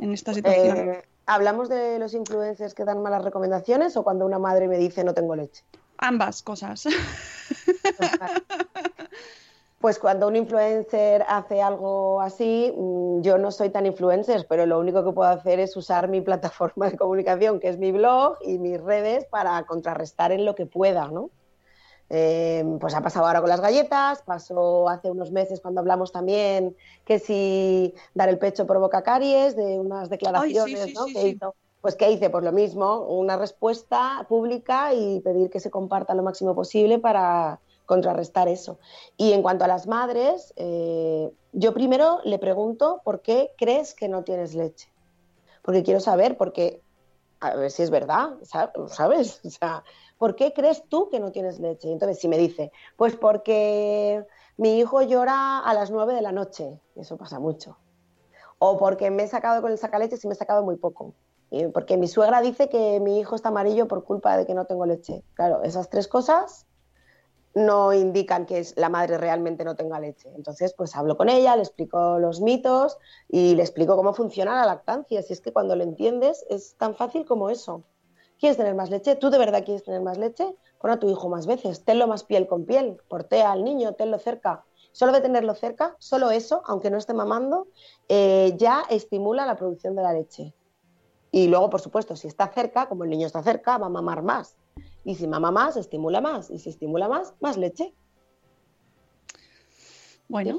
en 0.00 0.12
esta 0.12 0.34
situación. 0.34 0.78
Eh, 0.78 1.02
¿Hablamos 1.26 1.68
de 1.68 2.00
los 2.00 2.12
influencers 2.14 2.74
que 2.74 2.84
dan 2.84 3.02
malas 3.02 3.22
recomendaciones 3.24 3.96
o 3.96 4.02
cuando 4.02 4.26
una 4.26 4.40
madre 4.40 4.66
me 4.66 4.78
dice 4.78 5.04
no 5.04 5.14
tengo 5.14 5.36
leche? 5.36 5.62
Ambas 5.98 6.42
cosas. 6.42 6.84
Pues 7.96 8.10
cuando 10.00 10.26
un 10.26 10.34
influencer 10.34 11.24
hace 11.28 11.62
algo 11.62 12.20
así, 12.20 12.72
mm, 12.76 13.20
yo 13.20 13.38
no 13.38 13.52
soy 13.52 13.70
tan 13.70 13.86
influencer, 13.86 14.46
pero 14.48 14.66
lo 14.66 14.80
único 14.80 15.04
que 15.04 15.12
puedo 15.12 15.30
hacer 15.30 15.60
es 15.60 15.76
usar 15.76 16.08
mi 16.08 16.20
plataforma 16.22 16.90
de 16.90 16.96
comunicación, 16.96 17.60
que 17.60 17.68
es 17.68 17.78
mi 17.78 17.92
blog 17.92 18.36
y 18.42 18.58
mis 18.58 18.80
redes, 18.80 19.24
para 19.26 19.64
contrarrestar 19.64 20.32
en 20.32 20.44
lo 20.44 20.54
que 20.54 20.66
pueda, 20.66 21.08
¿no? 21.08 21.30
Eh, 22.08 22.64
pues 22.80 22.94
ha 22.94 23.00
pasado 23.00 23.26
ahora 23.26 23.40
con 23.40 23.48
las 23.48 23.60
galletas, 23.60 24.22
pasó 24.22 24.88
hace 24.88 25.10
unos 25.10 25.32
meses 25.32 25.60
cuando 25.60 25.80
hablamos 25.80 26.12
también 26.12 26.76
que 27.04 27.18
si 27.18 27.94
dar 28.14 28.28
el 28.28 28.38
pecho 28.38 28.66
provoca 28.66 29.02
caries, 29.02 29.56
de 29.56 29.80
unas 29.80 30.08
declaraciones 30.08 30.84
sí, 30.84 30.94
¿no? 30.94 31.06
sí, 31.06 31.14
que 31.14 31.28
hizo. 31.28 31.54
Pues 31.80 31.96
¿qué 31.96 32.10
hice? 32.10 32.30
Pues 32.30 32.44
lo 32.44 32.52
mismo, 32.52 33.00
una 33.02 33.36
respuesta 33.36 34.24
pública 34.28 34.94
y 34.94 35.20
pedir 35.20 35.50
que 35.50 35.60
se 35.60 35.70
comparta 35.70 36.14
lo 36.14 36.22
máximo 36.22 36.54
posible 36.54 36.98
para 36.98 37.60
contrarrestar 37.86 38.48
eso. 38.48 38.78
Y 39.16 39.32
en 39.32 39.42
cuanto 39.42 39.64
a 39.64 39.68
las 39.68 39.86
madres, 39.86 40.52
eh, 40.56 41.30
yo 41.52 41.72
primero 41.72 42.20
le 42.24 42.38
pregunto 42.38 43.00
por 43.04 43.22
qué 43.22 43.52
crees 43.56 43.94
que 43.94 44.08
no 44.08 44.24
tienes 44.24 44.54
leche. 44.54 44.88
Porque 45.62 45.82
quiero 45.82 46.00
saber, 46.00 46.36
porque 46.36 46.82
a 47.40 47.54
ver 47.54 47.70
si 47.70 47.82
es 47.82 47.90
verdad, 47.90 48.30
sa- 48.42 48.72
¿sabes? 48.88 49.40
O 49.44 49.50
sea, 49.50 49.84
¿por 50.18 50.36
qué 50.36 50.52
crees 50.52 50.82
tú 50.88 51.08
que 51.10 51.20
no 51.20 51.32
tienes 51.32 51.58
leche? 51.60 51.88
Y 51.88 51.92
entonces 51.92 52.18
si 52.18 52.28
me 52.28 52.38
dice, 52.38 52.72
pues 52.96 53.16
porque 53.16 54.24
mi 54.56 54.78
hijo 54.78 55.02
llora 55.02 55.58
a 55.60 55.74
las 55.74 55.90
9 55.90 56.14
de 56.14 56.22
la 56.22 56.32
noche, 56.32 56.80
eso 56.94 57.16
pasa 57.16 57.38
mucho. 57.38 57.78
O 58.58 58.78
porque 58.78 59.10
me 59.10 59.24
he 59.24 59.28
sacado 59.28 59.60
con 59.60 59.70
el 59.70 59.78
sacaleches 59.78 60.24
y 60.24 60.28
me 60.28 60.34
he 60.34 60.36
sacado 60.36 60.62
muy 60.62 60.76
poco. 60.76 61.14
Porque 61.72 61.96
mi 61.96 62.08
suegra 62.08 62.40
dice 62.40 62.68
que 62.68 63.00
mi 63.00 63.20
hijo 63.20 63.36
está 63.36 63.50
amarillo 63.50 63.86
por 63.86 64.04
culpa 64.04 64.36
de 64.36 64.46
que 64.46 64.54
no 64.54 64.64
tengo 64.66 64.84
leche. 64.84 65.22
Claro, 65.34 65.62
esas 65.62 65.88
tres 65.90 66.08
cosas 66.08 66.66
no 67.56 67.94
indican 67.94 68.44
que 68.44 68.62
la 68.76 68.90
madre 68.90 69.16
realmente 69.16 69.64
no 69.64 69.76
tenga 69.76 69.98
leche. 69.98 70.30
Entonces, 70.36 70.74
pues 70.74 70.94
hablo 70.94 71.16
con 71.16 71.30
ella, 71.30 71.56
le 71.56 71.62
explico 71.62 72.18
los 72.18 72.42
mitos 72.42 72.98
y 73.30 73.54
le 73.54 73.62
explico 73.62 73.96
cómo 73.96 74.12
funciona 74.12 74.54
la 74.56 74.66
lactancia. 74.66 75.22
Si 75.22 75.32
es 75.32 75.40
que 75.40 75.54
cuando 75.54 75.74
lo 75.74 75.82
entiendes 75.82 76.44
es 76.50 76.76
tan 76.76 76.94
fácil 76.94 77.24
como 77.24 77.48
eso. 77.48 77.82
¿Quieres 78.38 78.58
tener 78.58 78.74
más 78.74 78.90
leche? 78.90 79.16
¿Tú 79.16 79.30
de 79.30 79.38
verdad 79.38 79.64
quieres 79.64 79.84
tener 79.84 80.02
más 80.02 80.18
leche? 80.18 80.54
Pon 80.78 80.90
a 80.90 81.00
tu 81.00 81.08
hijo 81.08 81.30
más 81.30 81.46
veces, 81.46 81.82
tenlo 81.82 82.06
más 82.06 82.24
piel 82.24 82.46
con 82.46 82.66
piel, 82.66 82.98
portea 83.08 83.52
al 83.52 83.64
niño, 83.64 83.94
tenlo 83.94 84.18
cerca. 84.18 84.66
Solo 84.92 85.12
de 85.12 85.22
tenerlo 85.22 85.54
cerca, 85.54 85.96
solo 85.98 86.30
eso, 86.30 86.60
aunque 86.66 86.90
no 86.90 86.98
esté 86.98 87.14
mamando, 87.14 87.68
eh, 88.10 88.52
ya 88.58 88.82
estimula 88.90 89.46
la 89.46 89.56
producción 89.56 89.96
de 89.96 90.02
la 90.02 90.12
leche. 90.12 90.52
Y 91.30 91.48
luego, 91.48 91.70
por 91.70 91.80
supuesto, 91.80 92.16
si 92.16 92.28
está 92.28 92.48
cerca, 92.48 92.86
como 92.86 93.04
el 93.04 93.10
niño 93.10 93.26
está 93.26 93.42
cerca, 93.42 93.78
va 93.78 93.86
a 93.86 93.90
mamar 93.90 94.22
más. 94.22 94.58
Y 95.06 95.14
si 95.14 95.28
mama 95.28 95.52
más, 95.52 95.76
estimula 95.76 96.20
más. 96.20 96.50
Y 96.50 96.58
si 96.58 96.68
estimula 96.68 97.06
más, 97.06 97.32
más 97.40 97.56
leche. 97.56 97.94
Bueno, 100.26 100.58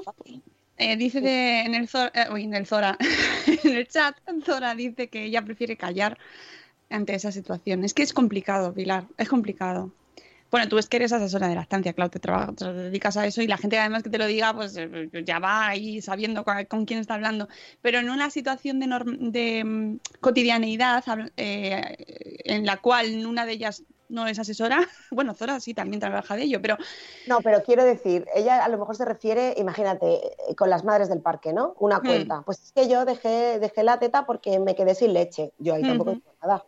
eh, 0.78 0.96
dice 0.96 1.20
de- 1.20 1.60
en, 1.60 1.74
el 1.74 1.86
Zora, 1.86 2.10
eh, 2.14 2.32
uy, 2.32 2.44
en 2.44 2.54
el 2.54 2.66
Zora, 2.66 2.96
en 3.64 3.76
el 3.76 3.86
chat, 3.86 4.16
Zora 4.42 4.74
dice 4.74 5.08
que 5.08 5.24
ella 5.24 5.42
prefiere 5.44 5.76
callar 5.76 6.18
ante 6.88 7.14
esa 7.14 7.30
situación. 7.30 7.84
Es 7.84 7.92
que 7.92 8.02
es 8.02 8.14
complicado, 8.14 8.72
Pilar, 8.72 9.04
es 9.18 9.28
complicado. 9.28 9.92
Bueno, 10.50 10.66
tú 10.66 10.78
es 10.78 10.88
que 10.88 10.96
eres 10.96 11.12
asesora 11.12 11.46
de 11.48 11.54
lactancia, 11.54 11.92
claro, 11.92 12.10
te, 12.10 12.18
trabajas, 12.20 12.56
te 12.56 12.72
dedicas 12.72 13.18
a 13.18 13.26
eso 13.26 13.42
y 13.42 13.46
la 13.46 13.58
gente 13.58 13.78
además 13.78 14.02
que 14.02 14.08
te 14.08 14.16
lo 14.16 14.24
diga, 14.26 14.54
pues 14.54 14.74
eh, 14.78 15.10
ya 15.26 15.38
va 15.40 15.68
ahí 15.68 16.00
sabiendo 16.00 16.42
con, 16.42 16.64
con 16.64 16.86
quién 16.86 17.00
está 17.00 17.12
hablando. 17.16 17.48
Pero 17.82 17.98
en 17.98 18.08
una 18.08 18.30
situación 18.30 18.80
de, 18.80 18.86
norm- 18.86 19.30
de 19.30 19.62
mm, 19.62 19.98
cotidianeidad 20.20 21.04
eh, 21.36 21.82
en 22.46 22.64
la 22.64 22.78
cual 22.78 23.26
una 23.26 23.44
de 23.44 23.52
ellas 23.52 23.82
no 24.08 24.26
es 24.26 24.38
asesora, 24.38 24.80
bueno, 25.10 25.34
Zora 25.34 25.60
sí 25.60 25.74
también 25.74 26.00
trabaja 26.00 26.36
de 26.36 26.44
ello, 26.44 26.60
pero 26.62 26.76
No, 27.24 27.42
pero 27.42 27.62
quiero 27.62 27.84
decir, 27.84 28.26
ella 28.34 28.64
a 28.64 28.68
lo 28.70 28.78
mejor 28.78 28.96
se 28.96 29.04
refiere, 29.04 29.52
imagínate, 29.58 30.28
eh, 30.50 30.54
con 30.56 30.70
las 30.70 30.84
madres 30.84 31.10
del 31.10 31.20
parque, 31.20 31.52
¿no? 31.52 31.74
Una 31.78 32.00
Hmm. 32.00 32.04
cuenta. 32.04 32.42
Pues 32.46 32.62
es 32.62 32.72
que 32.72 32.88
yo 32.88 33.04
dejé, 33.04 33.58
dejé 33.58 33.82
la 33.82 33.98
teta 33.98 34.24
porque 34.24 34.58
me 34.60 34.74
quedé 34.74 34.94
sin 34.94 35.12
leche. 35.12 35.52
Yo 35.58 35.74
ahí 35.74 35.84
tampoco 35.84 36.12
digo 36.12 36.34
nada. 36.42 36.64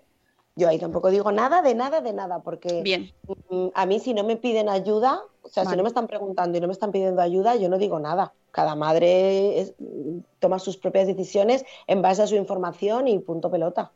Yo 0.56 0.68
ahí 0.68 0.78
tampoco 0.78 1.10
digo 1.10 1.32
nada 1.32 1.62
de 1.62 1.74
nada 1.74 2.00
de 2.02 2.12
nada, 2.12 2.42
porque 2.42 2.88
bien, 2.88 3.10
mm, 3.50 3.68
a 3.74 3.86
mí 3.86 4.00
si 4.00 4.12
no 4.14 4.24
me 4.24 4.36
piden 4.36 4.68
ayuda, 4.68 5.20
o 5.42 5.48
sea, 5.48 5.64
si 5.66 5.76
no 5.76 5.82
me 5.82 5.88
están 5.88 6.06
preguntando 6.06 6.58
y 6.58 6.60
no 6.60 6.66
me 6.68 6.72
están 6.74 6.92
pidiendo 6.92 7.22
ayuda, 7.22 7.56
yo 7.56 7.68
no 7.70 7.78
digo 7.78 7.98
nada. 8.00 8.34
Cada 8.50 8.74
madre 8.76 9.60
es- 9.60 9.74
toma 10.38 10.58
sus 10.58 10.76
propias 10.78 11.06
decisiones 11.06 11.64
en 11.86 12.02
base 12.02 12.22
a 12.22 12.26
su 12.26 12.36
información 12.36 13.08
y 13.08 13.18
punto 13.20 13.50
pelota. 13.50 13.94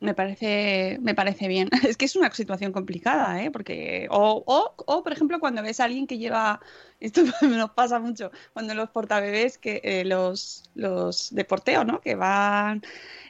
Me 0.00 0.14
parece, 0.14 0.98
me 1.00 1.14
parece 1.14 1.48
bien. 1.48 1.68
Es 1.88 1.96
que 1.96 2.04
es 2.04 2.14
una 2.14 2.30
situación 2.32 2.72
complicada, 2.72 3.42
¿eh? 3.42 3.50
Porque, 3.50 4.06
o, 4.10 4.42
o, 4.46 4.74
o, 4.76 5.02
por 5.02 5.12
ejemplo, 5.12 5.40
cuando 5.40 5.62
ves 5.62 5.80
a 5.80 5.84
alguien 5.84 6.06
que 6.06 6.18
lleva, 6.18 6.60
esto 7.00 7.22
nos 7.42 7.70
pasa 7.70 7.98
mucho, 7.98 8.30
cuando 8.52 8.74
los 8.74 8.90
portabebés, 8.90 9.58
que 9.58 9.80
eh, 9.82 10.04
los, 10.04 10.70
los 10.74 11.34
de 11.34 11.44
porteo, 11.44 11.84
¿no? 11.84 12.00
Que 12.00 12.14
van 12.14 12.82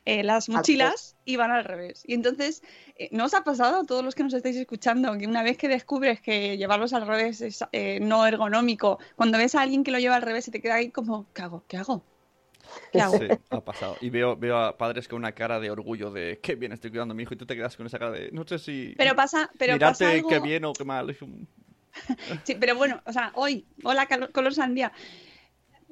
eh, 0.04 0.22
las 0.22 0.48
mochilas 0.48 1.16
y 1.24 1.36
van 1.36 1.50
al 1.50 1.64
revés. 1.64 2.02
Y 2.06 2.14
entonces, 2.14 2.62
eh, 2.96 3.08
¿no 3.12 3.24
os 3.24 3.34
ha 3.34 3.42
pasado 3.42 3.80
a 3.80 3.84
todos 3.84 4.04
los 4.04 4.14
que 4.14 4.22
nos 4.22 4.34
estáis 4.34 4.56
escuchando 4.56 5.16
que 5.18 5.26
una 5.26 5.42
vez 5.42 5.56
que 5.56 5.68
descubres 5.68 6.20
que 6.20 6.56
llevarlos 6.56 6.92
al 6.92 7.06
revés 7.06 7.40
es 7.40 7.64
eh, 7.72 7.98
no 8.00 8.26
ergonómico, 8.26 8.98
cuando 9.16 9.38
ves 9.38 9.54
a 9.54 9.62
alguien 9.62 9.84
que 9.84 9.90
lo 9.90 9.98
lleva 9.98 10.16
al 10.16 10.22
revés 10.22 10.44
se 10.44 10.50
te 10.50 10.60
queda 10.60 10.76
ahí 10.76 10.90
como, 10.90 11.26
¿qué 11.32 11.42
hago? 11.42 11.64
¿Qué 11.66 11.76
hago? 11.78 12.04
¿Qué 12.92 13.00
hago? 13.00 13.18
Sí, 13.18 13.26
ha 13.50 13.60
pasado. 13.60 13.96
Y 14.00 14.10
veo, 14.10 14.36
veo 14.36 14.58
a 14.58 14.76
padres 14.76 15.08
con 15.08 15.18
una 15.18 15.32
cara 15.32 15.60
de 15.60 15.70
orgullo 15.70 16.10
de 16.10 16.38
qué 16.42 16.54
bien 16.54 16.72
estoy 16.72 16.90
cuidando 16.90 17.12
a 17.12 17.14
mi 17.16 17.22
hijo 17.22 17.34
y 17.34 17.36
tú 17.36 17.46
te 17.46 17.56
quedas 17.56 17.76
con 17.76 17.86
esa 17.86 17.98
cara 17.98 18.12
de 18.12 18.30
no 18.32 18.46
sé 18.46 18.58
si 18.58 18.94
Pero 18.96 19.14
pasa, 19.16 19.50
pero 19.58 19.74
mirarte 19.74 20.04
pasa 20.04 20.10
algo... 20.16 20.28
qué 20.28 20.40
bien 20.40 20.64
o 20.64 20.72
qué 20.72 20.84
mal. 20.84 21.16
Sí, 22.44 22.56
pero 22.60 22.76
bueno, 22.76 23.00
o 23.06 23.12
sea, 23.12 23.32
hoy, 23.34 23.64
hola 23.82 24.06
color 24.32 24.52
sandía. 24.54 24.92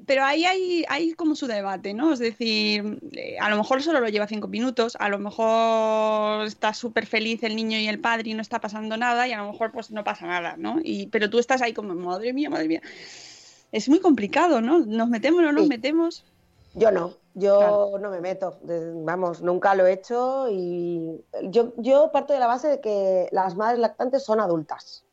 Pero 0.07 0.25
ahí 0.25 0.45
hay, 0.45 0.85
hay 0.89 1.15
como 1.15 1.35
su 1.35 1.47
debate, 1.47 1.95
¿no? 1.95 2.13
Es 2.13 2.19
decir, 2.19 2.99
eh, 3.13 3.39
a 3.41 3.49
lo 3.49 3.57
mejor 3.57 3.81
solo 3.81 4.01
lo 4.01 4.09
lleva 4.09 4.27
cinco 4.27 4.49
minutos, 4.49 4.97
a 5.01 5.09
lo 5.09 5.19
mejor 5.19 6.47
está 6.47 6.75
súper 6.75 7.07
feliz 7.07 7.43
el 7.43 7.57
niño 7.57 7.79
y 7.79 7.87
el 7.87 8.01
padre 8.01 8.31
y 8.31 8.35
no 8.35 8.43
está 8.43 8.61
pasando 8.61 8.97
nada, 8.97 9.27
y 9.29 9.33
a 9.33 9.39
lo 9.39 9.53
mejor 9.53 9.73
pues 9.73 9.91
no 9.93 10.05
pasa 10.05 10.27
nada, 10.27 10.57
¿no? 10.59 10.79
Y, 10.83 11.07
pero 11.07 11.31
tú 11.31 11.39
estás 11.39 11.63
ahí 11.63 11.73
como, 11.73 11.95
madre 11.95 12.33
mía, 12.33 12.51
madre 12.51 12.69
mía. 12.69 12.83
Es 13.73 13.89
muy 13.89 14.01
complicado, 14.01 14.61
¿no? 14.61 14.81
Nos 14.81 15.09
metemos 15.09 15.41
o 15.41 15.43
no 15.45 15.53
nos 15.53 15.63
Sí. 15.63 15.69
metemos. 15.69 16.25
Yo 16.75 16.91
no, 16.91 17.13
yo 17.35 17.59
Claro. 17.59 17.99
no 18.01 18.11
me 18.11 18.21
meto, 18.21 18.59
vamos, 18.63 19.43
nunca 19.43 19.75
lo 19.75 19.87
he 19.87 19.93
hecho 19.93 20.49
y 20.51 21.25
yo, 21.45 21.73
yo 21.77 22.11
parto 22.13 22.33
de 22.33 22.41
la 22.41 22.47
base 22.47 22.69
de 22.69 22.81
que 22.81 23.29
las 23.31 23.57
madres 23.57 23.79
lactantes 23.79 24.25
son 24.25 24.41
adultas, 24.41 25.05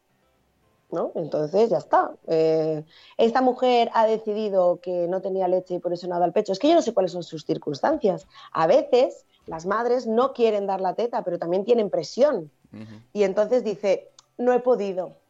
¿no? 0.89 1.11
Entonces 1.15 1.69
ya 1.69 1.77
está. 1.77 2.11
Eh, 2.27 2.83
esta 3.17 3.41
mujer 3.41 3.91
ha 3.93 4.07
decidido 4.07 4.79
que 4.81 5.07
no 5.07 5.21
tenía 5.21 5.47
leche 5.47 5.75
y 5.75 5.79
por 5.79 5.93
eso 5.93 6.07
no 6.07 6.15
ha 6.15 6.17
dado 6.17 6.27
el 6.27 6.33
pecho. 6.33 6.51
Es 6.51 6.59
que 6.59 6.69
yo 6.69 6.75
no 6.75 6.81
sé 6.81 6.93
cuáles 6.93 7.11
son 7.11 7.23
sus 7.23 7.45
circunstancias. 7.45 8.27
A 8.51 8.67
veces 8.67 9.25
las 9.45 9.65
madres 9.65 10.07
no 10.07 10.33
quieren 10.33 10.65
dar 10.67 10.81
la 10.81 10.95
teta, 10.95 11.23
pero 11.23 11.39
también 11.39 11.63
tienen 11.63 11.89
presión 11.89 12.51
y 13.13 13.23
entonces 13.23 13.63
dice, 13.63 14.09
no 14.37 14.53
he 14.53 14.59
podido. 14.59 15.20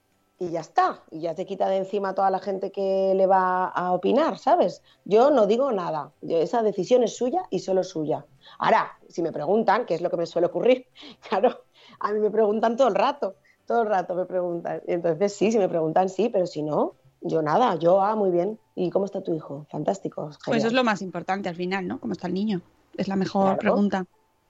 Y 0.41 0.49
ya 0.49 0.62
está. 0.62 1.04
Y 1.12 1.21
ya 1.21 1.36
te 1.36 1.45
quita 1.45 1.69
de 1.69 1.77
encima 1.77 2.15
toda 2.15 2.32
la 2.32 2.39
gente 2.39 2.71
que 2.71 3.13
le 3.15 3.27
va 3.27 3.65
a 3.67 3.91
opinar, 3.91 4.39
¿sabes? 4.39 4.82
Yo 5.06 5.30
no 5.30 5.45
digo 5.45 5.71
nada. 5.71 6.13
Yo- 6.21 6.38
esa 6.39 6.63
decisión 6.63 7.04
es 7.04 7.15
suya 7.15 7.43
y 7.51 7.60
solo 7.60 7.84
suya. 7.84 8.25
Ahora, 8.58 8.97
si 9.08 9.21
me 9.21 9.32
preguntan, 9.32 9.86
que 9.86 9.93
es 9.93 10.01
lo 10.01 10.10
que 10.10 10.17
me 10.17 10.25
suele 10.25 10.47
ocurrir, 10.47 10.88
claro, 11.30 11.65
a 11.99 12.12
mí 12.12 12.19
me 12.19 12.32
preguntan 12.32 12.75
todo 12.75 12.88
el 12.88 12.95
rato. 12.95 13.36
Todo 13.67 13.84
el 13.84 13.89
rato 13.89 14.15
me 14.15 14.25
preguntan. 14.25 14.82
Entonces 14.88 15.32
sí, 15.36 15.51
si 15.51 15.60
me 15.60 15.69
preguntan, 15.69 16.10
sí, 16.10 16.30
pero 16.30 16.47
si 16.47 16.63
no, 16.63 16.95
yo 17.21 17.43
nada. 17.43 17.75
Yo, 17.75 18.01
ah, 18.01 18.15
muy 18.15 18.32
bien. 18.32 18.60
¿Y 18.73 18.89
cómo 18.89 19.06
está 19.06 19.21
tu 19.21 19.36
hijo? 19.36 19.67
Fantástico. 19.69 20.32
Pues 20.43 20.58
eso 20.58 20.67
es 20.67 20.73
lo 20.73 20.84
más 20.84 21.04
importante 21.04 21.49
al 21.49 21.56
final, 21.56 21.88
¿no? 21.88 21.99
¿Cómo 21.99 22.13
está 22.13 22.25
el 22.25 22.34
niño? 22.34 22.62
Es 22.97 23.08
la 23.08 23.15
mejor 23.15 23.43
Claro. 23.43 23.60
pregunta. 23.60 24.06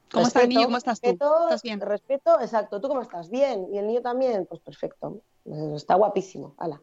¿Cómo 0.09 0.25
está 0.25 0.43
el 0.43 0.49
niño? 0.49 0.65
¿Cómo 0.67 0.77
estás 0.77 1.01
tú? 1.01 1.07
respeto, 1.07 1.43
¿Estás 1.43 1.63
bien? 1.63 1.81
Respeto, 1.81 2.39
exacto. 2.39 2.79
¿Tú 2.79 2.87
cómo 2.87 3.01
estás? 3.01 3.29
Bien. 3.29 3.67
¿Y 3.73 3.77
el 3.77 3.87
niño 3.87 4.01
también? 4.01 4.45
Pues 4.45 4.61
perfecto. 4.61 5.21
Está 5.75 5.95
guapísimo. 5.95 6.55
Hala. 6.57 6.81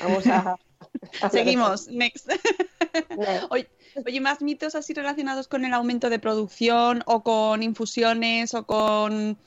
Vamos 0.00 0.26
a... 0.26 0.56
Seguimos, 1.30 1.88
next. 1.88 2.30
Oye, 3.50 4.20
más 4.20 4.42
mitos 4.42 4.74
así 4.74 4.94
relacionados 4.94 5.48
con 5.48 5.64
el 5.64 5.74
aumento 5.74 6.10
de 6.10 6.18
producción 6.18 7.02
o 7.06 7.22
con 7.22 7.62
infusiones 7.62 8.54
o 8.54 8.64
con 8.66 9.38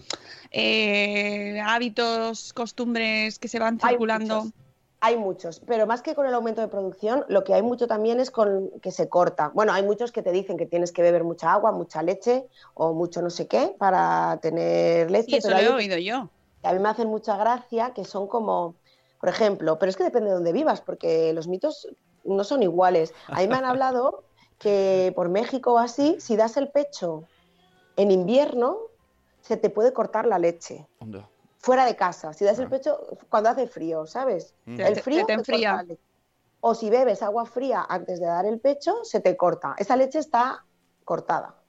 eh, 0.52 1.60
hábitos, 1.63 2.54
costumbres 2.54 3.39
que 3.39 3.47
se 3.47 3.60
van 3.60 3.80
Hay 3.82 3.91
circulando. 3.91 4.43
muchos, 4.43 4.54
hay 4.99 5.17
muchos, 5.17 5.60
pero 5.65 5.88
más 5.88 6.02
que 6.02 6.15
con 6.15 6.28
el 6.28 6.34
aumento 6.34 6.62
de 6.62 6.67
producción, 6.67 7.26
lo 7.28 7.43
que 7.43 7.54
hay 7.54 7.62
mucho 7.62 7.88
también 7.88 8.19
es 8.19 8.32
con 8.32 8.71
que 8.82 8.91
se 8.91 9.10
corta. 9.10 9.52
Bueno, 9.54 9.73
hay 9.73 9.84
muchos 9.84 10.12
que 10.12 10.21
te 10.21 10.32
dicen 10.32 10.58
que 10.58 10.65
tienes 10.65 10.91
que 10.91 11.02
beber 11.02 11.23
mucha 11.23 11.52
agua, 11.52 11.71
mucha 11.71 12.02
leche 12.04 12.45
o 12.73 12.93
mucho 12.93 13.21
no 13.21 13.30
sé 13.30 13.47
qué 13.47 13.76
para 13.78 14.39
tener 14.41 15.10
leche. 15.12 15.32
Y 15.32 15.36
eso 15.36 15.49
pero 15.49 15.60
lo 15.60 15.63
he 15.63 15.67
hay 15.67 15.73
oído 15.73 15.97
yo. 15.97 16.30
Que 16.63 16.69
a 16.69 16.73
mí 16.73 16.80
me 16.80 16.88
hacen 16.89 17.10
mucha 17.10 17.36
gracia, 17.36 17.93
que 17.93 18.06
son 18.06 18.26
como, 18.28 18.76
por 19.19 19.28
ejemplo, 19.30 19.78
pero 19.78 19.89
es 19.89 19.97
que 19.97 20.06
depende 20.06 20.30
de 20.30 20.36
dónde 20.36 20.54
vivas, 20.54 20.80
porque 20.82 21.34
los 21.34 21.47
mitos 21.47 21.88
no 22.23 22.43
son 22.45 22.63
iguales. 22.63 23.13
A 23.28 23.41
mí 23.41 23.47
me 23.49 23.58
han 23.58 23.65
hablado 23.65 24.23
que 24.58 25.12
por 25.13 25.28
México 25.28 25.73
o 25.73 25.78
así, 25.78 26.15
si 26.21 26.38
das 26.38 26.56
el 26.56 26.71
pecho 26.71 27.26
en 27.97 28.12
invierno, 28.12 28.78
se 29.41 29.58
te 29.58 29.69
puede 29.69 29.91
cortar 29.91 30.26
la 30.26 30.39
leche. 30.39 30.88
Onda. 31.02 31.30
Fuera 31.60 31.86
de 31.86 31.95
casa, 31.97 32.32
si 32.34 32.45
das 32.45 32.60
el 32.60 32.69
pecho 32.69 32.97
cuando 33.30 33.49
hace 33.49 33.67
frío, 33.67 34.06
¿sabes? 34.06 34.54
Mm. 34.65 34.78
Te- 34.78 34.88
El 34.88 34.93
te- 34.95 35.02
frío 35.02 35.19
te 35.21 35.26
te 35.28 35.34
enfría. 35.34 35.71
corta 35.71 35.84
la 35.84 35.88
leche. 35.89 36.04
O 36.62 36.76
si 36.76 36.89
bebes 36.89 37.21
agua 37.21 37.45
fría 37.45 37.86
antes 37.89 38.21
de 38.21 38.26
dar 38.26 38.45
el 38.45 38.62
pecho, 38.62 39.04
se 39.04 39.19
te 39.19 39.36
corta. 39.36 39.76
Esa 39.78 39.97
leche 39.97 40.19
está 40.19 40.65
cortada. 41.04 41.62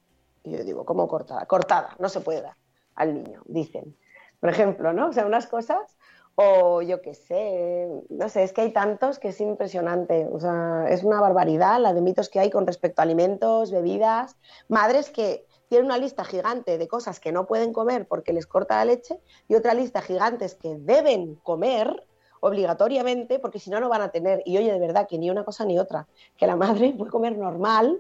Y 0.45 0.53
yo 0.57 0.63
digo, 0.63 0.85
¿cómo 0.85 1.09
cortada? 1.09 1.47
Cortada, 1.47 1.97
no 1.99 2.09
se 2.09 2.21
puede 2.21 2.43
dar 2.43 2.57
al 2.95 3.13
niño, 3.15 3.43
dicen. 3.47 3.97
Por 4.45 4.51
ejemplo, 4.51 4.93
¿no? 4.93 5.09
O 5.09 5.13
sea, 5.15 5.25
unas 5.25 5.47
cosas, 5.47 5.97
o 6.35 6.83
yo 6.83 7.01
qué 7.01 7.15
sé, 7.15 7.89
no 8.11 8.29
sé, 8.29 8.43
es 8.43 8.53
que 8.53 8.61
hay 8.61 8.75
tantos 8.75 9.19
que 9.19 9.29
es 9.29 9.41
impresionante. 9.41 10.29
O 10.31 10.39
sea, 10.39 10.85
es 10.91 11.03
una 11.03 11.19
barbaridad 11.19 11.81
la 11.81 11.95
de 11.95 12.03
mitos 12.03 12.29
que 12.29 12.41
hay 12.41 12.51
con 12.51 12.67
respecto 12.67 13.01
a 13.01 13.05
alimentos, 13.05 13.73
bebidas, 13.73 14.37
madres 14.69 15.09
que 15.09 15.47
tienen 15.71 15.87
una 15.87 15.97
lista 15.97 16.25
gigante 16.25 16.77
de 16.77 16.89
cosas 16.89 17.21
que 17.21 17.33
no 17.33 17.47
pueden 17.47 17.73
comer 17.73 18.07
porque 18.07 18.35
les 18.35 18.47
corta 18.47 18.77
la 18.77 18.85
leche 18.85 19.19
y 19.49 19.55
otra 19.55 19.73
lista 19.73 20.03
gigantes 20.03 20.57
que 20.57 20.77
deben 20.77 21.37
comer 21.37 22.07
obligatoriamente 22.41 23.39
porque 23.39 23.59
si 23.59 23.71
no, 23.71 23.81
no 23.81 23.89
van 23.89 24.03
a 24.03 24.11
tener. 24.11 24.43
Y 24.45 24.59
oye, 24.59 24.71
de 24.71 24.79
verdad, 24.79 25.09
que 25.09 25.17
ni 25.17 25.31
una 25.31 25.47
cosa 25.47 25.65
ni 25.65 25.79
otra. 25.79 26.07
Que 26.37 26.47
la 26.47 26.57
madre 26.57 26.93
puede 26.99 27.11
comer 27.11 27.39
normal, 27.39 27.99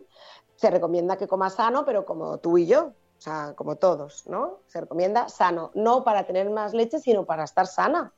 se 0.56 0.70
recomienda 0.70 1.16
que 1.16 1.26
coma 1.26 1.48
sano, 1.48 1.86
pero 1.86 2.04
como 2.04 2.36
tú 2.36 2.58
y 2.58 2.66
yo. 2.66 2.92
O 3.24 3.28
sea, 3.30 3.54
como 3.56 3.76
todos, 3.76 4.26
¿no? 4.26 4.60
Se 4.66 4.80
recomienda 4.82 5.28
sano, 5.30 5.70
no 5.74 6.04
para 6.04 6.26
tener 6.26 6.50
más 6.50 6.74
leche, 6.74 6.98
sino 7.00 7.24
para 7.24 7.44
estar 7.44 7.66
sana. 7.66 8.12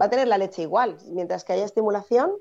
Va 0.00 0.06
a 0.06 0.10
tener 0.10 0.26
la 0.28 0.36
leche 0.38 0.62
igual, 0.62 0.98
mientras 1.06 1.44
que 1.44 1.52
haya 1.52 1.64
estimulación, 1.64 2.32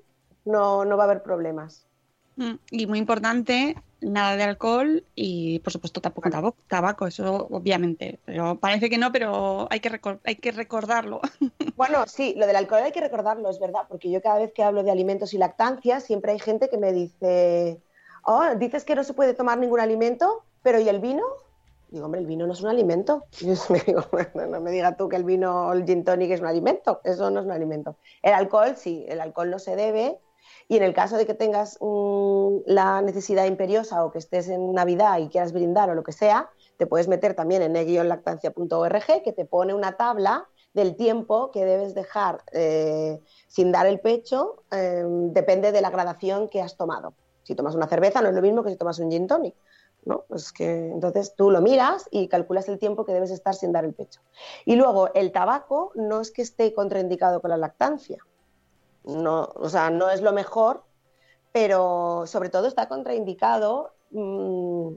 no, 0.46 0.84
no 0.86 0.98
va 0.98 1.04
a 1.04 1.06
haber 1.08 1.22
problemas. 1.24 1.88
Mm, 2.36 2.56
Y 2.72 2.86
muy 2.88 3.00
importante, 3.00 3.76
nada 4.02 4.36
de 4.36 4.44
alcohol 4.44 5.06
y 5.16 5.60
por 5.60 5.74
supuesto 5.74 6.02
tampoco 6.02 6.30
tabo- 6.30 6.56
tabaco, 6.68 7.08
eso 7.08 7.48
obviamente. 7.50 8.20
Pero 8.26 8.60
parece 8.60 8.90
que 8.90 8.98
no, 8.98 9.12
pero 9.12 9.68
hay 9.72 9.80
que, 9.80 9.90
hay 10.24 10.36
que 10.36 10.52
recordarlo. 10.52 11.22
Bueno, 11.76 12.08
sí, 12.08 12.34
lo 12.38 12.48
del 12.48 12.56
alcohol 12.56 12.82
hay 12.84 12.92
que 12.92 13.02
recordarlo, 13.02 13.50
es 13.50 13.60
verdad, 13.60 13.82
porque 13.88 14.10
yo 14.10 14.22
cada 14.22 14.40
vez 14.40 14.52
que 14.54 14.64
hablo 14.64 14.84
de 14.84 14.90
alimentos 14.92 15.34
y 15.34 15.38
lactancia, 15.38 16.00
siempre 16.00 16.32
hay 16.32 16.40
gente 16.40 16.70
que 16.70 16.78
me 16.78 16.92
dice, 16.92 17.84
oh, 18.24 18.56
dices 18.58 18.84
que 18.84 18.96
no 18.96 19.04
se 19.04 19.14
puede 19.14 19.36
tomar 19.36 19.60
ningún 19.60 19.80
alimento, 19.80 20.44
pero 20.64 20.80
¿y 20.80 20.90
el 20.90 21.00
vino? 21.00 21.24
Digo, 21.90 22.06
hombre, 22.06 22.20
el 22.20 22.28
vino 22.28 22.46
no 22.46 22.54
es 22.54 22.62
un 22.62 22.70
alimento. 22.70 23.26
Y 23.40 23.46
yo 23.54 23.56
me 23.70 23.80
digo, 23.80 24.02
no 24.36 24.62
me 24.62 24.72
digas 24.72 24.98
tú 24.98 25.08
que 25.10 25.16
el 25.16 25.24
vino 25.24 25.68
o 25.68 25.74
el 25.74 25.86
gin 25.86 26.04
tonic 26.04 26.32
es 26.32 26.42
un 26.42 26.48
alimento, 26.48 27.02
eso 27.04 27.30
no 27.30 27.40
es 27.40 27.46
un 27.46 27.52
alimento. 27.52 27.98
El 28.22 28.34
alcohol 28.34 28.76
sí, 28.76 29.06
el 29.08 29.22
alcohol 29.22 29.50
no 29.50 29.60
se 29.60 29.76
debe. 29.76 30.20
Y 30.70 30.78
en 30.78 30.84
el 30.84 30.94
caso 30.94 31.18
de 31.18 31.26
que 31.26 31.34
tengas 31.34 31.78
mm, 31.80 32.58
la 32.66 33.02
necesidad 33.02 33.46
imperiosa 33.46 34.04
o 34.04 34.12
que 34.12 34.20
estés 34.20 34.50
en 34.50 34.74
Navidad 34.74 35.18
y 35.20 35.30
quieras 35.30 35.54
brindar 35.54 35.90
o 35.90 35.96
lo 35.96 36.04
que 36.04 36.12
sea, 36.12 36.50
te 36.78 36.88
puedes 36.88 37.08
meter 37.08 37.34
también 37.34 37.62
en 37.62 37.76
e-lactancia.org 37.76 39.24
que 39.24 39.34
te 39.34 39.46
pone 39.46 39.74
una 39.74 39.94
tabla 39.94 40.48
del 40.74 40.96
tiempo 40.96 41.52
que 41.52 41.66
debes 41.66 41.96
dejar 41.96 42.44
eh, 42.52 43.20
sin 43.48 43.72
dar 43.72 43.88
el 43.88 44.00
pecho, 44.00 44.64
eh, 44.72 45.04
depende 45.08 45.72
de 45.72 45.82
la 45.82 45.90
gradación 45.90 46.50
que 46.50 46.62
has 46.62 46.78
tomado. 46.78 47.16
Si 47.44 47.56
tomas 47.56 47.76
una 47.76 47.88
cerveza 47.88 48.22
no 48.22 48.30
es 48.30 48.36
lo 48.36 48.42
mismo 48.42 48.64
que 48.64 48.72
si 48.72 48.76
tomas 48.76 49.00
un 49.00 49.10
gin 49.10 49.26
tonic. 49.26 49.56
¿No? 50.08 50.24
Pues 50.28 50.52
que, 50.52 50.90
entonces 50.90 51.36
tú 51.36 51.52
lo 51.52 51.62
miras 51.62 52.08
y 52.12 52.30
calculas 52.30 52.70
el 52.70 52.80
tiempo 52.80 53.06
que 53.06 53.14
debes 53.14 53.30
estar 53.30 53.54
sin 53.54 53.72
dar 53.72 53.86
el 53.86 53.94
pecho. 53.94 54.22
Y 54.66 54.76
luego 54.76 55.14
el 55.14 55.32
tabaco 55.32 55.92
no 55.96 56.22
es 56.22 56.32
que 56.32 56.42
esté 56.42 56.74
contraindicado 56.74 57.42
con 57.42 57.52
la 57.52 57.58
lactancia. 57.58 58.18
No, 59.04 59.50
o 59.56 59.70
sea, 59.70 59.90
no 59.90 60.10
es 60.10 60.22
lo 60.22 60.32
mejor, 60.32 60.84
pero 61.52 62.24
sobre 62.26 62.50
todo 62.50 62.68
está 62.68 62.88
contraindicado 62.88 63.94
mm, 64.12 64.94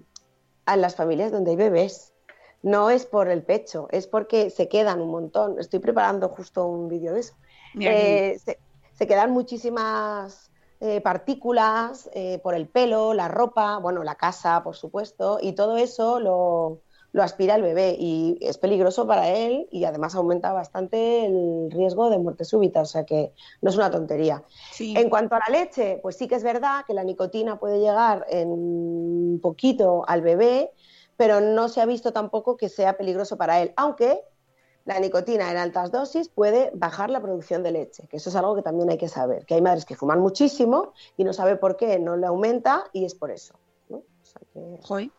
en 0.67 0.81
las 0.81 0.95
familias 0.95 1.33
donde 1.33 1.51
hay 1.53 1.57
bebés. 1.57 2.15
No 2.63 2.91
es 2.91 3.07
por 3.07 3.29
el 3.29 3.43
pecho, 3.43 3.89
es 3.91 4.07
porque 4.07 4.51
se 4.51 4.69
quedan 4.69 5.01
un 5.01 5.11
montón. 5.11 5.59
Estoy 5.59 5.81
preparando 5.81 6.29
justo 6.29 6.67
un 6.67 6.89
vídeo 6.89 7.15
de 7.15 7.21
eso. 7.21 7.35
Eh, 7.81 8.39
se, 8.45 8.59
se 8.93 9.07
quedan 9.07 9.31
muchísimas 9.31 10.50
eh, 10.81 11.01
partículas 11.01 12.09
eh, 12.15 12.41
por 12.43 12.55
el 12.55 12.67
pelo, 12.67 13.13
la 13.13 13.29
ropa, 13.29 13.79
bueno, 13.79 14.03
la 14.03 14.15
casa, 14.15 14.63
por 14.63 14.77
supuesto, 14.77 15.39
y 15.41 15.53
todo 15.53 15.77
eso 15.77 16.21
lo, 16.21 16.81
lo 17.13 17.23
aspira 17.23 17.57
el 17.57 17.63
bebé 17.63 17.97
y 17.99 18.39
es 18.41 18.57
peligroso 18.57 19.07
para 19.07 19.29
él 19.29 19.69
y 19.71 19.85
además 19.85 20.15
aumenta 20.15 20.53
bastante 20.53 21.27
el 21.27 21.71
riesgo 21.71 22.09
de 22.09 22.19
muerte 22.19 22.45
súbita, 22.45 22.81
o 22.81 22.87
sea 22.87 23.05
que 23.05 23.33
no 23.61 23.71
es 23.71 23.77
una 23.77 23.91
tontería. 23.91 24.43
Sí. 24.73 24.95
En 24.97 25.11
cuanto 25.11 25.35
a 25.35 25.41
la 25.41 25.59
leche, 25.59 25.99
pues 26.03 26.17
sí 26.17 26.29
que 26.29 26.37
es 26.37 26.43
verdad 26.43 26.85
que 26.87 26.95
la 26.95 27.05
nicotina 27.05 27.59
puede 27.59 27.81
llegar 27.81 28.27
en 28.29 28.49
un 28.49 29.41
poquito 29.43 30.05
al 30.07 30.23
bebé, 30.23 30.73
pero 31.17 31.41
no 31.41 31.69
se 31.69 31.81
ha 31.81 31.87
visto 31.87 32.13
tampoco 32.13 32.57
que 32.57 32.69
sea 32.69 32.97
peligroso 32.97 33.37
para 33.37 33.61
él, 33.61 33.73
aunque 33.77 34.23
la 34.85 34.99
nicotina 34.99 35.51
en 35.51 35.57
altas 35.57 35.91
dosis 35.91 36.29
puede 36.29 36.71
bajar 36.75 37.11
la 37.11 37.21
producción 37.21 37.63
de 37.63 37.73
leche, 37.73 38.07
que 38.09 38.17
eso 38.17 38.31
es 38.31 38.37
algo 38.37 38.57
que 38.57 38.63
también 38.63 38.91
hay 38.91 38.99
que 38.99 39.09
saber, 39.09 39.45
que 39.45 39.55
hay 39.55 39.63
madres 39.63 39.85
que 39.85 39.97
fuman 39.97 40.21
muchísimo 40.21 40.93
y 41.17 41.25
no 41.25 41.33
sabe 41.33 41.57
por 41.57 41.77
qué 41.77 41.99
no 41.99 42.17
le 42.17 42.27
aumenta 42.27 42.85
y 42.93 43.05
es 43.05 43.15
por 43.15 43.31
eso. 43.31 43.55
¿no? 43.89 44.03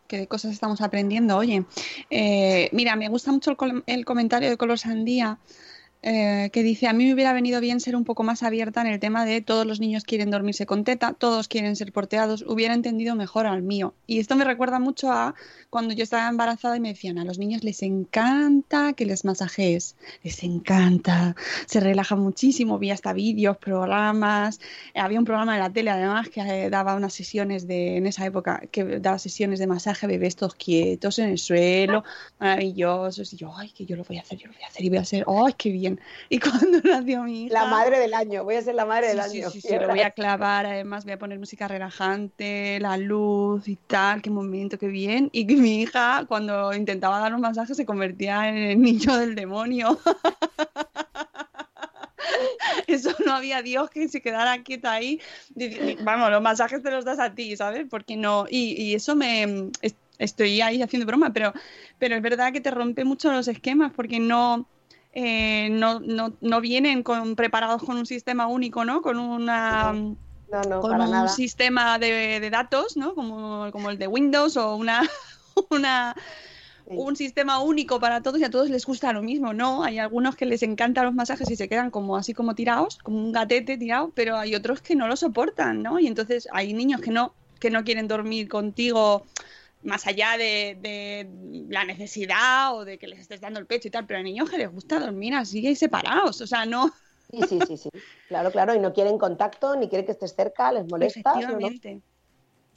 Qué 0.06 0.26
cosas 0.26 0.52
estamos 0.52 0.80
aprendiendo, 0.80 1.36
oye. 1.36 1.64
Eh, 2.10 2.68
mira, 2.72 2.96
me 2.96 3.08
gusta 3.08 3.32
mucho 3.32 3.52
el, 3.52 3.82
el 3.86 4.04
comentario 4.04 4.50
de 4.50 4.56
Color 4.56 4.78
Sandía, 4.78 5.38
eh, 6.04 6.50
que 6.52 6.64
dice, 6.64 6.88
a 6.88 6.92
mí 6.92 7.04
me 7.06 7.14
hubiera 7.14 7.32
venido 7.32 7.60
bien 7.60 7.78
ser 7.78 7.94
un 7.94 8.04
poco 8.04 8.24
más 8.24 8.42
abierta 8.42 8.80
en 8.80 8.88
el 8.88 8.98
tema 8.98 9.24
de 9.24 9.40
todos 9.40 9.64
los 9.64 9.78
niños 9.78 10.02
quieren 10.02 10.32
dormirse 10.32 10.66
con 10.66 10.82
teta, 10.82 11.12
todos 11.12 11.46
quieren 11.46 11.76
ser 11.76 11.92
porteados, 11.92 12.42
hubiera 12.42 12.74
entendido 12.74 13.14
mejor 13.14 13.46
al 13.46 13.62
mío. 13.62 13.94
Y 14.08 14.18
esto 14.18 14.34
me 14.34 14.44
recuerda 14.44 14.80
mucho 14.80 15.12
a 15.12 15.36
cuando 15.70 15.94
yo 15.94 16.02
estaba 16.02 16.28
embarazada 16.28 16.76
y 16.76 16.80
me 16.80 16.88
decían, 16.88 17.18
a 17.18 17.24
los 17.24 17.38
niños 17.38 17.62
les 17.62 17.82
encanta 17.82 18.94
que 18.94 19.06
les 19.06 19.24
masajees, 19.24 19.94
les 20.24 20.42
encanta, 20.42 21.36
se 21.66 21.78
relaja 21.78 22.16
muchísimo, 22.16 22.80
vi 22.80 22.90
hasta 22.90 23.12
vídeos, 23.12 23.56
programas, 23.58 24.60
había 24.94 25.20
un 25.20 25.24
programa 25.24 25.54
de 25.54 25.60
la 25.60 25.70
tele 25.70 25.90
además 25.90 26.28
que 26.30 26.40
eh, 26.40 26.68
daba 26.68 26.96
unas 26.96 27.14
sesiones 27.14 27.68
de, 27.68 27.96
en 27.96 28.08
esa 28.08 28.26
época, 28.26 28.62
que 28.72 28.98
daba 28.98 29.20
sesiones 29.20 29.60
de 29.60 29.68
masaje 29.68 30.08
bebés 30.08 30.34
todos 30.34 30.56
quietos 30.56 31.20
en 31.20 31.30
el 31.30 31.38
suelo, 31.38 32.02
maravillosos, 32.40 33.32
y 33.32 33.36
yo, 33.36 33.56
ay, 33.56 33.70
que 33.70 33.86
yo 33.86 33.94
lo 33.94 34.02
voy 34.02 34.18
a 34.18 34.22
hacer, 34.22 34.38
yo 34.38 34.48
lo 34.48 34.54
voy 34.54 34.62
a 34.64 34.66
hacer 34.66 34.84
y 34.84 34.88
voy 34.88 34.98
a 34.98 35.02
hacer, 35.02 35.24
ay, 35.28 35.54
qué 35.56 35.70
bien. 35.70 35.91
Y 36.28 36.38
cuando 36.40 36.80
nació 36.82 37.22
mi 37.22 37.44
hija... 37.44 37.54
La 37.54 37.66
madre 37.66 37.98
del 37.98 38.14
año, 38.14 38.44
voy 38.44 38.56
a 38.56 38.62
ser 38.62 38.74
la 38.74 38.84
madre 38.86 39.08
del 39.08 39.22
Sí, 39.22 39.40
año. 39.40 39.50
sí, 39.50 39.60
sí, 39.60 39.68
sí, 39.68 39.78
lo 39.78 39.88
voy 39.88 40.00
a 40.00 40.10
clavar, 40.10 40.66
además 40.66 41.04
voy 41.04 41.12
a 41.14 41.18
poner 41.18 41.38
música 41.38 41.68
relajante, 41.68 42.78
la 42.80 42.96
luz 42.96 43.68
y 43.68 43.76
tal, 43.76 44.22
qué 44.22 44.30
momento, 44.30 44.78
qué 44.78 44.88
bien. 44.88 45.28
Y 45.32 45.46
que 45.46 45.56
mi 45.56 45.82
hija, 45.82 46.24
cuando 46.28 46.72
intentaba 46.74 47.18
dar 47.20 47.34
un 47.34 47.40
masaje, 47.40 47.74
se 47.74 47.86
convertía 47.86 48.48
en 48.48 48.56
el 48.56 48.80
niño 48.80 49.16
del 49.16 49.34
demonio. 49.34 49.98
Eso 52.86 53.14
no 53.24 53.32
había 53.32 53.62
Dios 53.62 53.90
que 53.90 54.08
se 54.08 54.20
quedara 54.20 54.62
quieta 54.62 54.92
ahí. 54.92 55.20
Vamos, 56.00 56.30
los 56.30 56.42
masajes 56.42 56.82
te 56.82 56.90
los 56.90 57.04
das 57.04 57.18
a 57.18 57.34
ti, 57.34 57.56
¿sabes? 57.56 57.86
Porque 57.88 58.16
no. 58.16 58.46
Y, 58.48 58.80
y 58.80 58.94
eso 58.94 59.16
me. 59.16 59.70
es- 59.80 59.96
Estoy 60.18 60.60
ahí 60.60 60.80
haciendo 60.82 61.04
broma, 61.06 61.32
pero, 61.32 61.52
pero 61.98 62.14
es 62.14 62.22
verdad 62.22 62.52
que 62.52 62.60
te 62.60 62.70
rompe 62.70 63.04
mucho 63.04 63.32
los 63.32 63.48
esquemas 63.48 63.92
porque 63.94 64.20
no. 64.20 64.66
Eh, 65.12 65.68
no, 65.70 66.00
no, 66.00 66.36
no 66.40 66.60
vienen 66.60 67.02
con, 67.02 67.36
preparados 67.36 67.82
con 67.82 67.96
un 67.96 68.06
sistema 68.06 68.46
único, 68.46 68.84
¿no? 68.84 69.02
Con 69.02 69.18
una 69.18 69.92
No, 70.48 70.62
no, 70.62 70.80
con 70.80 71.00
un 71.00 71.10
nada. 71.10 71.28
sistema 71.28 71.98
de, 71.98 72.40
de 72.40 72.50
datos, 72.50 72.96
¿no? 72.96 73.14
Como, 73.14 73.70
como 73.72 73.90
el 73.90 73.98
de 73.98 74.06
Windows 74.06 74.56
o 74.56 74.76
una, 74.76 75.02
una 75.70 76.14
Sí. 76.84 76.96
un 76.98 77.16
sistema 77.16 77.60
único 77.60 78.00
para 78.00 78.22
todos 78.22 78.40
y 78.40 78.44
a 78.44 78.50
todos 78.50 78.68
les 78.68 78.84
gusta 78.84 79.12
lo 79.12 79.22
mismo, 79.22 79.54
¿no? 79.54 79.84
Hay 79.84 79.98
algunos 79.98 80.34
que 80.36 80.46
les 80.46 80.62
encantan 80.62 81.04
los 81.06 81.14
masajes 81.14 81.48
y 81.50 81.56
se 81.56 81.68
quedan 81.68 81.90
como 81.90 82.16
así 82.16 82.34
como 82.34 82.54
tirados, 82.54 82.98
como 82.98 83.18
un 83.18 83.32
gatete 83.32 83.78
tirado, 83.78 84.12
pero 84.14 84.36
hay 84.36 84.54
otros 84.54 84.82
que 84.82 84.96
no 84.96 85.06
lo 85.08 85.16
soportan, 85.16 85.82
¿no? 85.82 86.00
Y 86.00 86.06
entonces 86.08 86.48
hay 86.52 86.72
niños 86.74 87.00
que 87.00 87.10
no, 87.10 87.36
que 87.60 87.70
no 87.70 87.84
quieren 87.84 88.08
dormir 88.08 88.48
contigo 88.48 89.24
más 89.82 90.06
allá 90.06 90.36
de, 90.38 90.76
de 90.80 91.28
la 91.68 91.84
necesidad 91.84 92.74
o 92.76 92.84
de 92.84 92.98
que 92.98 93.06
les 93.08 93.20
estés 93.20 93.40
dando 93.40 93.60
el 93.60 93.66
pecho 93.66 93.88
y 93.88 93.90
tal, 93.90 94.06
pero 94.06 94.18
hay 94.18 94.24
niños 94.24 94.50
que 94.50 94.58
les 94.58 94.70
gusta 94.70 95.00
dormir 95.00 95.34
así 95.34 95.66
y 95.66 95.76
separados, 95.76 96.40
o 96.40 96.46
sea, 96.46 96.66
no. 96.66 96.92
Sí, 97.30 97.42
sí, 97.44 97.60
sí, 97.62 97.76
sí. 97.76 97.88
Claro, 98.28 98.52
claro, 98.52 98.74
y 98.74 98.78
no 98.80 98.92
quieren 98.92 99.18
contacto, 99.18 99.74
ni 99.76 99.88
quieren 99.88 100.06
que 100.06 100.12
estés 100.12 100.34
cerca, 100.34 100.70
les 100.72 100.86
molesta. 100.86 101.42
no. 101.42 101.68
Efectivamente. 101.68 102.02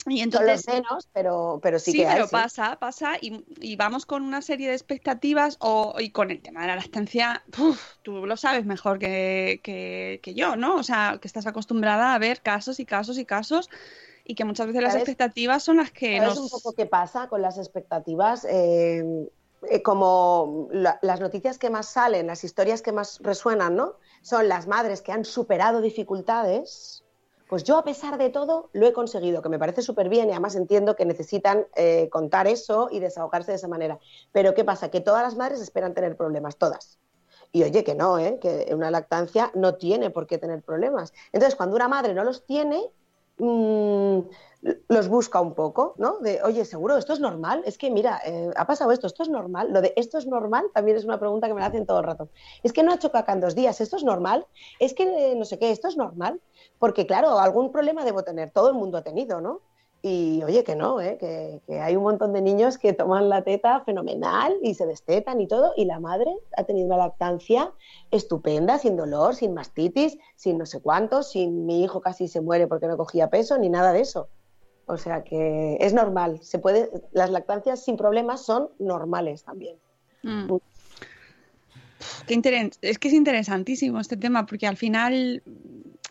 Y 0.08 0.20
Son 0.28 0.46
entonces 0.46 0.46
los 0.46 0.66
menos, 0.68 1.08
pero, 1.12 1.58
pero 1.62 1.78
sí, 1.80 1.92
Sí, 1.92 1.94
que 1.94 2.06
hay, 2.06 2.22
pero 2.22 2.26
sí. 2.26 2.46
pasa, 2.48 2.78
pasa 2.80 3.16
y, 3.20 3.44
y 3.60 3.76
vamos 3.76 4.06
con 4.06 4.22
una 4.24 4.42
serie 4.42 4.66
de 4.68 4.74
expectativas 4.74 5.56
o, 5.60 5.94
y 6.00 6.10
con 6.10 6.32
el 6.32 6.42
tema 6.42 6.62
de 6.62 6.66
la 6.68 6.76
lactancia, 6.76 7.44
uf, 7.58 7.80
tú 8.02 8.26
lo 8.26 8.36
sabes 8.36 8.66
mejor 8.66 8.98
que, 8.98 9.60
que- 9.62 10.18
que 10.22 10.34
yo, 10.34 10.56
¿no? 10.56 10.76
O 10.76 10.82
sea, 10.82 11.18
que 11.20 11.28
estás 11.28 11.46
acostumbrada 11.46 12.14
a 12.14 12.18
ver 12.18 12.42
casos 12.42 12.80
y 12.80 12.86
casos 12.86 13.18
y 13.18 13.24
casos 13.24 13.70
y 14.26 14.34
que 14.34 14.44
muchas 14.44 14.66
veces 14.66 14.82
las 14.82 14.92
¿Sabes? 14.92 15.08
expectativas 15.08 15.62
son 15.62 15.76
las 15.78 15.90
que 15.92 16.18
¿Sabes 16.18 16.36
nos... 16.36 16.38
un 16.38 16.48
poco 16.48 16.72
qué 16.74 16.86
pasa 16.86 17.28
con 17.28 17.42
las 17.42 17.58
expectativas? 17.58 18.44
Eh, 18.48 19.28
eh, 19.70 19.82
como 19.82 20.68
la- 20.70 20.98
las 21.02 21.20
noticias 21.20 21.58
que 21.58 21.70
más 21.70 21.86
salen, 21.88 22.26
las 22.26 22.44
historias 22.44 22.82
que 22.82 22.92
más 22.92 23.18
resuenan, 23.22 23.74
¿no? 23.76 23.94
Son 24.22 24.48
las 24.48 24.66
madres 24.66 25.02
que 25.02 25.12
han 25.12 25.24
superado 25.24 25.80
dificultades. 25.80 27.02
Pues 27.48 27.62
yo, 27.62 27.78
a 27.78 27.84
pesar 27.84 28.18
de 28.18 28.28
todo, 28.30 28.70
lo 28.72 28.86
he 28.86 28.92
conseguido, 28.92 29.40
que 29.40 29.48
me 29.48 29.58
parece 29.58 29.80
súper 29.82 30.08
bien 30.08 30.28
y 30.28 30.32
además 30.32 30.56
entiendo 30.56 30.96
que 30.96 31.04
necesitan 31.04 31.66
eh, 31.76 32.08
contar 32.10 32.48
eso 32.48 32.88
y 32.90 32.98
desahogarse 32.98 33.52
de 33.52 33.56
esa 33.56 33.68
manera. 33.68 33.98
Pero 34.32 34.52
¿qué 34.54 34.64
pasa? 34.64 34.90
Que 34.90 35.00
todas 35.00 35.22
las 35.22 35.36
madres 35.36 35.60
esperan 35.60 35.94
tener 35.94 36.16
problemas, 36.16 36.56
todas. 36.56 36.98
Y 37.52 37.62
oye, 37.62 37.84
que 37.84 37.94
no, 37.94 38.18
¿eh? 38.18 38.38
que 38.40 38.68
una 38.74 38.90
lactancia 38.90 39.52
no 39.54 39.76
tiene 39.76 40.10
por 40.10 40.26
qué 40.26 40.38
tener 40.38 40.62
problemas. 40.62 41.12
Entonces, 41.32 41.54
cuando 41.54 41.76
una 41.76 41.88
madre 41.88 42.14
no 42.14 42.24
los 42.24 42.44
tiene, 42.46 42.82
mm, 43.38 44.20
los 44.88 45.08
busca 45.08 45.40
un 45.40 45.54
poco, 45.54 45.94
¿no? 45.98 46.18
De, 46.18 46.42
oye, 46.42 46.64
seguro, 46.64 46.96
esto 46.96 47.12
es 47.12 47.20
normal. 47.20 47.62
Es 47.66 47.78
que, 47.78 47.90
mira, 47.90 48.20
eh, 48.24 48.50
ha 48.56 48.66
pasado 48.66 48.92
esto, 48.92 49.06
esto 49.06 49.22
es 49.22 49.28
normal. 49.28 49.72
Lo 49.72 49.80
de 49.80 49.92
esto 49.96 50.18
es 50.18 50.26
normal 50.26 50.66
también 50.74 50.96
es 50.96 51.04
una 51.04 51.18
pregunta 51.18 51.46
que 51.46 51.54
me 51.54 51.60
la 51.60 51.66
hacen 51.66 51.86
todo 51.86 52.00
el 52.00 52.04
rato. 52.04 52.28
Es 52.62 52.72
que 52.72 52.82
no 52.82 52.92
ha 52.92 52.96
hecho 52.96 53.12
en 53.28 53.40
dos 53.40 53.54
días, 53.54 53.80
esto 53.80 53.96
es 53.96 54.04
normal. 54.04 54.46
Es 54.80 54.94
que 54.94 55.04
eh, 55.04 55.34
no 55.36 55.44
sé 55.44 55.58
qué, 55.58 55.70
esto 55.70 55.88
es 55.88 55.96
normal. 55.96 56.40
Porque, 56.78 57.06
claro, 57.06 57.38
algún 57.38 57.72
problema 57.72 58.04
debo 58.04 58.22
tener, 58.22 58.50
todo 58.50 58.68
el 58.68 58.74
mundo 58.74 58.98
ha 58.98 59.02
tenido, 59.02 59.40
¿no? 59.40 59.60
Y 60.08 60.40
oye, 60.44 60.62
que 60.62 60.76
no, 60.76 61.00
¿eh? 61.00 61.16
que, 61.18 61.60
que 61.66 61.80
hay 61.80 61.96
un 61.96 62.04
montón 62.04 62.32
de 62.32 62.40
niños 62.40 62.78
que 62.78 62.92
toman 62.92 63.28
la 63.28 63.42
teta 63.42 63.80
fenomenal 63.80 64.56
y 64.62 64.74
se 64.74 64.86
destetan 64.86 65.40
y 65.40 65.48
todo, 65.48 65.72
y 65.76 65.84
la 65.84 65.98
madre 65.98 66.32
ha 66.56 66.62
tenido 66.62 66.86
una 66.86 66.96
lactancia 66.96 67.72
estupenda, 68.12 68.78
sin 68.78 68.96
dolor, 68.96 69.34
sin 69.34 69.52
mastitis, 69.52 70.16
sin 70.36 70.58
no 70.58 70.66
sé 70.66 70.80
cuántos, 70.80 71.32
sin 71.32 71.66
mi 71.66 71.82
hijo 71.82 72.00
casi 72.00 72.28
se 72.28 72.40
muere 72.40 72.68
porque 72.68 72.86
no 72.86 72.96
cogía 72.96 73.30
peso, 73.30 73.58
ni 73.58 73.68
nada 73.68 73.92
de 73.92 74.02
eso. 74.02 74.28
O 74.86 74.96
sea 74.96 75.24
que 75.24 75.76
es 75.80 75.92
normal. 75.92 76.38
Se 76.40 76.60
puede, 76.60 76.88
las 77.10 77.30
lactancias 77.30 77.82
sin 77.82 77.96
problemas 77.96 78.46
son 78.46 78.68
normales 78.78 79.42
también. 79.42 79.76
Mm. 80.22 80.54
Qué 82.28 82.70
es 82.82 82.98
que 83.00 83.08
es 83.08 83.14
interesantísimo 83.14 83.98
este 83.98 84.16
tema 84.16 84.46
porque 84.46 84.68
al 84.68 84.76
final 84.76 85.42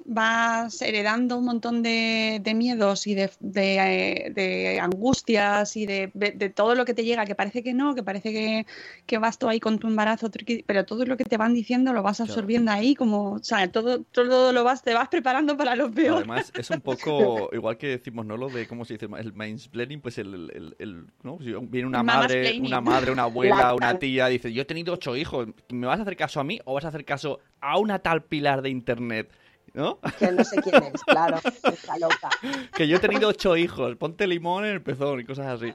vas 0.07 0.81
heredando 0.83 1.37
un 1.37 1.45
montón 1.45 1.81
de, 1.81 2.39
de 2.41 2.53
miedos 2.53 3.07
y 3.07 3.15
de, 3.15 3.31
de, 3.39 3.77
eh, 3.77 4.29
de 4.29 4.79
angustias 4.79 5.75
y 5.75 5.85
de, 5.87 6.11
todo 6.55 6.75
lo 6.75 6.85
que 6.85 6.93
te 6.93 7.03
llega, 7.03 7.25
que 7.25 7.33
parece 7.33 7.63
que 7.63 7.73
no, 7.73 7.95
que 7.95 8.03
parece 8.03 8.31
que, 8.31 8.65
que 9.07 9.17
vas 9.17 9.39
tú 9.39 9.49
ahí 9.49 9.59
con 9.59 9.79
tu 9.79 9.87
embarazo, 9.87 10.29
pero 10.67 10.85
todo 10.85 11.05
lo 11.05 11.17
que 11.17 11.25
te 11.25 11.37
van 11.37 11.53
diciendo 11.55 11.91
lo 11.91 12.03
vas 12.03 12.21
absorbiendo 12.21 12.71
ahí, 12.71 12.93
como, 12.93 13.33
o 13.33 13.43
sea, 13.43 13.71
todo, 13.71 14.03
todo 14.03 14.53
lo 14.53 14.63
vas, 14.63 14.83
te 14.83 14.93
vas 14.93 15.09
preparando 15.09 15.57
para 15.57 15.75
lo 15.75 15.91
peor. 15.91 16.17
Además, 16.17 16.53
es 16.55 16.69
un 16.69 16.81
poco 16.81 17.49
igual 17.53 17.77
que 17.77 17.87
decimos, 17.87 18.25
¿no? 18.27 18.37
Lo 18.37 18.49
de, 18.49 18.67
¿cómo 18.67 18.85
se 18.85 18.93
dice? 18.93 19.07
El 19.17 19.33
mansplaining, 19.33 20.01
pues 20.01 20.19
el, 20.19 20.33
el, 20.33 20.51
el- 20.53 20.75
el- 20.77 21.05
¿no? 21.23 21.37
Viene 21.37 21.87
una 21.87 22.03
madre, 22.03 22.55
una 22.59 22.79
madre, 22.79 23.11
una 23.11 23.23
abuela, 23.23 23.73
una 23.73 23.97
tía, 23.97 24.27
dice, 24.27 24.53
yo 24.53 24.61
he 24.61 24.65
tenido 24.65 24.93
ocho 24.93 25.15
hijos, 25.15 25.47
¿me 25.69 25.87
vas 25.87 25.97
a 25.99 26.03
hacer 26.03 26.15
caso 26.15 26.39
a 26.39 26.43
mí 26.43 26.59
o 26.65 26.75
vas 26.75 26.85
a 26.85 26.89
hacer 26.89 27.05
caso 27.05 27.39
a 27.59 27.79
una 27.79 27.99
tal 27.99 28.23
pilar 28.23 28.61
de 28.61 28.69
internet? 28.69 29.31
¿No? 29.75 29.99
Que 30.17 30.31
no 30.31 30.41
sé 30.45 30.61
quién 30.61 30.81
es, 30.83 31.03
claro, 31.03 31.37
está 31.45 31.97
loca. 31.97 32.29
que 32.75 32.87
yo 32.87 32.95
he 32.95 32.99
tenido 32.99 33.27
ocho 33.27 33.57
hijos, 33.57 33.95
ponte 33.97 34.25
limón 34.25 34.63
en 34.63 34.71
el 34.71 34.81
pezón 34.81 35.19
y 35.19 35.25
cosas 35.25 35.47
así. 35.47 35.73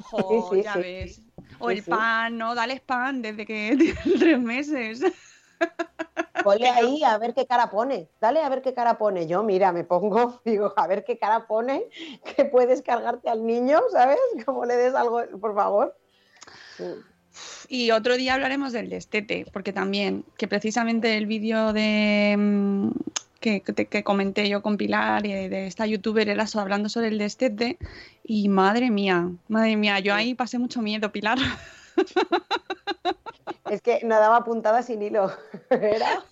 Jo, 0.00 0.48
Sí, 0.50 0.56
sí, 0.56 0.62
ya 0.62 0.72
sí, 0.72 0.78
ves. 0.80 1.16
sí. 1.16 1.32
O 1.58 1.70
el 1.70 1.82
sí. 1.84 1.90
pan, 1.90 2.38
¿no? 2.38 2.54
Dales 2.54 2.80
pan 2.80 3.20
desde 3.20 3.44
que 3.44 3.76
tienen 3.78 4.18
tres 4.18 4.40
meses. 4.40 5.02
Ponle 6.42 6.70
ahí 6.70 7.04
a 7.04 7.18
ver 7.18 7.34
qué 7.34 7.46
cara 7.46 7.70
pone. 7.70 8.08
Dale 8.20 8.40
a 8.40 8.48
ver 8.48 8.62
qué 8.62 8.72
cara 8.74 8.96
pone. 8.98 9.26
Yo, 9.26 9.42
mira, 9.42 9.72
me 9.72 9.84
pongo, 9.84 10.40
digo, 10.44 10.72
a 10.76 10.86
ver 10.86 11.04
qué 11.04 11.18
cara 11.18 11.46
pone, 11.46 11.84
que 12.34 12.46
puedes 12.46 12.80
cargarte 12.80 13.28
al 13.28 13.44
niño, 13.46 13.78
¿sabes? 13.92 14.18
Como 14.46 14.64
le 14.64 14.74
des 14.76 14.94
algo, 14.94 15.22
por 15.38 15.54
favor. 15.54 15.96
Y 17.68 17.90
otro 17.90 18.16
día 18.16 18.34
hablaremos 18.34 18.72
del 18.72 18.88
destete, 18.90 19.46
porque 19.52 19.72
también, 19.72 20.24
que 20.36 20.48
precisamente 20.48 21.16
el 21.16 21.26
vídeo 21.26 21.72
de 21.72 22.34
mm, 22.38 22.90
que, 23.40 23.60
que 23.62 24.04
comenté 24.04 24.48
yo 24.48 24.62
con 24.62 24.76
Pilar 24.76 25.26
y 25.26 25.32
de 25.48 25.66
esta 25.66 25.86
youtuber 25.86 26.28
era 26.28 26.46
so- 26.46 26.60
hablando 26.60 26.88
sobre 26.88 27.08
el 27.08 27.18
destete 27.18 27.78
y 28.24 28.48
madre 28.48 28.90
mía, 28.90 29.28
madre 29.48 29.76
mía, 29.76 29.98
yo 30.00 30.14
ahí 30.14 30.34
pasé 30.34 30.58
mucho 30.58 30.80
miedo, 30.82 31.10
Pilar. 31.10 31.38
Es 33.70 33.80
que 33.82 34.00
no 34.04 34.14
daba 34.18 34.44
puntada 34.44 34.82
sin 34.82 35.02
hilo. 35.02 35.32
Era. 35.70 36.24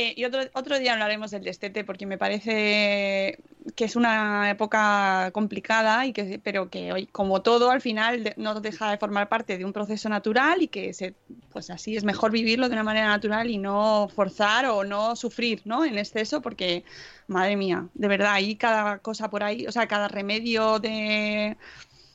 Eh, 0.00 0.14
y 0.16 0.24
otro, 0.24 0.40
otro 0.54 0.78
día 0.78 0.94
hablaremos 0.94 1.30
del 1.30 1.44
destete 1.44 1.84
porque 1.84 2.06
me 2.06 2.16
parece 2.16 3.38
que 3.76 3.84
es 3.84 3.96
una 3.96 4.50
época 4.50 5.30
complicada, 5.34 6.06
y 6.06 6.14
que, 6.14 6.40
pero 6.42 6.70
que 6.70 6.90
hoy, 6.90 7.04
como 7.04 7.42
todo, 7.42 7.70
al 7.70 7.82
final 7.82 8.32
no 8.38 8.58
deja 8.62 8.90
de 8.90 8.96
formar 8.96 9.28
parte 9.28 9.58
de 9.58 9.64
un 9.66 9.74
proceso 9.74 10.08
natural 10.08 10.62
y 10.62 10.68
que 10.68 10.94
se, 10.94 11.12
pues 11.52 11.68
así 11.68 11.98
es 11.98 12.04
mejor 12.04 12.30
vivirlo 12.30 12.68
de 12.68 12.72
una 12.72 12.82
manera 12.82 13.08
natural 13.08 13.50
y 13.50 13.58
no 13.58 14.08
forzar 14.08 14.64
o 14.64 14.84
no 14.84 15.16
sufrir 15.16 15.60
¿no? 15.66 15.84
en 15.84 15.98
exceso 15.98 16.40
porque, 16.40 16.82
madre 17.26 17.56
mía, 17.56 17.86
de 17.92 18.08
verdad, 18.08 18.32
hay 18.32 18.56
cada 18.56 19.00
cosa 19.00 19.28
por 19.28 19.42
ahí, 19.42 19.66
o 19.66 19.72
sea, 19.72 19.86
cada 19.86 20.08
remedio 20.08 20.78
de 20.78 21.58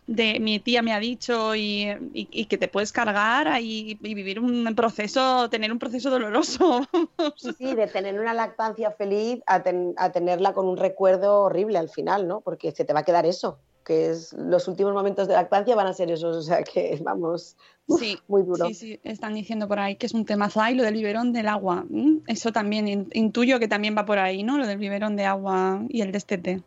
de 0.07 0.39
mi 0.39 0.59
tía 0.59 0.81
me 0.81 0.93
ha 0.93 0.99
dicho 0.99 1.55
y, 1.55 1.83
y- 2.13 2.27
y 2.31 2.45
que 2.45 2.57
te 2.57 2.67
puedes 2.67 2.91
cargar 2.91 3.47
ahí 3.47 3.97
y 4.01 4.13
vivir 4.13 4.39
un 4.39 4.73
proceso, 4.75 5.49
tener 5.49 5.71
un 5.71 5.79
proceso 5.79 6.09
doloroso. 6.09 6.81
Sí, 7.37 7.51
sí, 7.57 7.75
de 7.75 7.87
tener 7.87 8.19
una 8.19 8.33
lactancia 8.33 8.91
feliz 8.91 9.41
a, 9.45 9.61
ten- 9.61 9.93
a 9.97 10.11
tenerla 10.11 10.53
con 10.53 10.67
un 10.67 10.77
recuerdo 10.77 11.41
horrible 11.41 11.77
al 11.77 11.89
final, 11.89 12.27
¿no? 12.27 12.41
Porque 12.41 12.71
se 12.71 12.85
te 12.85 12.93
va 12.93 13.01
a 13.01 13.03
quedar 13.03 13.25
eso, 13.25 13.59
que 13.83 14.09
es 14.09 14.31
los 14.33 14.67
últimos 14.67 14.93
momentos 14.93 15.27
de 15.27 15.33
lactancia 15.33 15.75
van 15.75 15.87
a 15.87 15.93
ser 15.93 16.09
esos, 16.11 16.35
o 16.37 16.41
sea 16.41 16.63
que 16.63 16.97
vamos, 17.03 17.57
uf, 17.87 17.99
Sí, 17.99 18.17
muy 18.27 18.43
duro. 18.43 18.67
Sí, 18.67 18.73
sí, 18.73 18.99
están 19.03 19.33
diciendo 19.35 19.67
por 19.67 19.79
ahí 19.79 19.95
que 19.95 20.05
es 20.05 20.13
un 20.13 20.25
temazo. 20.25 20.61
Ay, 20.61 20.75
lo 20.75 20.83
del 20.83 20.93
biberón 20.95 21.33
del 21.33 21.47
agua. 21.47 21.85
Eso 22.27 22.51
también 22.51 22.87
in- 22.87 23.09
intuyo 23.13 23.59
que 23.59 23.67
también 23.67 23.95
va 23.97 24.05
por 24.05 24.17
ahí, 24.17 24.43
¿no? 24.43 24.57
Lo 24.57 24.65
del 24.65 24.77
biberón 24.77 25.15
de 25.15 25.25
agua 25.25 25.83
y 25.89 26.01
el 26.01 26.11
destete. 26.11 26.61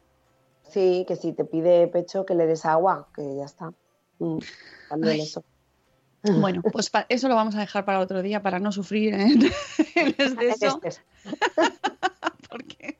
Sí, 0.69 1.05
que 1.09 1.17
si 1.17 1.33
te 1.33 1.45
pide 1.45 1.87
pecho 1.89 2.25
que 2.27 2.35
le 2.35 2.47
des 2.47 2.65
agua, 2.65 3.09
que 3.15 3.37
ya 3.37 3.45
está. 3.45 3.73
Mm, 4.19 4.39
también 4.89 5.15
Ay. 5.15 5.21
eso. 5.23 5.45
Bueno, 6.23 6.63
pues 6.63 6.91
eso 7.09 7.29
lo 7.29 7.37
vamos 7.37 7.55
a 7.55 7.61
dejar 7.61 7.85
para 7.85 8.01
otro 8.01 8.23
día 8.23 8.43
para 8.43 8.59
no 8.59 8.73
sufrir 8.73 9.15
en, 9.15 9.43
en 9.95 10.09
exceso. 10.09 10.81
Este 10.83 10.89
es- 10.89 11.01
porque 12.51 12.99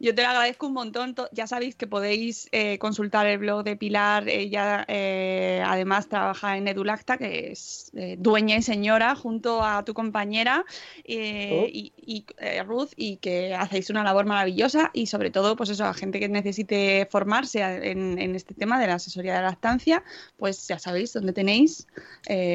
yo 0.00 0.14
te 0.14 0.22
lo 0.22 0.28
agradezco 0.28 0.66
un 0.66 0.74
montón. 0.74 1.14
Ya 1.32 1.46
sabéis 1.46 1.74
que 1.74 1.86
podéis 1.86 2.48
eh, 2.52 2.78
consultar 2.78 3.26
el 3.26 3.38
blog 3.38 3.64
de 3.64 3.76
Pilar. 3.76 4.28
Ella 4.28 4.84
eh, 4.88 5.62
además 5.66 6.08
trabaja 6.08 6.56
en 6.56 6.68
Edulacta, 6.68 7.18
que 7.18 7.50
es 7.52 7.90
eh, 7.94 8.16
dueña 8.18 8.56
y 8.56 8.62
señora 8.62 9.14
junto 9.14 9.64
a 9.64 9.84
tu 9.84 9.94
compañera 9.94 10.64
Oh. 11.08 11.66
y, 11.66 11.92
y, 11.96 12.24
Ruth 12.64 12.90
y 12.96 13.16
que 13.16 13.54
hacéis 13.54 13.90
una 13.90 14.04
labor 14.04 14.26
maravillosa 14.26 14.90
y 14.92 15.06
sobre 15.06 15.30
todo 15.30 15.56
pues 15.56 15.70
eso 15.70 15.84
a 15.84 15.94
gente 15.94 16.20
que 16.20 16.28
necesite 16.28 17.06
formarse 17.10 17.60
en, 17.60 18.18
en 18.18 18.34
este 18.34 18.54
tema 18.54 18.80
de 18.80 18.86
la 18.86 18.94
asesoría 18.94 19.36
de 19.36 19.42
lactancia 19.42 20.02
pues 20.36 20.68
ya 20.68 20.78
sabéis 20.78 21.12
dónde 21.12 21.32
tenéis 21.32 21.86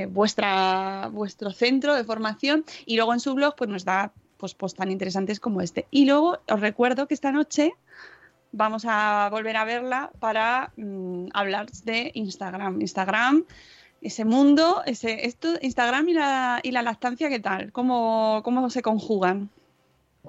vuestra 0.10 1.10
vuestro 1.12 1.52
centro 1.52 1.96
de 1.96 2.04
formación 2.04 2.66
y 2.86 2.96
luego 2.96 3.14
en 3.14 3.20
su 3.20 3.34
blog 3.34 3.56
pues 3.56 3.70
nos 3.70 3.86
da 3.86 4.12
pues 4.44 4.56
posts 4.56 4.78
tan 4.78 4.91
interesantes 4.91 5.39
como 5.39 5.62
este 5.62 5.88
y 5.89 6.04
luego 6.04 6.39
os 6.52 6.60
recuerdo 6.60 7.08
que 7.08 7.14
esta 7.14 7.32
noche 7.32 7.72
vamos 8.52 8.84
a 8.86 9.30
volver 9.32 9.56
a 9.56 9.64
verla 9.64 10.12
para 10.20 10.74
mm, 10.76 11.28
hablar 11.34 11.72
de 11.86 12.12
Instagram 12.14 12.82
Instagram 12.82 13.46
ese 14.02 14.26
mundo, 14.26 14.82
ese, 14.86 15.28
esto, 15.28 15.48
Instagram 15.62 16.10
y 16.10 16.14
la, 16.14 16.60
y 16.62 16.72
la 16.72 16.82
lactancia, 16.82 17.30
¿qué 17.30 17.39
tal? 17.39 17.72
¿Cómo, 17.72 18.41
cómo 18.44 18.70
se 18.70 18.82
conjugan? 18.82 19.50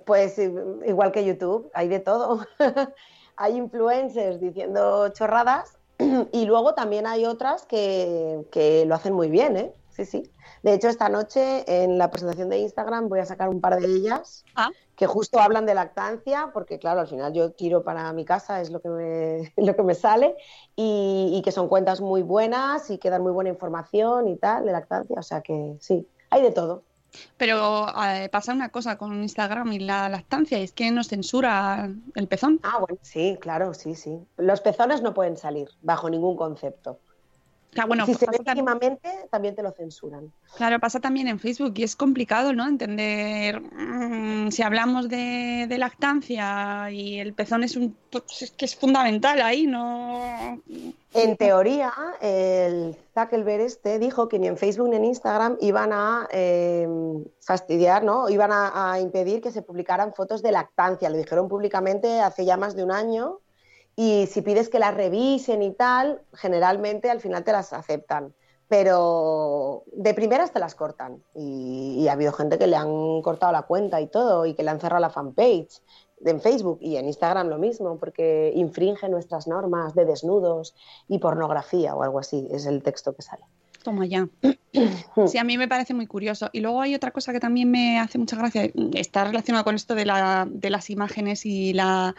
Pues 0.06 0.38
igual 0.86 1.10
que 1.10 1.24
YouTube, 1.24 1.68
hay 1.74 1.88
de 1.88 1.98
todo. 1.98 2.46
hay 3.36 3.56
influencers 3.56 4.40
diciendo 4.40 5.08
chorradas 5.08 5.76
y 6.32 6.46
luego 6.46 6.74
también 6.74 7.08
hay 7.08 7.24
otras 7.24 7.66
que, 7.66 8.46
que 8.52 8.84
lo 8.86 8.94
hacen 8.94 9.12
muy 9.12 9.28
bien, 9.28 9.56
¿eh? 9.56 9.72
Sí, 9.90 10.04
sí. 10.04 10.30
De 10.64 10.72
hecho, 10.72 10.88
esta 10.88 11.10
noche 11.10 11.62
en 11.66 11.98
la 11.98 12.10
presentación 12.10 12.48
de 12.48 12.56
Instagram 12.56 13.10
voy 13.10 13.20
a 13.20 13.26
sacar 13.26 13.50
un 13.50 13.60
par 13.60 13.78
de 13.78 13.86
ellas 13.86 14.46
Ah. 14.56 14.70
que 14.96 15.06
justo 15.06 15.38
hablan 15.38 15.66
de 15.66 15.74
lactancia, 15.74 16.50
porque 16.54 16.78
claro, 16.78 17.00
al 17.00 17.06
final 17.06 17.34
yo 17.34 17.50
tiro 17.52 17.84
para 17.84 18.10
mi 18.14 18.24
casa, 18.24 18.62
es 18.62 18.70
lo 18.70 18.80
que 18.80 18.88
me, 18.88 19.52
lo 19.58 19.76
que 19.76 19.82
me 19.82 19.94
sale, 19.94 20.34
y, 20.74 21.32
y 21.34 21.42
que 21.42 21.52
son 21.52 21.68
cuentas 21.68 22.00
muy 22.00 22.22
buenas 22.22 22.88
y 22.88 22.96
que 22.96 23.10
dan 23.10 23.22
muy 23.22 23.32
buena 23.32 23.50
información 23.50 24.26
y 24.26 24.36
tal 24.36 24.64
de 24.64 24.72
lactancia. 24.72 25.16
O 25.18 25.22
sea 25.22 25.42
que 25.42 25.76
sí, 25.80 26.08
hay 26.30 26.40
de 26.40 26.50
todo. 26.50 26.82
Pero 27.36 27.86
eh, 28.02 28.30
pasa 28.30 28.52
una 28.54 28.70
cosa 28.70 28.96
con 28.96 29.22
Instagram 29.22 29.70
y 29.74 29.80
la 29.80 30.08
lactancia, 30.08 30.58
y 30.58 30.62
es 30.64 30.72
que 30.72 30.90
nos 30.90 31.08
censura 31.08 31.90
el 32.14 32.26
pezón. 32.26 32.58
Ah, 32.62 32.78
bueno, 32.78 32.96
sí, 33.02 33.36
claro, 33.38 33.74
sí, 33.74 33.94
sí. 33.94 34.18
Los 34.38 34.62
pezones 34.62 35.02
no 35.02 35.12
pueden 35.12 35.36
salir 35.36 35.68
bajo 35.82 36.08
ningún 36.08 36.36
concepto. 36.36 36.98
Claro, 37.74 37.88
bueno, 37.88 38.06
si 38.06 38.14
se 38.14 38.26
ve 38.26 38.38
mínimamente, 38.46 39.10
también 39.30 39.54
te 39.54 39.62
lo 39.62 39.72
censuran. 39.72 40.32
claro, 40.56 40.78
pasa 40.78 41.00
también 41.00 41.28
en 41.28 41.38
Facebook 41.38 41.74
y 41.76 41.82
es 41.82 41.96
complicado, 41.96 42.52
¿no? 42.52 42.66
Entender 42.66 43.60
mm, 43.60 44.50
si 44.50 44.62
hablamos 44.62 45.08
de, 45.08 45.66
de 45.68 45.78
lactancia 45.78 46.90
y 46.92 47.18
el 47.18 47.34
pezón 47.34 47.64
es 47.64 47.76
un 47.76 47.96
pues, 48.10 48.42
es 48.42 48.50
que 48.52 48.64
es 48.64 48.76
fundamental 48.76 49.42
ahí, 49.42 49.66
¿no? 49.66 50.20
En 51.12 51.36
teoría, 51.36 51.92
el 52.20 52.96
Zuckerberg 53.12 53.62
este 53.62 53.98
dijo 53.98 54.28
que 54.28 54.38
ni 54.38 54.46
en 54.46 54.56
Facebook 54.56 54.88
ni 54.88 54.96
en 54.96 55.04
Instagram 55.04 55.56
iban 55.60 55.92
a 55.92 56.28
eh, 56.30 56.88
fastidiar, 57.40 58.04
¿no? 58.04 58.28
Iban 58.28 58.52
a, 58.52 58.92
a 58.92 59.00
impedir 59.00 59.40
que 59.40 59.50
se 59.50 59.62
publicaran 59.62 60.14
fotos 60.14 60.42
de 60.42 60.52
lactancia. 60.52 61.10
Lo 61.10 61.16
dijeron 61.16 61.48
públicamente 61.48 62.20
hace 62.20 62.44
ya 62.44 62.56
más 62.56 62.76
de 62.76 62.84
un 62.84 62.92
año. 62.92 63.40
Y 63.96 64.26
si 64.26 64.42
pides 64.42 64.68
que 64.68 64.78
las 64.78 64.94
revisen 64.94 65.62
y 65.62 65.72
tal, 65.72 66.22
generalmente 66.32 67.10
al 67.10 67.20
final 67.20 67.44
te 67.44 67.52
las 67.52 67.72
aceptan. 67.72 68.34
Pero 68.66 69.84
de 69.92 70.14
primeras 70.14 70.52
te 70.52 70.58
las 70.58 70.74
cortan. 70.74 71.22
Y, 71.34 71.96
y 72.00 72.08
ha 72.08 72.12
habido 72.12 72.32
gente 72.32 72.58
que 72.58 72.66
le 72.66 72.76
han 72.76 73.22
cortado 73.22 73.52
la 73.52 73.62
cuenta 73.62 74.00
y 74.00 74.06
todo, 74.06 74.46
y 74.46 74.54
que 74.54 74.62
le 74.62 74.70
han 74.70 74.80
cerrado 74.80 75.00
la 75.00 75.10
fanpage 75.10 75.80
en 76.24 76.40
Facebook 76.40 76.78
y 76.80 76.96
en 76.96 77.06
Instagram 77.06 77.48
lo 77.48 77.58
mismo, 77.58 77.98
porque 77.98 78.52
infringe 78.54 79.08
nuestras 79.08 79.46
normas 79.46 79.94
de 79.94 80.04
desnudos 80.04 80.74
y 81.08 81.18
pornografía 81.18 81.94
o 81.94 82.02
algo 82.02 82.18
así, 82.18 82.48
es 82.50 82.66
el 82.66 82.82
texto 82.82 83.14
que 83.14 83.22
sale. 83.22 83.44
Toma 83.84 84.06
ya. 84.06 84.28
Sí, 85.28 85.38
a 85.38 85.44
mí 85.44 85.56
me 85.56 85.68
parece 85.68 85.94
muy 85.94 86.08
curioso. 86.08 86.50
Y 86.52 86.58
luego 86.58 86.80
hay 86.80 86.96
otra 86.96 87.12
cosa 87.12 87.32
que 87.32 87.38
también 87.38 87.70
me 87.70 88.00
hace 88.00 88.18
mucha 88.18 88.34
gracia. 88.34 88.68
Está 88.94 89.22
relacionado 89.22 89.62
con 89.62 89.76
esto 89.76 89.94
de, 89.94 90.04
la, 90.04 90.48
de 90.50 90.68
las 90.68 90.90
imágenes 90.90 91.46
y 91.46 91.72
la 91.72 92.16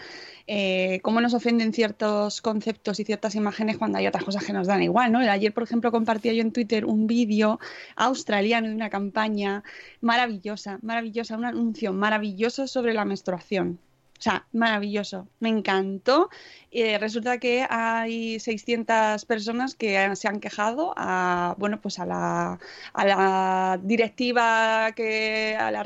eh, 0.48 1.02
cómo 1.02 1.20
nos 1.20 1.34
ofenden 1.34 1.74
ciertos 1.74 2.42
conceptos 2.42 3.02
y 3.02 3.04
ciertas 3.04 3.36
imágenes 3.36 3.78
cuando 3.78 3.98
hay 3.98 4.08
otras 4.08 4.24
cosas 4.24 4.46
que 4.46 4.54
nos 4.54 4.68
dan 4.68 4.84
igual, 4.84 5.12
¿no? 5.12 5.20
Ayer, 5.20 5.54
por 5.54 5.64
ejemplo, 5.64 5.92
compartía 5.92 6.32
yo 6.32 6.42
en 6.42 6.54
Twitter 6.54 6.86
un 6.86 7.08
vídeo 7.08 7.60
australiano 7.98 8.70
de 8.70 8.76
una 8.76 8.90
campaña 8.90 9.64
maravillosa, 10.00 10.80
maravillosa, 10.82 11.36
un 11.36 11.44
anuncio 11.44 11.92
maravilloso 11.92 12.68
sobre 12.68 12.94
la 12.94 13.04
menstruación. 13.04 13.80
O 14.18 14.22
sea, 14.22 14.48
maravilloso, 14.54 15.28
me 15.40 15.50
encantó. 15.50 16.30
Eh, 16.72 16.98
resulta 16.98 17.38
que 17.38 17.66
hay 17.70 18.40
600 18.40 19.26
personas 19.26 19.76
que 19.76 20.16
se 20.16 20.28
han 20.30 20.40
quejado 20.40 20.94
a, 20.96 21.54
bueno, 21.58 21.82
pues 21.82 22.00
a 22.00 22.06
la, 22.06 22.58
a 22.94 23.06
la 23.06 23.80
directiva 23.84 24.94
que, 24.96 25.58
a 25.60 25.70
la 25.70 25.84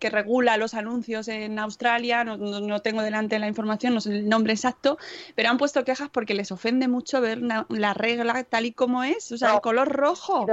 que 0.00 0.10
regula 0.10 0.56
los 0.56 0.72
anuncios 0.74 1.28
en 1.28 1.58
Australia. 1.58 2.24
No, 2.24 2.38
no- 2.38 2.60
no 2.60 2.80
tengo 2.80 3.02
delante 3.02 3.38
la 3.38 3.48
información, 3.48 3.94
no 3.94 4.00
sé 4.00 4.16
el 4.16 4.28
nombre 4.28 4.54
exacto, 4.54 4.96
pero 5.34 5.50
han 5.50 5.58
puesto 5.58 5.84
quejas 5.84 6.08
porque 6.08 6.34
les 6.34 6.50
ofende 6.50 6.88
mucho 6.88 7.20
ver 7.20 7.38
una- 7.42 7.66
la 7.68 7.92
regla 7.92 8.44
tal 8.44 8.64
y 8.66 8.72
como 8.72 9.04
es, 9.04 9.30
o 9.30 9.36
sea, 9.36 9.54
el 9.54 9.60
color 9.60 9.88
rojo, 9.92 10.46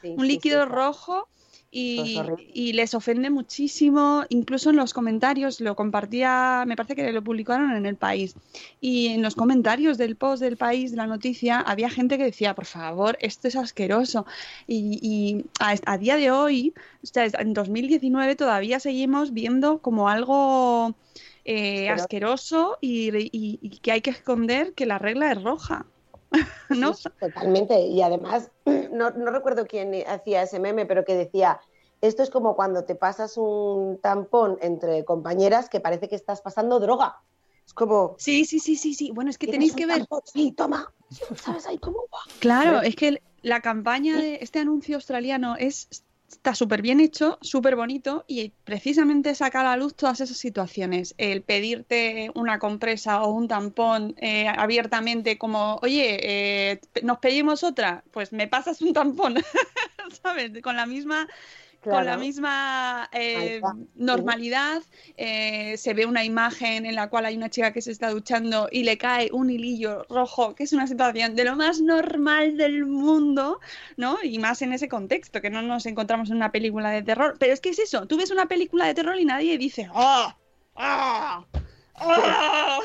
Sí, 0.00 0.08
un 0.08 0.20
sí, 0.26 0.28
líquido 0.32 0.64
sí, 0.64 0.68
rojo. 0.70 1.28
Y, 1.76 2.72
les 2.72 2.94
ofende 2.94 3.30
muchísimo, 3.30 4.24
incluso 4.28 4.70
en 4.70 4.76
los 4.76 4.94
comentarios, 4.94 5.60
lo 5.60 5.74
compartía, 5.74 6.64
me 6.66 6.76
parece 6.76 6.94
que 6.94 7.12
lo 7.12 7.22
publicaron 7.22 7.72
en 7.72 7.84
el 7.84 7.96
país, 7.96 8.36
y 8.80 9.08
en 9.08 9.22
los 9.22 9.34
comentarios 9.34 9.98
del 9.98 10.14
post 10.14 10.40
del 10.40 10.56
país, 10.56 10.92
de 10.92 10.98
la 10.98 11.08
noticia, 11.08 11.58
había 11.60 11.90
gente 11.90 12.16
que 12.16 12.24
decía, 12.24 12.54
por 12.54 12.66
favor, 12.66 13.18
esto 13.20 13.48
es 13.48 13.56
asqueroso. 13.56 14.24
Y, 14.68 15.00
y 15.02 15.44
a, 15.58 15.74
a 15.86 15.98
día 15.98 16.16
de 16.16 16.30
hoy, 16.30 16.74
o 17.02 17.06
sea, 17.06 17.26
en 17.26 17.52
2019 17.54 18.36
todavía 18.36 18.78
seguimos 18.78 19.32
viendo 19.32 19.78
como 19.78 20.08
algo 20.08 20.94
eh, 21.44 21.90
asqueroso 21.90 22.78
y 22.80 23.68
que 23.82 23.92
hay 23.92 24.00
que 24.00 24.10
esconder 24.10 24.72
que 24.74 24.86
la 24.86 24.98
regla 24.98 25.32
es 25.32 25.42
roja. 25.42 25.86
¿No? 26.68 26.94
Totalmente. 27.20 27.80
Y 27.80 28.02
además, 28.02 28.50
no, 28.92 29.10
no 29.10 29.30
recuerdo 29.30 29.66
quién 29.66 29.92
hacía 30.06 30.42
ese 30.42 30.58
meme, 30.60 30.86
pero 30.86 31.04
que 31.04 31.14
decía, 31.14 31.60
esto 32.00 32.22
es 32.22 32.30
como 32.30 32.56
cuando 32.56 32.84
te 32.84 32.94
pasas 32.94 33.36
un 33.36 33.98
tampón 34.00 34.58
entre 34.60 35.04
compañeras 35.04 35.68
que 35.68 35.80
parece 35.80 36.08
que 36.08 36.16
estás 36.16 36.42
pasando 36.42 36.80
droga. 36.80 37.20
Es 37.66 37.72
como... 37.72 38.14
Sí, 38.18 38.44
sí, 38.44 38.60
sí, 38.60 38.76
sí, 38.76 38.94
sí. 38.94 39.10
Bueno, 39.12 39.30
es 39.30 39.38
que 39.38 39.46
¿Tienes 39.46 39.58
tenéis 39.58 39.72
un 39.72 39.78
que 39.78 39.86
ver. 39.86 39.98
tampón? 39.98 40.20
Sí, 40.26 40.52
toma. 40.52 40.92
¿Sabes 41.36 41.66
ahí 41.66 41.78
cómo? 41.78 42.04
Claro, 42.40 42.72
¿No? 42.72 42.82
es 42.82 42.94
que 42.96 43.22
la 43.42 43.60
campaña 43.60 44.16
de 44.18 44.38
este 44.42 44.58
anuncio 44.58 44.96
australiano 44.96 45.56
es 45.56 45.88
está 46.28 46.54
súper 46.54 46.82
bien 46.82 47.00
hecho, 47.00 47.38
súper 47.40 47.76
bonito 47.76 48.24
y 48.26 48.52
precisamente 48.64 49.34
saca 49.34 49.60
a 49.60 49.64
la 49.64 49.76
luz 49.76 49.94
todas 49.94 50.20
esas 50.20 50.36
situaciones. 50.36 51.14
El 51.18 51.42
pedirte 51.42 52.30
una 52.34 52.58
compresa 52.58 53.22
o 53.22 53.32
un 53.32 53.48
tampón 53.48 54.14
eh, 54.18 54.48
abiertamente 54.48 55.38
como, 55.38 55.76
oye, 55.82 56.18
eh, 56.22 56.80
nos 57.02 57.18
pedimos 57.18 57.64
otra, 57.64 58.04
pues 58.10 58.32
me 58.32 58.48
pasas 58.48 58.82
un 58.82 58.92
tampón, 58.92 59.36
¿sabes? 60.22 60.50
Con 60.62 60.76
la 60.76 60.86
misma... 60.86 61.28
Con 61.90 62.06
la 62.06 62.16
misma 62.16 63.08
eh, 63.12 63.60
normalidad, 63.94 64.82
eh, 65.16 65.76
se 65.76 65.94
ve 65.94 66.06
una 66.06 66.24
imagen 66.24 66.86
en 66.86 66.94
la 66.94 67.08
cual 67.10 67.26
hay 67.26 67.36
una 67.36 67.50
chica 67.50 67.72
que 67.72 67.82
se 67.82 67.92
está 67.92 68.10
duchando 68.10 68.68
y 68.70 68.84
le 68.84 68.96
cae 68.96 69.30
un 69.32 69.50
hilillo 69.50 70.04
rojo, 70.08 70.54
que 70.54 70.64
es 70.64 70.72
una 70.72 70.86
situación 70.86 71.36
de 71.36 71.44
lo 71.44 71.56
más 71.56 71.80
normal 71.80 72.56
del 72.56 72.86
mundo, 72.86 73.60
¿no? 73.96 74.18
Y 74.22 74.38
más 74.38 74.62
en 74.62 74.72
ese 74.72 74.88
contexto, 74.88 75.40
que 75.40 75.50
no 75.50 75.62
nos 75.62 75.86
encontramos 75.86 76.30
en 76.30 76.36
una 76.36 76.52
película 76.52 76.90
de 76.90 77.02
terror. 77.02 77.36
Pero 77.38 77.52
es 77.52 77.60
que 77.60 77.70
es 77.70 77.78
eso, 77.78 78.06
tú 78.06 78.16
ves 78.16 78.30
una 78.30 78.46
película 78.46 78.86
de 78.86 78.94
terror 78.94 79.18
y 79.18 79.24
nadie 79.24 79.58
dice, 79.58 79.88
¡ah! 79.94 80.36
¡ah! 80.76 81.44
¡ah! 81.96 82.78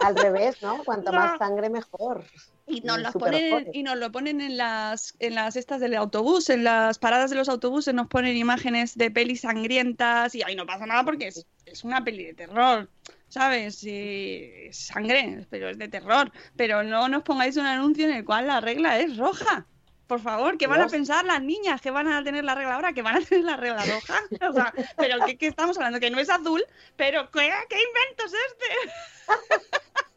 Al 0.00 0.16
revés, 0.16 0.60
¿no? 0.62 0.82
Cuanto 0.84 1.12
No. 1.12 1.18
más 1.18 1.38
sangre, 1.38 1.68
mejor. 1.70 2.24
Y 2.70 2.80
nos, 2.82 3.00
las 3.00 3.12
Súper 3.12 3.50
ponen, 3.50 3.70
y 3.72 3.82
nos 3.82 3.96
lo 3.96 4.12
ponen 4.12 4.40
en 4.40 4.56
las, 4.56 5.14
en 5.18 5.34
las 5.34 5.56
estas 5.56 5.80
del 5.80 5.96
autobús, 5.96 6.50
en 6.50 6.62
las 6.62 6.98
paradas 6.98 7.30
de 7.30 7.36
los 7.36 7.48
autobuses 7.48 7.92
nos 7.92 8.06
ponen 8.06 8.36
imágenes 8.36 8.96
de 8.96 9.10
pelis 9.10 9.40
sangrientas 9.40 10.34
y 10.36 10.42
ahí 10.42 10.54
no 10.54 10.66
pasa 10.66 10.86
nada 10.86 11.04
porque 11.04 11.28
es, 11.28 11.46
es 11.66 11.82
una 11.82 12.04
peli 12.04 12.24
de 12.24 12.34
terror, 12.34 12.88
¿sabes? 13.28 13.82
Es 13.84 14.76
sangre, 14.76 15.46
pero 15.50 15.68
es 15.68 15.78
de 15.78 15.88
terror. 15.88 16.30
Pero 16.56 16.84
no 16.84 17.08
nos 17.08 17.24
pongáis 17.24 17.56
un 17.56 17.66
anuncio 17.66 18.06
en 18.06 18.14
el 18.14 18.24
cual 18.24 18.46
la 18.46 18.60
regla 18.60 18.98
es 19.00 19.16
roja. 19.16 19.66
Por 20.06 20.20
favor, 20.20 20.58
¿qué 20.58 20.66
van 20.66 20.80
a 20.80 20.88
pensar 20.88 21.24
las 21.24 21.40
niñas? 21.40 21.80
¿Que 21.80 21.92
van 21.92 22.08
a 22.08 22.24
tener 22.24 22.44
la 22.44 22.56
regla 22.56 22.74
ahora? 22.74 22.92
¿Que 22.92 23.02
van 23.02 23.16
a 23.16 23.20
tener 23.20 23.44
la 23.44 23.56
regla 23.56 23.84
roja? 23.84 24.20
O 24.48 24.52
sea, 24.52 24.72
pero 24.96 25.24
¿qué, 25.24 25.38
qué 25.38 25.46
estamos 25.46 25.76
hablando? 25.76 26.00
Que 26.00 26.10
no 26.10 26.18
es 26.18 26.28
azul, 26.28 26.64
pero 26.96 27.30
¿qué, 27.30 27.52
qué 27.68 27.76
invento 27.76 28.24
es 28.26 28.32
este? 28.32 29.70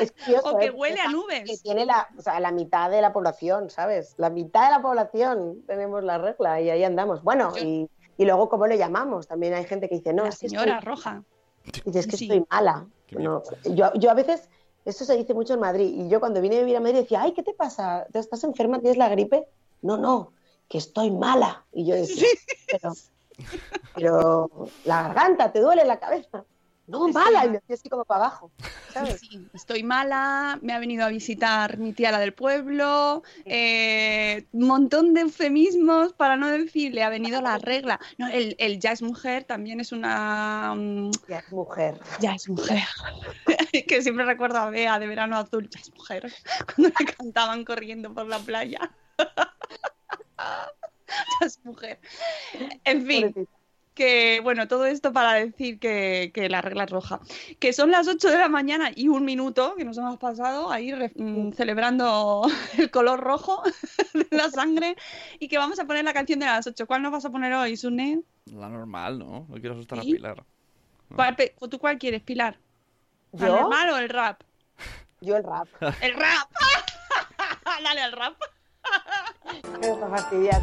Es 0.00 0.12
curioso, 0.12 0.48
O 0.54 0.58
que 0.58 0.66
¿eh? 0.66 0.70
huele 0.70 1.00
a 1.00 1.08
nubes. 1.08 1.44
Que 1.44 1.56
tiene 1.58 1.86
la, 1.86 2.08
o 2.18 2.22
sea, 2.22 2.40
la 2.40 2.50
mitad 2.52 2.90
de 2.90 3.00
la 3.00 3.12
población, 3.12 3.70
¿sabes? 3.70 4.14
La 4.18 4.30
mitad 4.30 4.64
de 4.66 4.70
la 4.70 4.82
población 4.82 5.62
tenemos 5.66 6.02
la 6.04 6.18
regla 6.18 6.60
y 6.60 6.70
ahí 6.70 6.84
andamos. 6.84 7.22
Bueno, 7.22 7.52
y, 7.58 7.88
y 8.16 8.24
luego, 8.24 8.48
¿cómo 8.48 8.66
le 8.66 8.78
llamamos? 8.78 9.26
También 9.28 9.54
hay 9.54 9.64
gente 9.64 9.88
que 9.88 9.96
dice, 9.96 10.12
no, 10.12 10.24
la 10.24 10.28
es 10.30 10.38
que 10.38 10.48
señora 10.48 10.74
estoy, 10.78 10.88
roja. 10.90 11.22
dice, 11.84 11.98
es 11.98 12.06
que 12.06 12.16
Sí. 12.16 12.24
estoy 12.24 12.44
mala. 12.50 12.86
No, 13.12 13.42
yo, 13.64 13.92
yo 13.94 14.10
a 14.10 14.14
veces, 14.14 14.48
eso 14.84 15.04
se 15.04 15.16
dice 15.16 15.34
mucho 15.34 15.54
en 15.54 15.60
Madrid, 15.60 15.92
y 15.94 16.08
yo 16.08 16.18
cuando 16.18 16.40
vine 16.40 16.56
a 16.56 16.60
vivir 16.60 16.76
a 16.76 16.80
Madrid 16.80 16.96
decía, 17.00 17.22
ay, 17.22 17.32
¿qué 17.32 17.42
te 17.44 17.54
pasa? 17.54 18.06
¿Te 18.12 18.18
¿Estás 18.18 18.42
enferma? 18.44 18.80
¿Tienes 18.80 18.96
la 18.98 19.08
gripe? 19.08 19.46
No, 19.82 19.96
no, 19.96 20.32
que 20.68 20.78
estoy 20.78 21.10
mala. 21.12 21.64
Y 21.72 21.86
yo 21.86 21.94
decía, 21.94 22.26
pero, 22.72 22.92
pero 23.94 24.50
la 24.84 25.02
garganta, 25.04 25.52
¿te 25.52 25.60
duele 25.60 25.84
la 25.84 25.98
cabeza? 26.00 26.44
No, 26.86 27.06
Estoy 27.08 27.22
mala. 27.24 27.44
Y 27.44 27.48
me 27.48 27.54
decía 27.54 27.74
así 27.76 27.88
como 27.88 28.04
para 28.04 28.26
abajo, 28.26 28.50
¿sabes? 28.92 29.20
Sí, 29.20 29.48
estoy 29.54 29.82
mala, 29.82 30.58
me 30.60 30.74
ha 30.74 30.78
venido 30.78 31.04
a 31.04 31.08
visitar 31.08 31.78
mi 31.78 31.94
tía 31.94 32.12
la 32.12 32.18
del 32.18 32.34
pueblo, 32.34 33.22
eh, 33.46 34.46
un 34.52 34.66
montón 34.66 35.14
de 35.14 35.22
eufemismos 35.22 36.12
para 36.12 36.36
no 36.36 36.48
decirle 36.48 37.02
ha 37.02 37.08
venido 37.08 37.40
la 37.40 37.56
regla. 37.58 37.98
No, 38.18 38.28
el, 38.28 38.54
el 38.58 38.80
ya 38.80 38.92
es 38.92 39.00
mujer 39.00 39.44
también 39.44 39.80
es 39.80 39.92
una... 39.92 40.74
mm, 40.76 41.10
Ya 41.28 41.38
es 41.38 41.52
mujer. 41.52 41.98
ya 42.20 42.34
es 42.34 42.48
mujer. 42.50 42.82
que 43.88 44.02
siempre 44.02 44.24
recuerdo 44.26 44.58
a 44.58 44.70
Bea 44.70 44.98
de 44.98 45.06
Verano 45.06 45.38
Azul, 45.38 45.68
ya 45.70 45.80
es 45.80 45.90
mujer, 45.94 46.30
cuando 46.76 46.92
le 46.98 47.06
cantaban 47.06 47.64
corriendo 47.64 48.12
por 48.12 48.26
la 48.26 48.38
playa. 48.40 48.90
ya 50.38 51.46
es 51.46 51.58
mujer. 51.64 51.98
En 52.84 53.06
fin, 53.06 53.32
Pobrecita. 53.32 53.63
Que 53.94 54.40
bueno, 54.42 54.66
todo 54.68 54.86
esto 54.86 55.12
para 55.12 55.34
decir 55.34 55.78
que, 55.78 56.30
que 56.34 56.48
la 56.48 56.60
regla 56.60 56.84
es 56.84 56.90
roja. 56.90 57.20
Que 57.60 57.72
son 57.72 57.90
las 57.90 58.08
8 58.08 58.28
de 58.30 58.38
la 58.38 58.48
mañana 58.48 58.90
y 58.94 59.08
un 59.08 59.24
minuto 59.24 59.74
que 59.76 59.84
nos 59.84 59.96
hemos 59.98 60.18
pasado 60.18 60.70
ahí 60.70 60.92
re- 60.92 61.12
mm, 61.14 61.52
celebrando 61.52 62.42
el 62.78 62.90
color 62.90 63.20
rojo 63.20 63.62
de 64.14 64.26
la 64.36 64.50
sangre 64.50 64.96
y 65.38 65.48
que 65.48 65.58
vamos 65.58 65.78
a 65.78 65.84
poner 65.86 66.04
la 66.04 66.12
canción 66.12 66.40
de 66.40 66.46
las 66.46 66.66
8. 66.66 66.86
¿Cuál 66.86 67.02
nos 67.02 67.12
vas 67.12 67.24
a 67.24 67.30
poner 67.30 67.52
hoy, 67.54 67.76
Sune? 67.76 68.22
La 68.46 68.68
normal, 68.68 69.18
¿no? 69.18 69.46
No 69.48 69.54
quiero 69.60 69.74
asustar 69.74 70.00
a 70.00 70.02
¿Sí? 70.02 70.12
Pilar. 70.14 70.44
¿Cuál 71.14 71.36
pe- 71.36 71.54
¿Tú 71.70 71.78
cuál 71.78 71.98
quieres, 71.98 72.22
Pilar? 72.22 72.58
¿La 73.32 73.46
¿Yo? 73.48 73.60
normal 73.60 73.90
o 73.90 73.96
el 73.98 74.08
rap? 74.08 74.40
Yo 75.20 75.36
el 75.36 75.44
rap. 75.44 75.68
¡El 76.02 76.14
rap! 76.14 76.50
Dale 77.82 78.00
al 78.00 78.12
rap. 78.12 78.34
Qué 79.80 79.94
fastidiar 80.10 80.62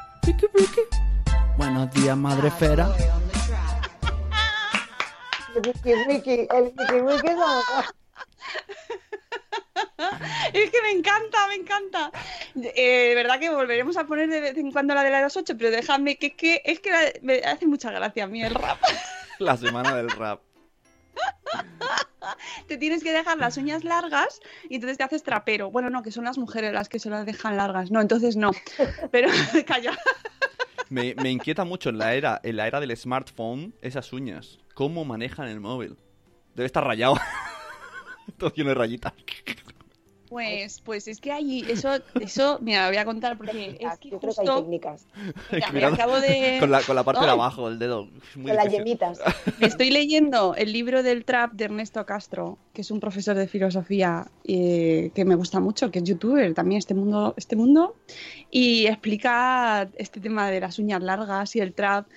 Ricky, 0.23 0.45
Ricky. 0.53 0.81
Buenos 1.57 1.91
días, 1.93 2.15
madre 2.17 2.51
Ricky, 6.07 6.47
el 6.49 6.65
Ricky, 6.65 6.99
Ricky 6.99 7.27
es 7.27 7.37
la 7.37 7.55
mejor. 7.57 7.85
Es 10.53 10.71
que 10.71 10.81
me 10.81 10.91
encanta, 10.91 11.47
me 11.47 11.55
encanta. 11.55 12.11
Eh, 12.55 13.09
de 13.09 13.15
verdad 13.15 13.39
que 13.39 13.49
volveremos 13.49 13.97
a 13.97 14.05
poner 14.05 14.29
de 14.29 14.41
vez 14.41 14.57
en 14.57 14.71
cuando 14.71 14.93
la 14.95 15.03
de 15.03 15.09
las 15.09 15.35
8, 15.37 15.55
pero 15.57 15.71
déjame 15.71 16.17
que 16.17 16.27
es 16.27 16.33
que, 16.35 16.61
es 16.65 16.79
que 16.79 16.91
la- 16.91 17.11
me 17.21 17.39
hace 17.39 17.67
mucha 17.67 17.91
gracia 17.91 18.23
a 18.25 18.27
mí 18.27 18.43
el 18.43 18.53
rap. 18.55 18.77
La 19.39 19.57
semana 19.57 19.95
del 19.95 20.09
rap. 20.11 20.39
Te 22.67 22.77
tienes 22.77 23.03
que 23.03 23.11
dejar 23.11 23.37
las 23.37 23.57
uñas 23.57 23.83
largas 23.83 24.39
y 24.69 24.75
entonces 24.75 24.97
te 24.97 25.03
haces 25.03 25.23
trapero. 25.23 25.71
Bueno, 25.71 25.89
no, 25.89 26.03
que 26.03 26.11
son 26.11 26.25
las 26.25 26.37
mujeres 26.37 26.73
las 26.73 26.89
que 26.89 26.99
se 26.99 27.09
las 27.09 27.25
dejan 27.25 27.57
largas. 27.57 27.91
No, 27.91 28.01
entonces 28.01 28.35
no. 28.35 28.51
Pero 29.11 29.29
calla. 29.65 29.97
Me, 30.89 31.15
me 31.15 31.29
inquieta 31.29 31.63
mucho 31.63 31.89
en 31.89 31.97
la 31.97 32.13
era, 32.13 32.39
en 32.43 32.57
la 32.57 32.67
era 32.67 32.79
del 32.79 32.95
smartphone 32.97 33.73
esas 33.81 34.11
uñas. 34.13 34.59
¿Cómo 34.73 35.05
manejan 35.05 35.47
el 35.47 35.59
móvil? 35.59 35.97
Debe 36.55 36.65
estar 36.65 36.83
rayado. 36.83 37.15
Todo 38.37 38.53
lleno 38.53 38.69
de 38.69 38.75
rayitas. 38.75 39.13
Pues, 40.31 40.79
pues 40.79 41.09
es 41.09 41.19
que 41.19 41.29
hay 41.33 41.59
eso, 41.69 41.89
eso, 42.21 42.57
mira, 42.61 42.87
voy 42.87 42.95
a 42.95 43.03
contar 43.03 43.35
porque 43.37 43.77
es 43.81 43.99
que 43.99 44.11
Yo 44.11 44.19
creo 44.21 44.33
que 44.33 44.39
hay 44.39 44.47
técnicas. 44.61 45.05
Mira, 45.51 45.71
me 45.73 45.83
acabo 45.83 46.21
de- 46.21 46.55
con, 46.61 46.71
la, 46.71 46.81
con 46.81 46.95
la 46.95 47.03
parte 47.03 47.25
de 47.25 47.31
abajo 47.31 47.69
del 47.69 47.77
dedo. 47.79 48.07
Muy 48.35 48.45
Con 48.47 48.55
las 48.55 48.69
yemitas. 48.71 49.19
estoy 49.59 49.91
leyendo 49.91 50.55
el 50.55 50.71
libro 50.71 51.03
del 51.03 51.25
trap 51.25 51.51
de 51.51 51.65
Ernesto 51.65 52.05
Castro, 52.05 52.57
que 52.73 52.79
es 52.79 52.91
un 52.91 53.01
profesor 53.01 53.35
de 53.35 53.49
filosofía 53.49 54.31
eh, 54.45 55.11
que 55.13 55.25
me 55.25 55.35
gusta 55.35 55.59
mucho, 55.59 55.91
que 55.91 55.99
es 55.99 56.05
youtuber 56.05 56.53
también 56.53 56.79
este 56.79 56.93
mundo, 56.93 57.33
este 57.35 57.57
mundo, 57.57 57.97
y 58.49 58.85
explica 58.87 59.89
este 59.97 60.21
tema 60.21 60.49
de 60.49 60.61
las 60.61 60.79
uñas 60.79 61.03
largas 61.03 61.57
y 61.57 61.59
el 61.59 61.73
trap. 61.73 62.07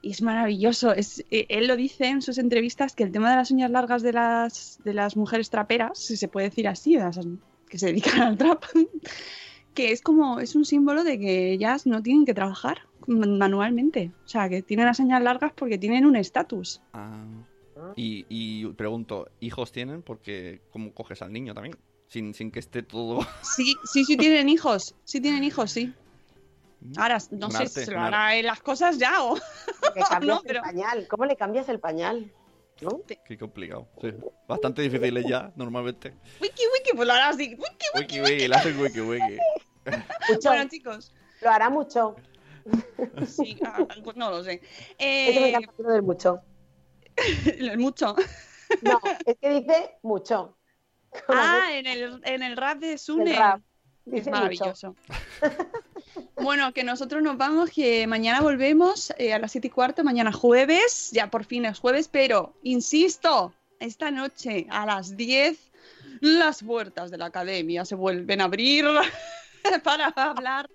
Y 0.00 0.12
es 0.12 0.22
maravilloso. 0.22 0.92
Es, 0.94 1.24
eh, 1.30 1.44
él 1.50 1.66
lo 1.66 1.76
dice 1.76 2.06
en 2.06 2.22
sus 2.22 2.38
entrevistas 2.38 2.94
que 2.94 3.02
el 3.02 3.12
tema 3.12 3.28
de 3.30 3.36
las 3.36 3.50
uñas 3.50 3.70
largas 3.70 4.00
de 4.00 4.12
las, 4.14 4.78
de 4.84 4.94
las 4.94 5.16
mujeres 5.16 5.50
traperas, 5.50 5.98
si 5.98 6.16
se 6.16 6.28
puede 6.28 6.48
decir 6.48 6.66
así, 6.68 6.94
de 6.96 7.02
las 7.02 7.18
que 7.68 7.78
se 7.78 7.86
dedican 7.86 8.20
al 8.22 8.36
trap, 8.38 8.64
que 9.74 9.92
es 9.92 10.02
como, 10.02 10.40
es 10.40 10.54
un 10.54 10.64
símbolo 10.64 11.04
de 11.04 11.18
que 11.18 11.52
ellas 11.52 11.86
no 11.86 12.02
tienen 12.02 12.24
que 12.26 12.34
trabajar 12.34 12.82
manualmente. 13.06 14.10
O 14.24 14.28
sea, 14.28 14.48
que 14.48 14.62
tienen 14.62 14.86
las 14.86 14.98
uñas 15.00 15.22
largas 15.22 15.52
porque 15.54 15.78
tienen 15.78 16.04
un 16.06 16.16
estatus. 16.16 16.80
Ah. 16.92 17.24
Y, 17.96 18.26
y 18.28 18.66
pregunto, 18.72 19.28
¿hijos 19.40 19.70
tienen? 19.72 20.02
Porque 20.02 20.60
¿cómo 20.72 20.92
coges 20.92 21.22
al 21.22 21.32
niño 21.32 21.54
también? 21.54 21.76
Sin, 22.08 22.34
sin 22.34 22.50
que 22.50 22.58
esté 22.58 22.82
todo... 22.82 23.20
Sí, 23.42 23.74
sí, 23.84 24.04
sí 24.04 24.16
tienen 24.16 24.48
hijos. 24.48 24.94
Sí 25.04 25.20
tienen 25.20 25.44
hijos, 25.44 25.70
sí. 25.70 25.92
Ahora, 26.96 27.18
no 27.32 27.46
Un 27.46 27.52
sé 27.52 27.58
arte, 27.58 27.84
si 27.84 27.90
un 27.90 27.96
lo 27.96 28.00
hará 28.02 28.36
en 28.36 28.46
las 28.46 28.60
cosas 28.60 28.98
ya 28.98 29.22
o... 29.24 29.36
Le 29.36 30.02
cambias 30.10 30.22
No, 30.26 30.40
el 30.40 30.46
pero- 30.46 30.62
pañal. 30.62 31.06
¿Cómo 31.08 31.24
le 31.24 31.36
cambias 31.36 31.68
el 31.68 31.80
pañal? 31.80 32.32
¿No? 32.80 33.00
Qué 33.24 33.36
complicado. 33.36 33.88
Sí. 34.00 34.12
Bastante 34.46 34.82
difíciles 34.82 35.24
ya, 35.26 35.52
normalmente. 35.56 36.14
Wiki, 36.40 36.62
wiki, 36.74 36.96
pues 36.96 37.06
lo 37.06 37.12
hará 37.12 37.30
así. 37.30 37.50
Wiki, 37.58 37.86
Wiki, 37.96 38.20
wiki, 38.20 38.48
le 38.48 38.54
hacen 38.54 38.78
wiki, 38.80 39.00
wiki. 39.00 39.36
Mucho. 40.28 40.48
Bueno, 40.50 40.68
chicos, 40.68 41.12
Lo 41.40 41.50
hará 41.50 41.70
mucho. 41.70 42.16
sí, 43.26 43.58
ah, 43.64 43.86
pues 44.04 44.16
no 44.16 44.30
lo 44.30 44.44
sé. 44.44 44.60
Eso 44.98 45.40
me 45.40 45.46
Eh, 45.46 45.48
encanta 45.48 45.72
lo 45.78 45.90
del 45.92 46.02
mucho. 46.02 46.40
mucho. 47.78 48.14
No, 48.82 49.00
es 49.24 49.36
que 49.40 49.48
dice 49.50 49.98
mucho. 50.02 50.56
Ah, 51.28 51.70
en 51.72 51.86
el, 51.86 52.20
en 52.24 52.42
el 52.42 52.56
rap 52.56 52.78
de 52.78 52.98
Sune. 52.98 53.38
Es 54.12 54.26
maravilloso. 54.28 54.94
Bueno, 56.40 56.72
que 56.72 56.84
nosotros 56.84 57.22
nos 57.22 57.36
vamos, 57.36 57.70
que 57.70 58.06
mañana 58.06 58.40
volvemos 58.40 59.12
eh, 59.18 59.32
a 59.32 59.38
las 59.38 59.52
7 59.52 59.66
y 59.66 59.70
cuarto, 59.70 60.04
mañana 60.04 60.32
jueves, 60.32 61.10
ya 61.12 61.30
por 61.30 61.44
fin 61.44 61.64
es 61.64 61.78
jueves, 61.78 62.08
pero 62.08 62.54
insisto, 62.62 63.52
esta 63.80 64.10
noche 64.10 64.66
a 64.70 64.86
las 64.86 65.16
10 65.16 65.68
las 66.20 66.62
puertas 66.62 67.10
de 67.10 67.18
la 67.18 67.26
academia 67.26 67.84
se 67.84 67.94
vuelven 67.94 68.40
a 68.40 68.44
abrir 68.44 68.84
para 69.84 70.06
hablar 70.08 70.68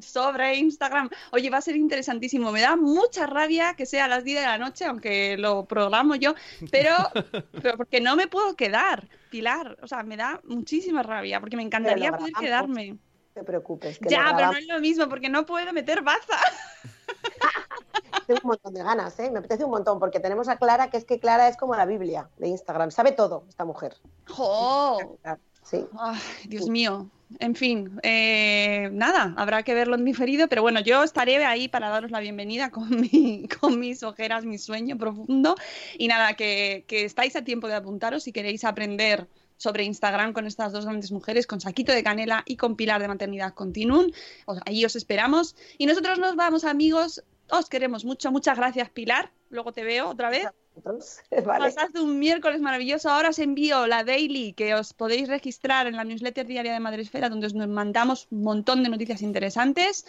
sobre 0.00 0.56
Instagram. 0.56 1.08
Oye, 1.32 1.50
va 1.50 1.58
a 1.58 1.62
ser 1.62 1.76
interesantísimo. 1.76 2.52
Me 2.52 2.60
da 2.60 2.76
mucha 2.76 3.26
rabia 3.26 3.74
que 3.74 3.86
sea 3.86 4.04
a 4.04 4.08
las 4.08 4.24
10 4.24 4.40
de 4.40 4.46
la 4.46 4.58
noche, 4.58 4.84
aunque 4.84 5.36
lo 5.36 5.64
programo 5.64 6.14
yo, 6.14 6.34
pero, 6.70 6.94
pero 7.62 7.76
porque 7.76 8.00
no 8.00 8.16
me 8.16 8.26
puedo 8.26 8.54
quedar, 8.56 9.08
Pilar. 9.30 9.76
O 9.82 9.88
sea, 9.88 10.02
me 10.02 10.16
da 10.16 10.40
muchísima 10.44 11.02
rabia, 11.02 11.40
porque 11.40 11.56
me 11.56 11.62
encantaría 11.62 12.12
poder 12.12 12.32
quedarme. 12.34 12.98
Te 13.34 13.42
preocupes. 13.42 13.98
Que 13.98 14.08
Ya, 14.08 14.32
pero 14.36 14.52
no 14.52 14.58
es 14.58 14.66
lo 14.68 14.80
mismo, 14.80 15.08
porque 15.08 15.28
no 15.28 15.44
puedo 15.44 15.72
meter 15.72 16.02
baza. 16.02 16.38
Tengo 18.26 18.40
un 18.44 18.48
montón 18.48 18.74
de 18.74 18.82
ganas, 18.82 19.18
¿eh? 19.18 19.30
Me 19.30 19.40
apetece 19.40 19.64
un 19.64 19.70
montón, 19.70 19.98
porque 19.98 20.20
tenemos 20.20 20.48
a 20.48 20.56
Clara, 20.56 20.88
que 20.88 20.96
es 20.96 21.04
que 21.04 21.18
Clara 21.18 21.48
es 21.48 21.56
como 21.56 21.74
la 21.74 21.84
Biblia 21.84 22.30
de 22.38 22.48
Instagram. 22.48 22.90
Sabe 22.90 23.12
todo, 23.12 23.44
esta 23.48 23.64
mujer. 23.64 23.96
¡Jo! 24.28 25.18
Sí. 25.62 25.84
Ay, 25.98 26.20
Dios 26.46 26.68
mío. 26.68 27.10
En 27.40 27.56
fin, 27.56 27.98
eh, 28.02 28.90
nada, 28.92 29.34
habrá 29.36 29.62
que 29.64 29.74
verlo 29.74 29.96
en 29.96 30.04
diferido, 30.04 30.46
pero 30.46 30.62
bueno, 30.62 30.80
yo 30.80 31.02
estaré 31.02 31.44
ahí 31.44 31.68
para 31.68 31.88
daros 31.88 32.12
la 32.12 32.20
bienvenida 32.20 32.70
con, 32.70 33.00
mi, 33.00 33.48
con 33.60 33.80
mis 33.80 34.02
ojeras, 34.04 34.44
mi 34.44 34.58
sueño 34.58 34.96
profundo. 34.96 35.56
Y 35.98 36.06
nada, 36.06 36.34
que, 36.34 36.84
que 36.86 37.04
estáis 37.04 37.34
a 37.34 37.42
tiempo 37.42 37.66
de 37.66 37.74
apuntaros 37.74 38.22
si 38.22 38.32
queréis 38.32 38.64
aprender 38.64 39.26
sobre 39.56 39.84
Instagram 39.84 40.32
con 40.32 40.46
estas 40.46 40.72
dos 40.72 40.84
grandes 40.84 41.12
mujeres, 41.12 41.46
con 41.46 41.60
Saquito 41.60 41.92
de 41.92 42.02
Canela 42.02 42.42
y 42.46 42.56
con 42.56 42.76
Pilar 42.76 43.00
de 43.00 43.08
Maternidad 43.08 43.54
Continuum. 43.54 44.10
Os- 44.46 44.58
Ahí 44.66 44.84
os 44.84 44.96
esperamos. 44.96 45.56
Y 45.78 45.86
nosotros 45.86 46.18
nos 46.18 46.36
vamos, 46.36 46.64
amigos. 46.64 47.22
Os 47.50 47.68
queremos 47.68 48.04
mucho. 48.04 48.32
Muchas 48.32 48.56
gracias, 48.56 48.88
Pilar. 48.90 49.30
Luego 49.50 49.72
te 49.72 49.84
veo 49.84 50.08
otra 50.08 50.30
vez. 50.30 50.46
Vale. 51.44 51.72
Pasad 51.72 51.94
un 51.96 52.18
miércoles 52.18 52.60
maravilloso. 52.60 53.08
Ahora 53.10 53.28
os 53.28 53.38
envío 53.38 53.86
la 53.86 54.02
daily 54.02 54.54
que 54.54 54.74
os 54.74 54.92
podéis 54.92 55.28
registrar 55.28 55.86
en 55.86 55.94
la 55.96 56.02
newsletter 56.04 56.46
diaria 56.46 56.72
de 56.72 56.80
Madresfera, 56.80 57.28
donde 57.28 57.46
os 57.46 57.54
nos 57.54 57.68
mandamos 57.68 58.26
un 58.30 58.42
montón 58.42 58.82
de 58.82 58.88
noticias 58.88 59.22
interesantes. 59.22 60.04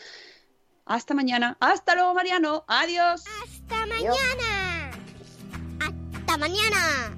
Hasta 0.86 1.14
mañana. 1.14 1.58
Hasta 1.60 1.94
luego, 1.96 2.14
Mariano. 2.16 2.64
Adiós. 2.68 3.24
Hasta 3.44 3.86
mañana. 3.86 4.92
Hasta 5.82 6.38
mañana. 6.38 7.18